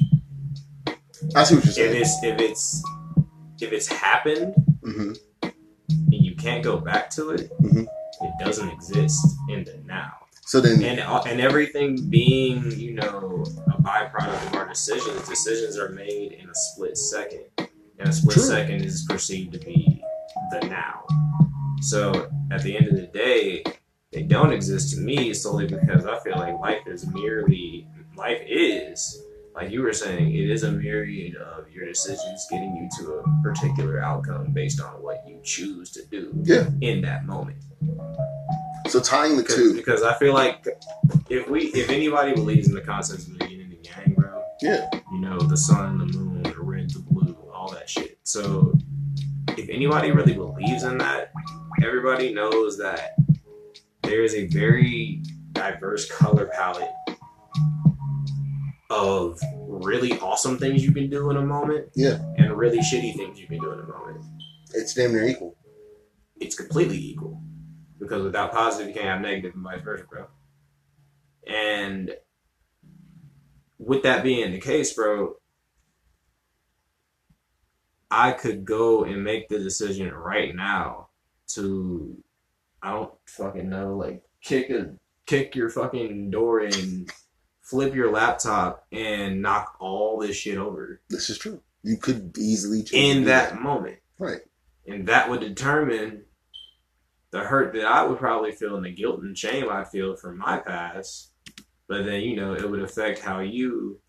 I 1.35 1.45
see 1.45 1.55
what 1.57 1.77
you're 1.77 1.87
if 1.87 1.95
it's 1.95 2.23
if 2.23 2.41
it's 2.41 2.83
if 3.61 3.73
it's 3.73 3.89
happened 3.89 4.55
hmm 4.83 5.13
and 5.43 6.25
you 6.25 6.35
can't 6.37 6.63
go 6.63 6.79
back 6.79 7.11
to 7.11 7.31
it, 7.31 7.51
Mhm. 7.63 7.87
it 8.23 8.33
doesn't 8.45 8.69
exist 8.71 9.19
in 9.49 9.65
the 9.65 9.79
now. 9.87 10.13
So 10.45 10.61
then, 10.61 10.83
And 10.83 11.01
uh, 11.01 11.23
and 11.27 11.41
everything 11.41 12.09
being, 12.11 12.71
you 12.73 12.95
know, 12.95 13.45
a 13.69 13.81
byproduct 13.83 14.47
of 14.49 14.55
our 14.55 14.69
decisions. 14.69 15.29
Decisions 15.29 15.79
are 15.79 15.89
made 15.91 16.33
in 16.33 16.49
a 16.49 16.55
split 16.55 16.97
second, 16.99 17.45
and 17.59 18.09
a 18.09 18.13
split 18.13 18.35
True. 18.35 18.43
second 18.45 18.83
is 18.85 19.05
perceived 19.09 19.53
to 19.53 19.59
be 19.59 20.03
the 20.51 20.61
now. 20.69 21.05
So 21.81 22.29
at 22.51 22.63
the 22.63 22.77
end 22.77 22.89
of 22.89 22.97
the 22.97 23.07
day, 23.07 23.65
they 24.13 24.23
don't 24.23 24.53
exist 24.53 24.95
to 24.95 25.01
me 25.01 25.33
solely 25.35 25.67
because 25.67 26.05
I 26.07 26.19
feel 26.21 26.37
like 26.37 26.59
life 26.61 26.87
is 26.87 27.07
merely 27.07 27.87
life 28.17 28.43
is 28.47 29.23
like 29.55 29.71
you 29.71 29.83
were 29.83 29.93
saying, 29.93 30.35
it 30.35 30.51
is 30.51 30.63
a 30.63 30.73
myriad 30.73 31.37
of 31.37 31.71
your 31.71 31.87
decisions 31.87 32.47
getting 32.51 32.75
you 32.75 32.89
to 32.99 33.13
a 33.15 33.43
particular 33.43 34.01
outcome 34.01 34.53
based 34.53 34.81
on 34.81 35.03
what 35.03 35.23
you 35.27 35.39
choose 35.43 35.91
to 35.93 36.05
do 36.07 36.33
yeah. 36.43 36.69
in 36.81 37.03
that 37.03 37.27
moment. 37.27 37.59
So 38.89 39.01
tying 39.01 39.37
the 39.37 39.43
two, 39.43 39.75
because 39.75 40.03
I 40.03 40.15
feel 40.15 40.35
like 40.35 40.67
if 41.29 41.49
we 41.49 41.67
if 41.69 41.91
anybody 41.91 42.35
believes 42.35 42.69
in 42.69 42.75
the 42.75 42.81
concepts 42.81 43.27
of 43.27 43.39
the 43.39 43.49
yin 43.49 43.61
and 43.61 43.73
the 43.73 43.79
yang, 43.83 44.15
bro, 44.15 44.43
yeah, 44.61 44.89
you 45.13 45.19
know, 45.19 45.39
the 45.39 45.57
sun, 45.57 45.99
the 45.99 46.07
moon, 46.07 46.43
the 46.43 46.55
red, 46.59 46.91
the 46.91 47.01
blue, 47.01 47.37
all 47.55 47.71
that 47.73 47.89
shit. 47.89 48.19
So 48.25 48.75
if 49.49 49.69
anybody 49.69 50.11
really 50.11 50.35
believes 50.35 50.83
in 50.83 50.99
that, 50.99 51.33
everybody 51.83 52.33
knows 52.33 52.79
that 52.79 53.17
there 54.03 54.23
is 54.23 54.35
a 54.35 54.47
very 54.49 55.23
diverse 55.53 56.11
color 56.11 56.47
palette 56.47 56.91
of 58.93 59.41
really 59.57 60.19
awesome 60.21 60.59
things 60.59 60.85
you 60.85 60.93
can 60.93 61.09
do 61.09 61.31
in 61.31 61.37
a 61.37 61.43
moment 61.43 61.89
yeah, 61.95 62.19
and 62.37 62.57
really 62.57 62.79
shitty 62.79 63.17
things 63.17 63.39
you 63.41 63.47
can 63.47 63.59
do 63.59 63.73
in 63.73 63.81
a 63.81 63.87
moment. 63.87 64.25
it's 64.75 64.95
damn 64.95 65.13
near 65.13 65.27
equal. 65.27 65.57
It's 66.41 66.57
completely 66.57 66.99
equal. 66.99 67.41
Because 67.99 68.23
without 68.23 68.53
positive 68.53 68.89
you 68.89 68.95
can't 68.95 69.07
have 69.07 69.21
negative 69.21 69.55
and 69.55 69.63
vice 69.63 69.83
versa, 69.83 70.05
bro. 70.11 70.27
And 71.47 72.13
with 73.79 74.03
that 74.03 74.23
being 74.23 74.53
the 74.53 74.61
case, 74.61 74.93
bro, 74.93 75.37
I 78.11 78.33
could 78.33 78.65
go 78.65 79.05
and 79.05 79.25
make 79.25 79.49
the 79.49 79.59
decision 79.59 80.13
right 80.13 80.55
now 80.55 81.09
to 81.49 82.17
I 82.83 82.91
don't 82.91 83.13
fucking 83.27 83.69
know, 83.69 83.97
like 83.97 84.23
kick 84.43 84.71
a 84.71 84.95
kick 85.27 85.55
your 85.55 85.71
fucking 85.71 86.31
door 86.31 86.61
in, 86.61 87.07
flip 87.63 87.95
your 87.95 88.11
laptop 88.11 88.87
and 88.93 89.41
knock 89.41 89.77
all 89.81 90.19
this 90.19 90.37
shit 90.37 90.59
over 90.59 91.01
This 91.09 91.31
is 91.31 91.39
true. 91.39 91.63
You 91.83 91.97
could 91.97 92.37
easily 92.37 92.85
in 92.93 93.21
do 93.21 93.25
that 93.27 93.61
moment. 93.61 93.99
Right. 94.19 94.41
And 94.87 95.07
that 95.09 95.31
would 95.31 95.41
determine 95.41 96.25
the 97.31 97.41
hurt 97.41 97.73
that 97.73 97.85
I 97.85 98.05
would 98.05 98.19
probably 98.19 98.53
feel 98.53 98.77
and 98.77 98.85
the 98.85 98.93
guilt 98.93 99.23
and 99.23 99.37
shame 99.37 99.69
I 99.71 99.85
feel 99.85 100.17
from 100.17 100.39
my 100.39 100.59
past. 100.59 101.31
But 101.89 102.05
then, 102.05 102.21
you 102.21 102.37
know, 102.37 102.55
it 102.55 102.69
would 102.69 102.83
affect 102.83 103.21
how 103.21 103.41
you, 103.41 104.01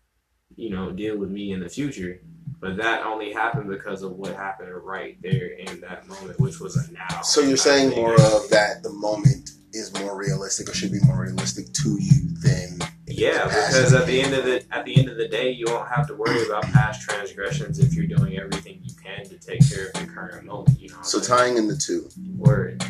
you 0.56 0.70
know, 0.70 0.92
deal 0.92 1.16
with 1.16 1.30
me 1.30 1.52
in 1.52 1.60
the 1.60 1.68
future. 1.68 2.20
But 2.60 2.76
that 2.76 3.04
only 3.04 3.32
happened 3.32 3.68
because 3.68 4.02
of 4.02 4.12
what 4.12 4.34
happened 4.34 4.70
right 4.72 5.20
there 5.22 5.48
in 5.48 5.80
that 5.80 6.06
moment, 6.06 6.38
which 6.40 6.60
was 6.60 6.76
a 6.76 6.92
now. 6.92 7.22
So 7.22 7.40
you're 7.40 7.56
saying 7.56 7.90
more 7.90 8.14
of 8.14 8.48
that 8.50 8.82
the 8.82 8.92
moment 8.92 9.50
is 9.72 9.92
more 10.00 10.16
realistic 10.16 10.68
or 10.68 10.74
should 10.74 10.92
be 10.92 11.00
more 11.04 11.20
realistic 11.22 11.72
to 11.72 11.98
you 12.00 12.34
than 12.42 12.78
Yeah, 13.16 13.44
because 13.44 13.92
at 13.92 14.06
the 14.06 14.20
end 14.20 14.34
of 14.34 14.44
the 14.44 14.64
at 14.72 14.84
the 14.84 14.98
end 14.98 15.08
of 15.08 15.16
the 15.16 15.28
day, 15.28 15.50
you 15.50 15.66
won't 15.68 15.88
have 15.88 16.06
to 16.08 16.14
worry 16.14 16.44
about 16.46 16.64
past 16.64 17.02
transgressions 17.02 17.78
if 17.78 17.94
you're 17.94 18.06
doing 18.06 18.38
everything 18.38 18.80
you 18.82 18.94
can 18.96 19.24
to 19.24 19.38
take 19.38 19.68
care 19.68 19.86
of 19.86 19.92
the 19.94 20.06
current 20.06 20.44
moment. 20.44 20.80
You 20.80 20.88
know. 20.88 21.02
So 21.02 21.20
tying 21.20 21.56
in 21.56 21.68
the 21.68 21.76
two. 21.76 22.08
Word. 22.36 22.82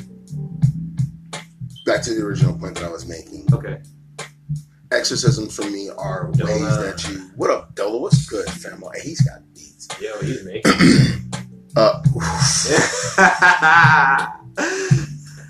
Back 1.84 2.02
to 2.04 2.14
the 2.14 2.22
original 2.24 2.58
point 2.58 2.76
that 2.76 2.84
I 2.84 2.88
was 2.90 3.06
making. 3.06 3.46
Okay. 3.52 3.82
Exorcisms 4.90 5.54
for 5.54 5.68
me 5.70 5.90
are 5.98 6.30
Dola. 6.32 6.46
ways 6.46 6.76
that 6.78 7.06
you. 7.10 7.30
What 7.36 7.50
up, 7.50 7.74
Dola? 7.74 8.00
What's 8.00 8.24
good, 8.26 8.48
family? 8.48 8.88
Hey, 8.94 9.08
he's 9.08 9.20
got 9.20 9.42
beats. 9.52 9.88
Yo, 10.00 10.18
he's 10.20 10.44
making. 10.44 10.72
Uh, 11.76 12.00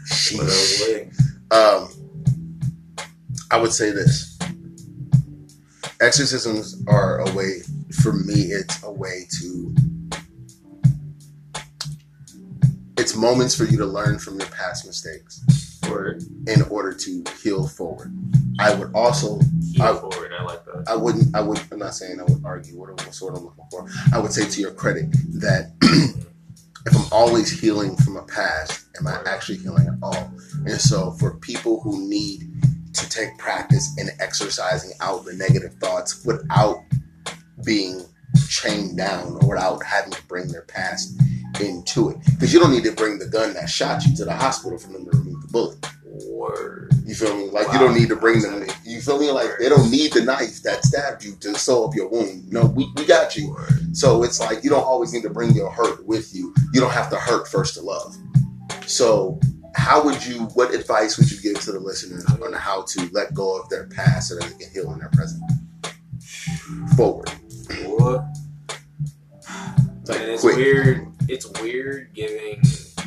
sheesh. 0.09 1.13
Um, 1.51 1.89
I 3.51 3.59
would 3.61 3.75
say 3.75 3.91
this: 3.91 4.34
exorcisms 6.01 6.83
are 6.89 7.21
a 7.21 7.33
way. 7.35 7.61
For 8.03 8.13
me, 8.13 8.35
it's 8.53 8.83
a 8.83 8.91
way 8.91 9.27
to. 9.41 9.75
It's 12.97 13.17
moments 13.17 13.55
for 13.57 13.65
you 13.65 13.77
to 13.79 13.87
learn 13.87 14.19
from 14.19 14.39
your 14.39 14.49
past 14.51 14.87
mistakes 14.87 15.81
Word. 15.91 16.23
in 16.47 16.63
order 16.71 16.93
to 16.95 17.25
heal 17.43 17.67
forward. 17.67 18.15
I 18.61 18.73
would 18.75 18.95
also 18.95 19.41
Keep 19.73 19.81
I- 19.81 19.95
forward. 19.97 20.33
I 20.39 20.43
like 20.45 20.65
that. 20.67 20.85
I 20.89 20.97
wouldn't. 20.97 21.35
I 21.35 21.41
would. 21.41 21.61
I'm 21.73 21.79
not 21.79 21.95
saying 21.95 22.21
I 22.21 22.25
would 22.25 22.45
argue. 22.45 22.79
What, 22.79 22.91
what 22.91 23.15
sort 23.15 23.37
I'm 23.37 23.45
looking 23.45 23.65
for? 23.71 23.87
I 24.13 24.19
would 24.19 24.33
say 24.33 24.49
to 24.49 24.61
your 24.61 24.71
credit 24.73 25.11
that 25.41 25.73
if 26.87 26.97
I'm 26.97 27.13
always 27.13 27.51
healing 27.61 27.97
from 27.97 28.17
a 28.17 28.23
past, 28.23 28.87
am 28.99 29.07
I 29.07 29.21
actually 29.27 29.59
healing 29.59 29.87
at 29.89 29.95
all? 30.03 30.31
And 30.67 30.81
so, 30.81 31.11
for 31.13 31.35
people 31.39 31.81
who 31.81 32.09
need 32.09 32.54
to 32.95 33.09
take 33.09 33.37
practice 33.39 33.91
in 33.99 34.09
exercising 34.21 34.93
out 35.01 35.25
the 35.25 35.35
negative 35.35 35.75
thoughts 35.75 36.25
without 36.25 36.79
being 37.65 38.03
chained 38.49 38.97
down 38.97 39.39
or 39.43 39.51
without 39.51 39.83
having 39.85 40.13
to 40.13 40.23
bring 40.27 40.49
their 40.49 40.63
past 40.63 41.21
into 41.61 42.11
it, 42.11 42.17
because 42.27 42.53
you 42.53 42.59
don't 42.59 42.73
need 42.73 42.83
to 42.85 42.93
bring 42.93 43.19
the 43.19 43.27
gun 43.27 43.55
that 43.55 43.69
shot 43.69 44.05
you 44.05 44.15
to 44.17 44.25
the 44.25 44.35
hospital 44.35 44.77
for 44.79 44.89
them 44.89 45.05
to 45.05 45.11
remove 45.17 45.41
the 45.43 45.49
bullet. 45.49 45.87
Word. 46.29 46.93
You 47.05 47.15
feel 47.15 47.37
me? 47.37 47.49
Like 47.51 47.69
Wow. 47.69 47.73
you 47.75 47.79
don't 47.81 47.95
need 47.95 48.09
to 48.09 48.17
bring 48.17 48.41
them. 48.41 48.65
You 48.85 49.01
feel 49.01 49.19
me? 49.19 49.31
Like 49.33 49.51
they 49.59 49.69
don't 49.69 49.91
need 49.91 50.13
the 50.13 50.23
knife 50.23 50.63
that 50.63 50.85
stabbed 50.85 51.25
you 51.25 51.35
to 51.41 51.55
sew 51.57 51.85
up 51.85 51.95
your 51.95 52.09
wound. 52.09 52.53
No, 52.53 52.67
we, 52.67 52.89
we 52.97 53.05
got 53.05 53.37
you. 53.37 53.51
Word. 53.51 53.97
So 53.97 54.23
it's 54.23 54.39
like 54.39 54.63
you 54.63 54.71
don't 54.71 54.85
always 54.85 55.13
need 55.13 55.23
to 55.25 55.31
bring 55.31 55.53
your 55.53 55.71
hurt 55.71 56.07
with 56.07 56.35
you. 56.35 56.55
You 56.73 56.81
don't 56.81 56.93
have 56.93 57.11
to 57.11 57.17
hurt 57.17 57.49
first 57.49 57.75
to 57.75 57.83
love. 57.83 58.17
So 58.87 59.41
how 59.75 60.05
would 60.05 60.25
you? 60.25 60.45
What 60.55 60.75
advice 60.75 61.19
would 61.19 61.31
you 61.31 61.41
give 61.41 61.63
to 61.65 61.73
the 61.73 61.81
listeners 61.81 62.25
on 62.27 62.53
how 62.53 62.83
to 62.83 63.09
let 63.13 63.35
go 63.35 63.61
of 63.61 63.69
their 63.69 63.87
past 63.89 64.29
so 64.29 64.37
that 64.37 64.45
they 64.45 64.65
can 64.65 64.73
heal 64.73 64.93
in 64.93 64.99
their 64.99 65.11
present? 65.11 65.43
Forward. 66.97 67.29
What? 67.85 68.25
Like, 70.07 70.21
and 70.21 70.31
it's 70.31 70.43
quick. 70.43 70.57
weird. 70.57 71.07
It's 71.29 71.47
weird 71.61 72.13
giving 72.15 72.61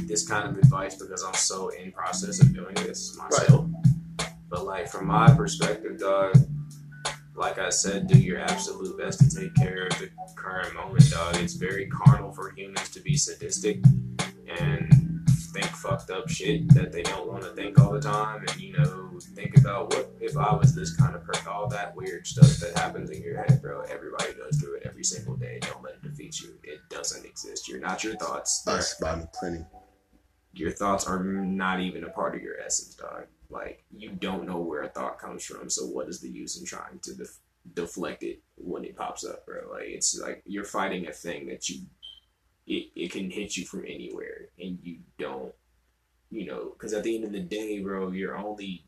this 0.07 0.27
kind 0.27 0.49
of 0.49 0.57
advice 0.57 0.95
because 0.95 1.23
I'm 1.23 1.33
so 1.33 1.69
in 1.69 1.91
process 1.91 2.41
of 2.41 2.53
doing 2.53 2.75
this 2.75 3.17
myself. 3.17 3.67
But 4.49 4.65
like 4.65 4.87
from 4.87 5.07
my 5.07 5.33
perspective, 5.33 5.99
dog, 5.99 6.35
like 7.35 7.59
I 7.59 7.69
said, 7.69 8.07
do 8.07 8.17
your 8.17 8.39
absolute 8.39 8.97
best 8.97 9.19
to 9.19 9.39
take 9.39 9.53
care 9.55 9.87
of 9.87 9.99
the 9.99 10.09
current 10.35 10.73
moment, 10.73 11.09
dog. 11.11 11.35
It's 11.37 11.53
very 11.53 11.87
carnal 11.87 12.31
for 12.31 12.51
humans 12.51 12.89
to 12.89 12.99
be 12.99 13.15
sadistic 13.15 13.83
and 14.59 15.06
fucked 15.87 16.11
up 16.11 16.29
shit 16.29 16.67
that 16.73 16.91
they 16.91 17.01
don't 17.03 17.27
want 17.27 17.43
to 17.43 17.49
think 17.51 17.79
all 17.79 17.91
the 17.91 18.01
time, 18.01 18.43
and 18.47 18.59
you 18.59 18.73
know, 18.73 19.19
think 19.35 19.57
about 19.57 19.89
what 19.93 20.11
if 20.19 20.37
I 20.37 20.53
was 20.55 20.75
this 20.75 20.95
kind 20.95 21.15
of 21.15 21.23
person. 21.23 21.47
All 21.47 21.67
that 21.69 21.95
weird 21.95 22.27
stuff 22.27 22.57
that 22.57 22.77
happens 22.77 23.09
in 23.09 23.21
your 23.23 23.37
head, 23.37 23.61
bro. 23.61 23.81
Everybody 23.81 24.33
goes 24.33 24.57
through 24.59 24.75
it 24.77 24.83
every 24.85 25.03
single 25.03 25.35
day. 25.35 25.59
Don't 25.61 25.81
let 25.83 25.93
it 25.95 26.03
defeat 26.03 26.41
you. 26.41 26.55
It 26.63 26.79
doesn't 26.89 27.25
exist. 27.25 27.67
You're 27.67 27.79
not 27.79 28.03
your 28.03 28.15
thoughts. 28.17 28.61
They're- 28.63 28.81
by 29.01 29.27
plenty. 29.33 29.65
your 30.53 30.71
thoughts 30.71 31.05
are 31.05 31.23
not 31.23 31.79
even 31.79 32.03
a 32.03 32.09
part 32.09 32.35
of 32.35 32.41
your 32.41 32.59
essence, 32.59 32.95
dog. 32.95 33.25
Like 33.49 33.83
you 33.95 34.09
don't 34.11 34.45
know 34.45 34.57
where 34.57 34.81
a 34.83 34.89
thought 34.89 35.19
comes 35.19 35.45
from, 35.45 35.69
so 35.69 35.85
what 35.85 36.09
is 36.09 36.19
the 36.19 36.29
use 36.29 36.59
in 36.59 36.65
trying 36.65 36.99
to 37.03 37.13
def- 37.15 37.39
deflect 37.73 38.23
it 38.23 38.41
when 38.55 38.83
it 38.83 38.95
pops 38.97 39.23
up, 39.23 39.45
bro? 39.45 39.69
Like 39.71 39.85
it's 39.87 40.19
like 40.19 40.41
you're 40.45 40.65
fighting 40.65 41.07
a 41.07 41.13
thing 41.13 41.47
that 41.47 41.69
you 41.69 41.81
it, 42.65 42.89
it 42.95 43.11
can 43.13 43.31
hit 43.31 43.55
you 43.55 43.65
from 43.65 43.85
anywhere, 43.85 44.49
and 44.59 44.77
you 44.83 44.97
don't, 45.17 45.53
you 46.29 46.45
know, 46.45 46.73
because 46.73 46.93
at 46.93 47.03
the 47.03 47.15
end 47.15 47.25
of 47.25 47.31
the 47.31 47.39
day, 47.39 47.79
bro, 47.79 48.11
you're 48.11 48.37
only 48.37 48.85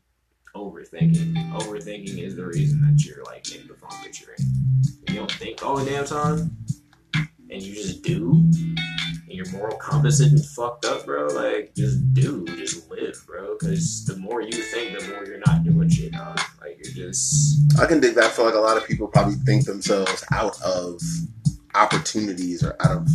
overthinking. 0.54 1.52
Overthinking 1.52 2.18
is 2.22 2.36
the 2.36 2.46
reason 2.46 2.82
that 2.82 3.04
you're 3.04 3.24
like 3.24 3.54
in 3.54 3.66
the 3.66 3.74
funk 3.74 3.94
that 4.04 4.20
you're 4.20 4.34
in. 4.34 4.44
You 5.08 5.14
don't 5.14 5.32
think 5.32 5.64
all 5.64 5.76
the 5.76 5.84
damn 5.88 6.04
time, 6.04 6.56
and 7.50 7.62
you 7.62 7.74
just 7.74 8.02
do 8.02 8.42
and 9.30 9.36
your 9.36 9.50
moral 9.52 9.76
compass 9.76 10.18
isn't 10.18 10.44
fucked 10.44 10.84
up, 10.84 11.06
bro, 11.06 11.28
like 11.28 11.72
just 11.76 12.12
do, 12.12 12.44
just 12.56 12.90
live, 12.90 13.22
bro. 13.26 13.56
Because 13.58 14.04
the 14.04 14.16
more 14.16 14.42
you 14.42 14.50
think, 14.50 14.98
the 14.98 15.06
more 15.08 15.24
you're 15.24 15.40
not 15.46 15.62
doing 15.62 15.88
shit, 15.88 16.12
dog. 16.12 16.40
Like 16.60 16.80
you're 16.82 17.06
just 17.06 17.80
I 17.80 17.86
can 17.86 18.00
dig 18.00 18.16
that. 18.16 18.24
I 18.24 18.28
feel 18.28 18.44
like 18.44 18.54
a 18.54 18.58
lot 18.58 18.76
of 18.76 18.84
people 18.86 19.06
probably 19.06 19.36
think 19.36 19.66
themselves 19.66 20.24
out 20.32 20.60
of 20.62 21.00
opportunities 21.76 22.64
or 22.64 22.74
out 22.80 22.96
of 22.96 23.08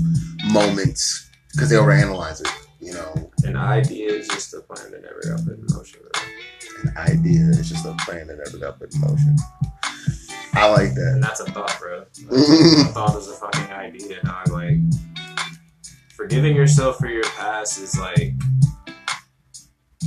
moments 0.53 1.29
because 1.51 1.69
they 1.69 1.75
overanalyze 1.75 2.39
it. 2.39 2.64
You 2.79 2.93
know, 2.93 3.31
an 3.43 3.55
idea 3.55 4.09
is 4.11 4.27
just 4.27 4.53
a 4.53 4.61
plan 4.61 4.91
that 4.91 5.01
never 5.01 5.21
got 5.21 5.45
put 5.45 5.57
in 5.57 5.65
motion. 5.69 5.99
Bro. 6.01 6.21
an 6.83 6.97
idea 6.97 7.41
is 7.49 7.69
just 7.69 7.85
a 7.85 7.93
plan 8.05 8.27
that 8.27 8.37
never 8.37 8.57
got 8.57 8.79
put 8.79 8.93
in 8.93 9.01
motion. 9.01 9.35
I 10.53 10.69
like 10.69 10.93
that. 10.93 11.11
And 11.15 11.23
that's 11.23 11.39
a 11.41 11.45
thought, 11.51 11.75
bro. 11.79 11.99
A 12.31 12.85
thought 12.93 13.17
is 13.17 13.27
a 13.27 13.33
fucking 13.33 13.73
idea, 13.73 14.21
dog. 14.23 14.49
Like, 14.51 14.77
forgiving 16.15 16.55
yourself 16.55 16.97
for 16.97 17.07
your 17.07 17.23
past 17.23 17.77
is 17.77 17.99
like 17.99 18.33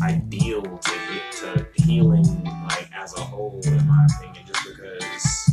ideal 0.02 0.62
to 0.62 0.90
get 0.90 1.32
to 1.32 1.66
healing, 1.82 2.44
like 2.44 2.88
as 2.94 3.14
a 3.14 3.20
whole, 3.20 3.60
in 3.64 3.86
my 3.86 4.06
opinion. 4.16 4.46
Just 4.46 4.66
because 4.66 5.50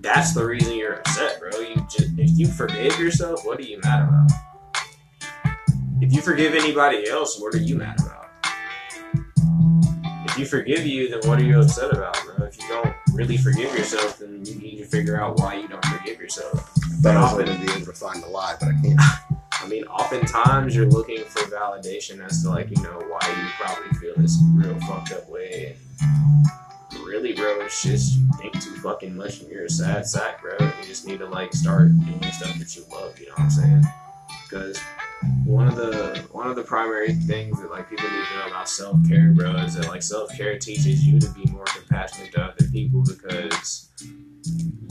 that's 0.00 0.34
the 0.34 0.44
reason 0.44 0.76
you're 0.76 0.94
upset, 0.94 1.38
bro. 1.38 1.50
You 1.60 1.76
just 1.88 2.18
if 2.18 2.38
you 2.38 2.46
forgive 2.48 2.98
yourself, 2.98 3.46
what 3.46 3.60
are 3.60 3.62
you 3.62 3.78
mad 3.84 4.08
about? 4.08 4.30
If 6.00 6.12
you 6.12 6.22
forgive 6.22 6.54
anybody 6.54 7.08
else, 7.08 7.38
what 7.38 7.54
are 7.54 7.58
you 7.58 7.76
mad 7.76 8.00
about? 8.00 8.26
If 10.30 10.38
you 10.38 10.46
forgive 10.46 10.86
you, 10.86 11.08
then 11.10 11.20
what 11.28 11.38
are 11.38 11.44
you 11.44 11.60
upset 11.60 11.92
about, 11.92 12.16
bro? 12.24 12.46
If 12.46 12.56
you 12.60 12.68
don't 12.68 12.94
really 13.12 13.36
forgive 13.36 13.74
yourself, 13.76 14.18
then 14.18 14.44
you 14.44 14.54
need 14.54 14.78
to 14.78 14.84
figure 14.86 15.20
out 15.20 15.38
why 15.38 15.54
you 15.56 15.68
don't 15.68 15.84
forgive 15.84 16.18
yourself. 16.18 16.72
But 17.02 17.16
I 17.16 17.22
was 17.22 17.32
often- 17.32 17.46
to 17.46 17.66
be 17.66 17.72
able 17.72 17.86
to 17.86 17.92
find 17.92 18.22
the 18.22 18.28
lie, 18.28 18.56
but 18.58 18.68
I 18.68 18.72
can't. 18.80 19.00
I 19.62 19.66
mean, 19.68 19.84
oftentimes 19.84 20.74
you're 20.74 20.86
looking 20.86 21.22
for 21.24 21.40
validation 21.54 22.24
as 22.24 22.42
to 22.42 22.48
like, 22.48 22.70
you 22.70 22.82
know, 22.82 22.98
why 23.08 23.20
you 23.28 23.48
probably 23.62 23.90
feel 23.98 24.14
this 24.16 24.38
real 24.54 24.78
fucked 24.80 25.12
up 25.12 25.28
way. 25.28 25.76
And 26.00 27.00
really, 27.04 27.34
bro, 27.34 27.60
it's 27.60 27.82
just 27.82 28.16
you 28.16 28.26
think 28.38 28.54
too 28.54 28.74
fucking 28.76 29.14
much 29.14 29.40
and 29.40 29.50
you're 29.50 29.66
a 29.66 29.70
sad 29.70 30.06
sack, 30.06 30.40
bro. 30.40 30.52
You 30.58 30.86
just 30.86 31.06
need 31.06 31.18
to 31.18 31.26
like 31.26 31.52
start 31.52 31.88
doing 32.06 32.22
stuff 32.32 32.58
that 32.58 32.74
you 32.74 32.84
love. 32.90 33.18
You 33.20 33.26
know 33.26 33.32
what 33.32 33.40
I'm 33.42 33.50
saying? 33.50 33.84
Because 34.48 34.80
one 35.44 35.66
of 35.66 35.76
the 35.76 36.24
one 36.32 36.46
of 36.46 36.56
the 36.56 36.62
primary 36.62 37.12
things 37.12 37.60
that 37.60 37.70
like 37.70 37.90
people 37.90 38.08
need 38.08 38.24
to 38.26 38.38
know 38.38 38.46
about 38.48 38.68
self 38.68 38.96
care, 39.08 39.32
bro, 39.32 39.54
is 39.56 39.74
that 39.74 39.88
like 39.88 40.02
self 40.02 40.34
care 40.36 40.58
teaches 40.58 41.06
you 41.06 41.18
to 41.20 41.28
be 41.30 41.44
more 41.50 41.64
compassionate 41.64 42.32
to 42.32 42.42
other 42.42 42.64
people 42.72 43.02
because 43.02 43.90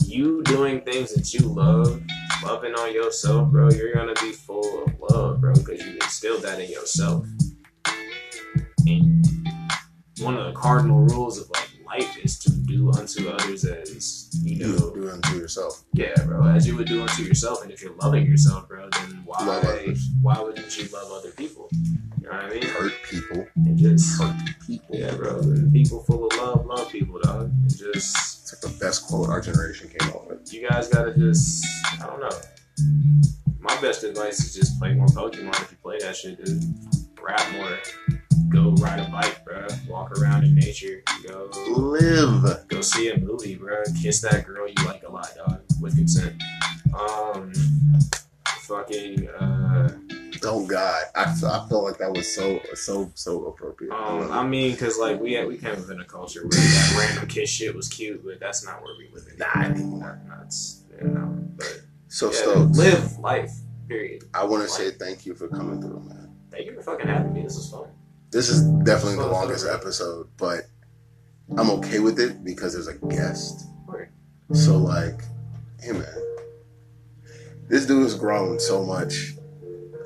you 0.04 0.42
doing 0.44 0.80
things 0.82 1.12
that 1.14 1.32
you 1.34 1.46
love 1.46 2.00
loving 2.44 2.74
on 2.74 2.92
yourself, 2.92 3.50
bro, 3.50 3.70
you're 3.70 3.94
gonna 3.94 4.14
be 4.20 4.32
full 4.32 4.84
of 4.84 4.92
love, 5.10 5.40
bro, 5.40 5.52
because 5.54 5.84
you 5.84 5.94
instilled 5.94 6.42
that 6.42 6.60
in 6.60 6.70
yourself. 6.70 7.26
And 8.86 9.26
one 10.20 10.36
of 10.36 10.46
the 10.46 10.52
cardinal 10.52 11.00
rules 11.00 11.38
of 11.38 11.50
like 11.50 11.70
life 11.86 12.18
is 12.24 12.38
to 12.38 12.50
do 12.50 12.90
unto 12.92 13.28
others 13.28 13.64
as 13.64 14.30
you 14.42 14.64
know, 14.64 14.90
do 14.90 15.08
it 15.08 15.22
to 15.22 15.36
yourself. 15.36 15.84
yeah, 15.92 16.14
bro, 16.24 16.46
as 16.46 16.66
you 16.66 16.76
would 16.76 16.86
do 16.86 17.02
unto 17.02 17.22
yourself. 17.22 17.62
And 17.62 17.72
if 17.72 17.82
you're 17.82 17.96
loving 17.96 18.26
yourself, 18.26 18.68
bro, 18.68 18.88
then 18.90 19.09
why 19.38 19.94
why 20.22 20.40
wouldn't 20.40 20.76
you 20.78 20.88
love 20.92 21.10
other 21.12 21.30
people? 21.32 21.68
You 21.72 22.26
know 22.26 22.30
what 22.32 22.44
I 22.44 22.48
mean? 22.50 22.62
Hurt 22.64 22.92
people. 23.08 23.46
And 23.56 23.78
just 23.78 24.20
Hurt 24.20 24.36
people. 24.66 24.96
yeah, 24.96 25.14
bro, 25.14 25.40
people 25.72 26.02
full 26.04 26.26
of 26.26 26.36
love, 26.38 26.66
love 26.66 26.90
people, 26.90 27.18
dog. 27.20 27.50
And 27.50 27.70
just 27.70 28.16
It's 28.52 28.52
like 28.64 28.72
the 28.72 28.78
best 28.84 29.06
quote 29.06 29.28
our 29.28 29.40
generation 29.40 29.88
came 29.88 30.08
up 30.10 30.26
with. 30.28 30.52
you 30.52 30.68
guys 30.68 30.88
gotta 30.88 31.14
just 31.16 31.64
I 32.00 32.06
don't 32.06 32.20
know. 32.20 32.30
My 33.60 33.78
best 33.80 34.04
advice 34.04 34.40
is 34.40 34.54
just 34.54 34.78
play 34.78 34.94
more 34.94 35.06
Pokemon 35.08 35.60
if 35.62 35.70
you 35.70 35.76
play 35.82 35.98
that 36.00 36.16
shit, 36.16 36.42
dude. 36.44 36.62
Rap 37.22 37.52
more. 37.52 37.78
Go 38.48 38.72
ride 38.82 38.98
a 39.00 39.08
bike, 39.10 39.44
bro. 39.44 39.66
Walk 39.88 40.18
around 40.18 40.44
in 40.44 40.54
nature. 40.54 41.02
Go 41.28 41.50
Live. 41.76 42.66
go 42.68 42.80
see 42.80 43.10
a 43.10 43.18
movie, 43.18 43.54
bro. 43.54 43.82
Kiss 44.02 44.22
that 44.22 44.46
girl 44.46 44.66
you 44.66 44.74
like 44.86 45.02
a 45.04 45.12
lot, 45.12 45.30
dog, 45.36 45.60
with 45.80 45.96
consent. 45.96 46.42
Um 46.98 47.52
fucking 48.70 49.28
uh 49.28 49.88
Oh 50.42 50.64
God, 50.66 51.02
I, 51.14 51.24
I 51.24 51.68
feel 51.68 51.84
like 51.84 51.98
that 51.98 52.12
was 52.12 52.34
so 52.34 52.60
so 52.74 53.10
so 53.14 53.44
appropriate. 53.46 53.92
um 53.92 54.30
I 54.32 54.46
mean 54.46 54.74
cause 54.76 54.98
like 54.98 55.20
we 55.20 55.42
we 55.44 55.58
came 55.58 55.74
in 55.90 56.00
a 56.00 56.04
culture 56.04 56.42
where 56.42 56.50
that 56.50 56.96
random 56.98 57.28
kiss 57.28 57.50
shit 57.50 57.74
was 57.74 57.88
cute, 57.88 58.24
but 58.24 58.40
that's 58.40 58.64
not 58.64 58.82
where 58.82 58.94
we 58.96 59.10
live 59.12 59.26
in. 59.34 59.42
Anymore. 59.42 60.18
Not, 60.26 60.38
not, 60.38 60.54
you 61.02 61.08
know, 61.08 61.44
but 61.56 61.82
so 62.08 62.30
yeah, 62.30 62.38
Stokes, 62.38 62.78
live 62.78 63.18
life. 63.18 63.52
Period. 63.88 64.24
I 64.32 64.44
want 64.44 64.62
to 64.62 64.68
say 64.68 64.92
thank 64.92 65.26
you 65.26 65.34
for 65.34 65.48
coming 65.48 65.80
through, 65.82 66.00
man. 66.00 66.34
Thank 66.50 66.66
you 66.66 66.74
for 66.74 66.82
fucking 66.82 67.08
having 67.08 67.32
me. 67.34 67.42
This 67.42 67.56
was 67.56 67.70
fun. 67.70 67.88
This 68.30 68.48
is 68.48 68.62
definitely 68.84 69.16
the 69.16 69.26
longest 69.26 69.66
episode, 69.66 70.28
but 70.36 70.60
I'm 71.58 71.70
okay 71.70 71.98
with 71.98 72.18
it 72.20 72.44
because 72.44 72.72
there's 72.74 72.86
a 72.86 72.94
guest. 72.94 73.66
Word. 73.86 74.10
So 74.52 74.78
like, 74.78 75.20
hey 75.80 75.92
man, 75.92 76.29
this 77.70 77.86
dude 77.86 78.02
has 78.02 78.16
grown 78.16 78.58
so 78.58 78.84
much. 78.84 79.34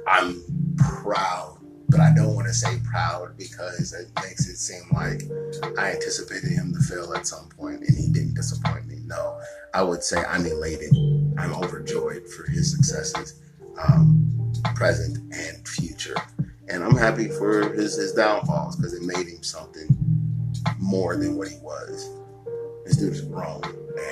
I'm 0.07 0.45
proud, 0.77 1.59
but 1.89 1.99
I 1.99 2.13
don't 2.15 2.35
want 2.35 2.47
to 2.47 2.53
say 2.53 2.77
proud 2.91 3.39
because 3.39 3.95
it 3.95 4.11
makes 4.23 4.47
it 4.47 4.57
seem 4.59 4.83
like 4.93 5.23
I 5.79 5.93
anticipated 5.93 6.51
him 6.51 6.75
to 6.75 6.81
fail 6.81 7.15
at 7.15 7.27
some 7.27 7.49
point 7.49 7.81
and 7.81 7.97
he 7.97 8.13
didn't 8.13 8.35
disappoint 8.35 8.87
me. 8.87 8.99
No, 9.07 9.41
I 9.73 9.83
would 9.83 10.03
say 10.03 10.23
I'm 10.29 10.45
elated. 10.45 10.95
I'm 11.39 11.55
overjoyed 11.55 12.29
for 12.29 12.51
his 12.51 12.71
successes, 12.71 13.41
um, 13.79 14.53
present 14.75 15.17
and 15.33 15.67
future. 15.67 16.17
And 16.69 16.85
I'm 16.85 16.97
happy 16.97 17.29
for 17.29 17.73
his, 17.73 17.97
his 17.97 18.13
downfalls 18.13 18.77
because 18.77 18.93
it 18.93 19.03
made 19.03 19.27
him 19.27 19.43
something 19.43 19.89
more 20.79 21.17
than 21.17 21.37
what 21.37 21.49
he 21.49 21.57
was. 21.63 22.11
This 22.85 22.97
dude 22.97 23.15
is 23.15 23.23
grown, 23.23 23.63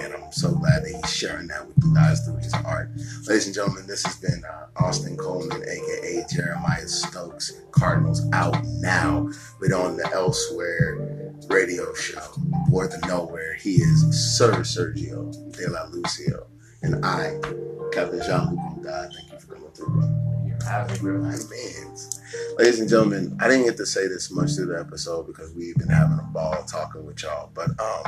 and 0.01 0.15
I'm 0.15 0.33
so 0.33 0.51
glad 0.51 0.83
that 0.83 0.99
he's 1.03 1.15
sharing 1.15 1.47
that 1.49 1.67
with 1.67 1.77
you 1.85 1.95
guys 1.95 2.25
through 2.25 2.39
his 2.39 2.55
art. 2.65 2.89
Ladies 3.29 3.45
and 3.45 3.55
gentlemen, 3.55 3.87
this 3.87 4.03
has 4.05 4.17
been 4.17 4.43
uh, 4.45 4.67
Austin 4.77 5.15
Coleman, 5.17 5.63
aka 5.63 6.25
Jeremiah 6.33 6.89
Stokes. 6.89 7.53
Cardinals 7.73 8.27
out 8.33 8.57
now, 8.81 9.29
but 9.61 9.73
on 9.73 9.99
the 9.99 10.11
Elsewhere 10.15 11.35
radio 11.51 11.93
show, 11.95 12.23
Board 12.71 12.93
the 12.93 13.07
Nowhere. 13.07 13.55
He 13.55 13.75
is 13.75 14.39
Sir 14.39 14.53
Sergio 14.63 15.31
De 15.55 15.69
La 15.71 15.85
Lucio, 15.91 16.47
and 16.83 17.05
I, 17.05 17.39
Captain 17.93 18.23
Jean 18.23 18.51
Luc 18.51 18.85
Gondard. 18.85 19.13
Thank 19.15 19.33
you 19.33 19.39
for 19.39 19.55
coming 19.55 19.71
through, 19.73 19.89
bro. 19.89 20.59
Having, 20.67 21.03
bro. 21.03 21.19
My. 21.19 21.37
Ladies 22.57 22.81
and 22.81 22.89
gentlemen, 22.89 23.37
I 23.39 23.49
didn't 23.49 23.67
get 23.67 23.77
to 23.77 23.85
say 23.85 24.07
this 24.09 24.31
much 24.31 24.55
through 24.55 24.67
the 24.67 24.81
episode 24.81 25.27
because 25.27 25.53
we've 25.53 25.77
been 25.77 25.89
having 25.89 26.19
a 26.19 26.23
ball 26.33 26.63
talking 26.65 27.05
with 27.05 27.23
y'all, 27.23 27.51
but 27.53 27.69
um 27.79 28.05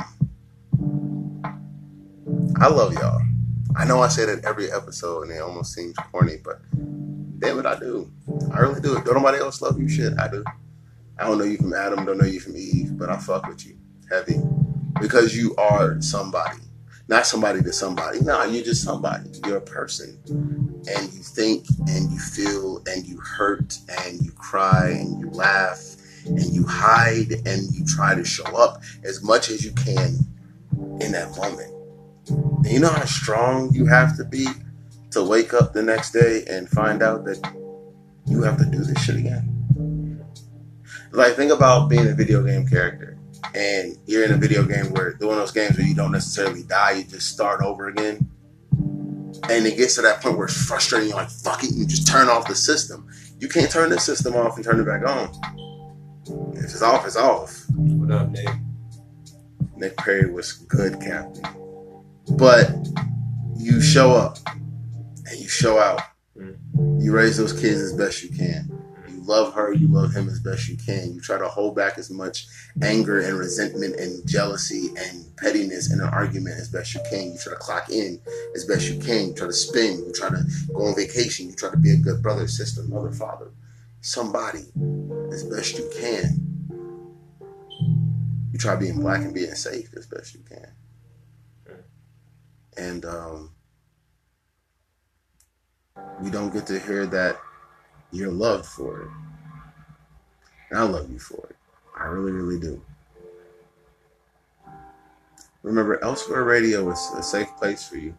I 2.59 2.67
love 2.67 2.93
y'all. 2.93 3.21
I 3.75 3.85
know 3.85 4.01
I 4.01 4.07
say 4.07 4.25
that 4.25 4.45
every 4.45 4.71
episode 4.71 5.23
and 5.23 5.31
it 5.31 5.41
almost 5.41 5.73
seems 5.73 5.95
corny, 6.11 6.37
but 6.43 6.61
damn 7.39 7.59
it, 7.59 7.65
I 7.65 7.77
do. 7.77 8.11
I 8.53 8.59
really 8.59 8.79
do. 8.79 8.95
Don't 9.03 9.15
nobody 9.15 9.39
else 9.39 9.61
love 9.61 9.79
you? 9.79 9.89
Shit, 9.89 10.13
I 10.19 10.27
do. 10.29 10.43
I 11.17 11.25
don't 11.25 11.37
know 11.37 11.43
you 11.43 11.57
from 11.57 11.73
Adam, 11.73 12.05
don't 12.05 12.17
know 12.17 12.25
you 12.25 12.39
from 12.39 12.55
Eve, 12.55 12.97
but 12.97 13.09
I 13.09 13.17
fuck 13.17 13.47
with 13.47 13.65
you 13.65 13.77
heavy 14.09 14.39
because 15.01 15.35
you 15.35 15.55
are 15.57 16.01
somebody. 16.01 16.59
Not 17.07 17.27
somebody 17.27 17.61
to 17.61 17.71
somebody. 17.71 18.19
No, 18.21 18.43
you're 18.45 18.63
just 18.63 18.83
somebody. 18.83 19.29
You're 19.45 19.57
a 19.57 19.61
person 19.61 20.19
and 20.27 21.13
you 21.13 21.21
think 21.21 21.65
and 21.87 22.11
you 22.11 22.17
feel 22.17 22.81
and 22.87 23.05
you 23.05 23.19
hurt 23.19 23.77
and 24.03 24.21
you 24.21 24.31
cry 24.31 24.89
and 24.89 25.19
you 25.19 25.29
laugh 25.29 25.95
and 26.25 26.45
you 26.45 26.65
hide 26.65 27.33
and 27.45 27.71
you 27.73 27.85
try 27.85 28.15
to 28.15 28.23
show 28.23 28.45
up 28.57 28.81
as 29.03 29.21
much 29.21 29.49
as 29.49 29.63
you 29.63 29.71
can 29.73 30.17
in 30.99 31.11
that 31.11 31.35
moment. 31.37 31.74
And 32.29 32.65
you 32.65 32.79
know 32.79 32.89
how 32.89 33.05
strong 33.05 33.73
you 33.73 33.85
have 33.85 34.17
to 34.17 34.25
be 34.25 34.47
to 35.11 35.23
wake 35.23 35.53
up 35.53 35.73
the 35.73 35.83
next 35.83 36.11
day 36.11 36.43
and 36.49 36.69
find 36.69 37.01
out 37.01 37.25
that 37.25 37.39
you 38.25 38.41
have 38.43 38.57
to 38.57 38.65
do 38.65 38.79
this 38.79 39.03
shit 39.03 39.15
again. 39.15 39.51
Like 41.11 41.35
think 41.35 41.51
about 41.51 41.89
being 41.89 42.07
a 42.07 42.13
video 42.13 42.43
game 42.43 42.67
character 42.67 43.17
and 43.53 43.97
you're 44.05 44.25
in 44.25 44.31
a 44.31 44.37
video 44.37 44.63
game 44.63 44.91
where 44.91 45.13
doing 45.13 45.37
those 45.37 45.51
games 45.51 45.77
where 45.77 45.87
you 45.87 45.95
don't 45.95 46.11
necessarily 46.11 46.63
die, 46.63 46.91
you 46.91 47.03
just 47.03 47.29
start 47.29 47.61
over 47.61 47.87
again 47.87 48.29
and 49.49 49.65
it 49.65 49.77
gets 49.77 49.95
to 49.95 50.01
that 50.01 50.21
point 50.21 50.37
where 50.37 50.47
it's 50.47 50.65
frustrating. 50.65 51.09
You're 51.09 51.17
like, 51.17 51.29
fuck 51.29 51.63
it, 51.63 51.71
you 51.73 51.85
just 51.85 52.07
turn 52.07 52.27
off 52.29 52.47
the 52.47 52.55
system. 52.55 53.07
You 53.39 53.47
can't 53.47 53.71
turn 53.71 53.89
the 53.89 53.99
system 53.99 54.35
off 54.35 54.55
and 54.55 54.65
turn 54.65 54.79
it 54.79 54.85
back 54.85 55.05
on. 55.07 55.29
If 56.55 56.65
it's 56.65 56.81
off, 56.81 57.05
it's 57.05 57.15
off. 57.15 57.65
What 57.75 58.11
up, 58.11 58.29
Nick? 58.29 58.49
Nick 59.75 59.97
Perry 59.97 60.31
was 60.31 60.53
good, 60.53 60.99
Captain. 60.99 61.64
But 62.31 62.71
you 63.55 63.81
show 63.81 64.11
up 64.11 64.37
and 64.47 65.39
you 65.39 65.47
show 65.47 65.79
out. 65.79 66.01
Mm-hmm. 66.37 66.99
You 67.01 67.13
raise 67.13 67.37
those 67.37 67.53
kids 67.53 67.81
as 67.81 67.93
best 67.93 68.23
you 68.23 68.29
can. 68.29 68.69
You 69.07 69.21
love 69.21 69.53
her, 69.53 69.73
you 69.73 69.87
love 69.87 70.13
him 70.13 70.27
as 70.27 70.39
best 70.39 70.67
you 70.67 70.77
can. 70.77 71.13
You 71.13 71.21
try 71.21 71.37
to 71.37 71.47
hold 71.47 71.75
back 71.75 71.97
as 71.97 72.09
much 72.09 72.47
anger 72.81 73.19
and 73.19 73.37
resentment 73.37 73.95
and 73.99 74.27
jealousy 74.27 74.89
and 74.97 75.35
pettiness 75.37 75.91
in 75.93 75.99
an 75.99 76.09
argument 76.09 76.59
as 76.59 76.69
best 76.69 76.93
you 76.95 77.01
can. 77.09 77.31
You 77.31 77.37
try 77.37 77.53
to 77.53 77.59
clock 77.59 77.89
in 77.89 78.19
as 78.55 78.65
best 78.65 78.89
you 78.89 78.99
can. 78.99 79.29
You 79.29 79.33
try 79.33 79.47
to 79.47 79.53
spin. 79.53 80.03
You 80.05 80.11
try 80.13 80.29
to 80.29 80.43
go 80.73 80.85
on 80.85 80.95
vacation. 80.95 81.49
You 81.49 81.55
try 81.55 81.69
to 81.69 81.77
be 81.77 81.91
a 81.91 81.97
good 81.97 82.21
brother, 82.21 82.47
sister, 82.47 82.83
mother, 82.83 83.11
father, 83.11 83.51
somebody 84.01 84.65
as 85.31 85.43
best 85.43 85.77
you 85.77 85.89
can. 85.97 86.41
You 88.51 88.59
try 88.59 88.75
being 88.75 88.99
black 88.99 89.21
and 89.21 89.33
being 89.33 89.53
safe 89.53 89.93
as 89.95 90.07
best 90.07 90.33
you 90.33 90.41
can. 90.47 90.71
And 92.77 93.05
um, 93.05 93.51
we 96.21 96.29
don't 96.29 96.53
get 96.53 96.65
to 96.67 96.79
hear 96.79 97.05
that 97.07 97.39
you're 98.11 98.31
loved 98.31 98.65
for 98.65 99.01
it. 99.01 99.09
And 100.69 100.79
I 100.79 100.83
love 100.83 101.09
you 101.11 101.19
for 101.19 101.47
it. 101.49 101.55
I 101.97 102.05
really, 102.05 102.31
really 102.31 102.59
do. 102.59 102.81
Remember, 105.63 106.03
Elsewhere 106.03 106.43
Radio 106.43 106.89
is 106.91 107.11
a 107.17 107.23
safe 107.23 107.49
place 107.57 107.87
for 107.87 107.97
you. 107.97 108.15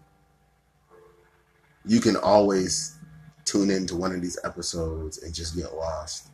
You 1.85 2.01
can 2.01 2.17
always 2.17 2.97
tune 3.45 3.71
into 3.71 3.95
one 3.95 4.13
of 4.13 4.21
these 4.21 4.39
episodes 4.43 5.23
and 5.23 5.33
just 5.33 5.55
get 5.55 5.75
lost 5.75 6.29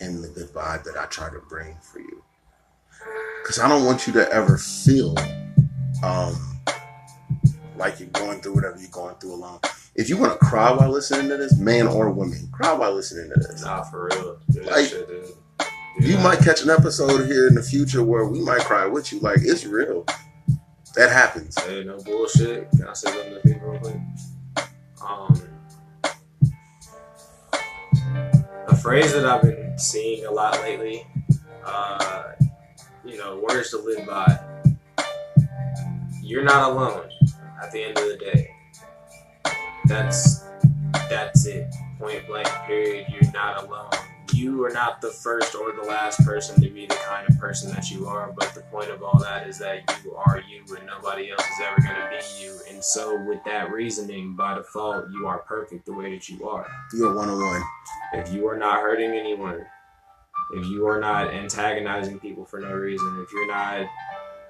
in 0.00 0.20
the 0.20 0.28
good 0.28 0.48
vibe 0.48 0.82
that 0.84 0.96
I 0.98 1.06
try 1.06 1.30
to 1.30 1.38
bring 1.48 1.76
for 1.80 2.00
you. 2.00 2.22
Because 3.42 3.60
I 3.60 3.68
don't 3.68 3.84
want 3.84 4.06
you 4.06 4.12
to 4.14 4.28
ever 4.32 4.58
feel 4.58 5.14
um, 6.02 6.55
like 7.78 8.00
you're 8.00 8.08
going 8.10 8.40
through 8.40 8.54
whatever 8.54 8.78
you're 8.78 8.90
going 8.90 9.14
through 9.16 9.34
alone. 9.34 9.60
If 9.94 10.08
you 10.08 10.16
want 10.18 10.38
to 10.38 10.38
cry 10.46 10.72
while 10.72 10.90
listening 10.90 11.28
to 11.28 11.36
this, 11.36 11.58
man 11.58 11.86
or 11.86 12.10
woman, 12.10 12.48
cry 12.52 12.72
while 12.72 12.92
listening 12.92 13.30
to 13.30 13.40
this. 13.40 13.62
Nah, 13.62 13.82
for 13.84 14.06
real. 14.06 14.38
That 14.48 14.66
Like, 14.66 14.86
shit, 14.86 15.08
dude. 15.08 15.26
Do 16.00 16.06
You 16.06 16.18
might 16.18 16.40
catch 16.40 16.62
an 16.62 16.68
episode 16.68 17.26
here 17.26 17.46
in 17.48 17.54
the 17.54 17.62
future 17.62 18.04
where 18.04 18.26
we 18.26 18.40
might 18.40 18.60
cry 18.60 18.86
with 18.86 19.10
you. 19.12 19.20
Like, 19.20 19.38
it's 19.40 19.64
real. 19.64 20.04
That 20.94 21.10
happens. 21.10 21.58
Hey, 21.62 21.84
no 21.84 21.98
bullshit. 22.02 22.70
Can 22.72 22.86
I 22.88 22.92
say 22.92 23.10
something 23.10 23.34
to 23.34 23.40
people 23.40 23.68
real 23.70 23.80
quick? 23.80 23.96
Um, 25.06 25.42
a 28.68 28.76
phrase 28.76 29.12
that 29.14 29.24
I've 29.24 29.42
been 29.42 29.78
seeing 29.78 30.26
a 30.26 30.30
lot 30.30 30.60
lately, 30.60 31.06
uh, 31.64 32.32
you 33.04 33.16
know, 33.16 33.38
words 33.38 33.70
to 33.70 33.78
live 33.78 34.06
by. 34.06 34.38
You're 36.22 36.44
not 36.44 36.70
alone 36.72 37.08
at 37.62 37.72
the 37.72 37.82
end 37.82 37.98
of 37.98 38.08
the 38.08 38.16
day. 38.16 38.50
That's 39.86 40.44
that's 41.08 41.46
it. 41.46 41.72
Point 41.98 42.26
blank. 42.26 42.48
Period. 42.66 43.06
You're 43.08 43.32
not 43.32 43.64
alone. 43.64 43.90
You 44.32 44.64
are 44.64 44.70
not 44.70 45.00
the 45.00 45.08
first 45.08 45.54
or 45.54 45.72
the 45.72 45.88
last 45.88 46.22
person 46.24 46.60
to 46.60 46.68
be 46.68 46.84
the 46.84 46.98
kind 47.06 47.26
of 47.28 47.38
person 47.38 47.70
that 47.72 47.90
you 47.90 48.06
are, 48.06 48.34
but 48.36 48.52
the 48.54 48.60
point 48.62 48.90
of 48.90 49.02
all 49.02 49.18
that 49.20 49.46
is 49.48 49.58
that 49.60 49.98
you 50.04 50.14
are 50.14 50.42
you 50.46 50.62
and 50.76 50.86
nobody 50.86 51.30
else 51.30 51.40
is 51.40 51.60
ever 51.64 51.80
going 51.80 51.94
to 51.94 52.08
be 52.10 52.44
you. 52.44 52.58
And 52.68 52.84
so, 52.84 53.24
with 53.24 53.42
that 53.44 53.72
reasoning, 53.72 54.36
by 54.36 54.56
default, 54.56 55.06
you 55.10 55.26
are 55.26 55.38
perfect 55.38 55.86
the 55.86 55.94
way 55.94 56.14
that 56.14 56.28
you 56.28 56.46
are. 56.46 56.66
You're 56.92 57.14
one 57.14 57.30
on 57.30 57.40
one. 57.40 57.62
If 58.14 58.32
you 58.34 58.46
are 58.48 58.58
not 58.58 58.80
hurting 58.80 59.12
anyone, 59.12 59.64
if 60.54 60.66
you 60.66 60.86
are 60.86 61.00
not 61.00 61.32
antagonizing 61.32 62.18
people 62.20 62.44
for 62.44 62.60
no 62.60 62.72
reason, 62.72 63.22
if 63.22 63.32
you're 63.32 63.48
not 63.48 63.88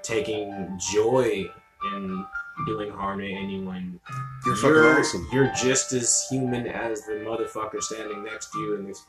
taking 0.02 0.78
joy 0.92 1.48
in 1.94 2.24
doing 2.64 2.90
harm 2.90 3.18
to 3.18 3.30
anyone, 3.30 4.00
You're 4.46 4.56
you're, 4.56 4.98
awesome. 5.00 5.28
you're 5.32 5.52
just 5.60 5.92
as 5.92 6.26
human 6.30 6.66
as 6.66 7.02
the 7.04 7.12
motherfucker 7.14 7.82
standing 7.82 8.24
next 8.24 8.50
to 8.52 8.58
you 8.58 8.74
in 8.76 8.86
this 8.86 9.04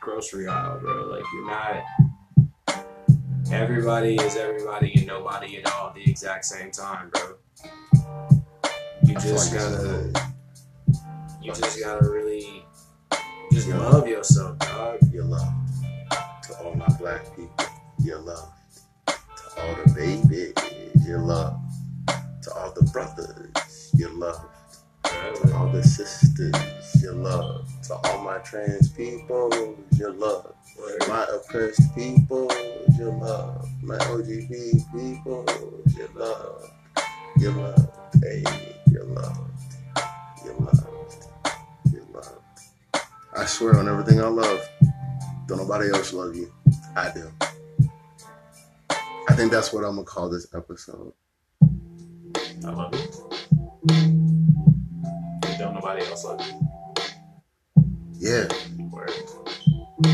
grocery 0.00 0.46
aisle, 0.46 0.78
bro. 0.80 1.06
Like 1.06 1.24
you're 1.34 1.46
not. 1.46 1.82
Everybody 3.50 4.14
is 4.16 4.36
everybody 4.36 4.92
and 4.96 5.06
nobody 5.06 5.58
at 5.58 5.72
all 5.72 5.88
at 5.88 5.94
the 5.94 6.08
exact 6.08 6.44
same 6.44 6.70
time, 6.70 7.10
bro. 7.10 7.34
You 9.04 9.14
just 9.14 9.52
gotta, 9.52 10.12
you 11.42 11.52
just 11.52 11.80
gotta 11.80 12.08
really, 12.08 12.64
just 13.52 13.68
Yeah. 13.68 13.78
love 13.78 14.06
yourself, 14.06 14.58
dog. 14.58 15.00
You're. 15.12 15.24
To 15.28 16.58
all 16.64 16.74
my 16.74 16.86
black 16.98 17.24
people, 17.36 17.66
you're. 18.02 18.22
To 18.22 19.14
all 19.60 19.74
the 19.84 19.92
babies, 19.94 20.54
you're 21.06 21.18
loved. 21.20 21.56
To 22.42 22.54
all 22.54 22.72
the 22.72 22.82
brothers, 22.92 23.90
you're 23.94 24.12
loved. 24.12 24.46
To 25.04 25.54
all 25.54 25.68
the 25.68 25.82
sisters, 25.82 26.52
you're 27.00 27.14
loved. 27.14 27.84
To 27.84 27.94
all 27.94 28.18
my 28.24 28.38
trans 28.38 28.88
people, 28.90 29.48
you're 29.96 30.12
loved. 30.12 30.54
My 31.08 31.24
oppressed 31.32 31.94
people, 31.94 32.50
you're 32.98 33.12
loved. 33.12 33.68
My 33.82 33.96
LGBT 33.98 34.92
people, 34.92 35.46
you're 35.96 36.08
loved. 36.16 36.66
You're. 37.38 37.74
Hey, 38.20 38.42
you're 38.90 39.04
loved. 39.04 39.40
You're 40.44 40.54
loved. 40.54 41.26
You're 41.92 42.06
loved. 42.12 42.40
I 43.36 43.46
swear 43.46 43.76
on 43.76 43.88
everything 43.88 44.20
I 44.20 44.26
love, 44.26 44.68
don't 45.46 45.58
nobody 45.58 45.90
else 45.90 46.12
love 46.12 46.34
you. 46.34 46.52
I 46.96 47.12
do. 47.12 47.30
I 49.28 49.34
think 49.34 49.52
that's 49.52 49.72
what 49.72 49.84
I'm 49.84 49.94
gonna 49.94 50.04
call 50.04 50.28
this 50.28 50.48
episode. 50.54 51.12
I 52.64 52.70
love 52.70 52.94
you. 52.94 53.00
You 55.50 55.58
don't 55.58 55.74
nobody 55.74 56.04
else 56.06 56.24
love 56.24 56.40
you. 56.46 56.68
Yeah, 58.12 58.46
Word. 58.90 59.10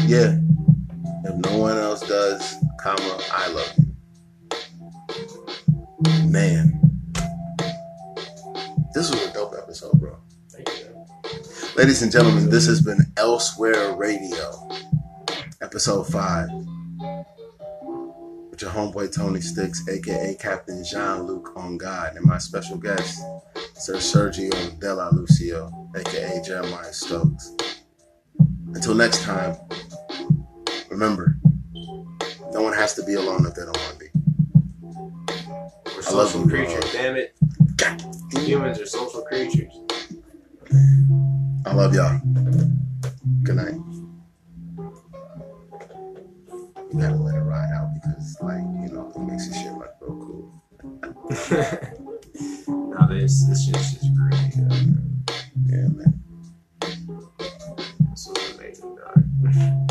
yeah. 0.07 0.39
If 1.25 1.35
no 1.45 1.59
one 1.59 1.77
else 1.77 2.01
does, 2.01 2.57
comma, 2.81 3.21
I 3.33 3.49
love 3.53 3.73
you. 3.79 3.85
Man. 6.31 6.81
This 8.95 9.11
was 9.11 9.23
a 9.27 9.33
dope 9.33 9.55
episode, 9.59 10.01
bro. 10.01 10.17
Thank 10.51 10.69
you. 10.79 11.07
Ladies 11.77 12.03
and 12.03 12.11
gentlemen, 12.11 12.49
this 12.49 12.67
has 12.67 12.81
been 12.81 13.01
Elsewhere 13.19 13.95
Radio, 13.95 14.69
episode 15.61 16.05
five. 16.05 16.49
With 18.59 18.75
your 18.75 18.87
homeboy 18.87 19.15
Tony 19.15 19.41
Sticks, 19.41 19.87
aka 19.89 20.35
Captain 20.35 20.83
Jean 20.83 21.23
Luc 21.23 21.57
on 21.57 21.79
God, 21.79 22.17
and 22.17 22.25
my 22.25 22.39
special 22.39 22.77
guest, 22.77 23.23
Sir 23.75 23.99
Sergio 23.99 24.81
Della 24.81 25.11
Lucio, 25.13 25.71
aka 25.95 26.43
Jeremiah 26.45 26.93
Stokes. 26.93 27.55
Until 28.75 28.97
next 28.97 29.23
time, 29.23 29.57
remember, 30.91 31.39
no 32.53 32.63
one 32.63 32.73
has 32.73 32.95
to 32.95 33.05
be 33.05 33.15
alone 33.15 33.47
if 33.47 33.55
they 33.55 33.63
don't 33.63 33.77
want 33.77 33.93
to 33.93 33.99
be. 34.01 34.07
We're 35.95 36.09
I 36.09 36.11
love 36.11 36.29
social 36.29 36.49
creatures, 36.49 36.93
damn 36.93 37.15
it. 37.15 37.37
Humans 38.41 38.81
are 38.81 38.87
social 38.87 39.23
creatures. 39.23 39.73
I 41.65 41.75
love 41.75 41.95
y'all. 41.95 42.21
Good 43.45 43.55
night 43.55 44.08
you 46.93 47.01
gotta 47.01 47.17
let 47.17 47.35
it 47.35 47.41
ride 47.41 47.71
out 47.73 47.95
because, 47.95 48.37
like, 48.41 48.59
you 48.59 48.89
know, 48.93 49.13
it 49.15 49.21
makes 49.21 49.49
the 49.49 49.55
shit 49.55 49.73
like 49.73 49.91
real 50.01 50.17
cool. 50.17 50.53
now 52.99 53.07
this 53.07 53.45
this 53.45 53.67
shit's 53.67 53.93
just 53.95 54.15
great. 54.15 54.35
Yeah, 54.57 54.69
man. 54.69 55.25
Yeah, 55.67 55.89
man. 55.89 56.15
So 58.15 58.33
amazing, 58.57 58.97
dog. 58.97 59.85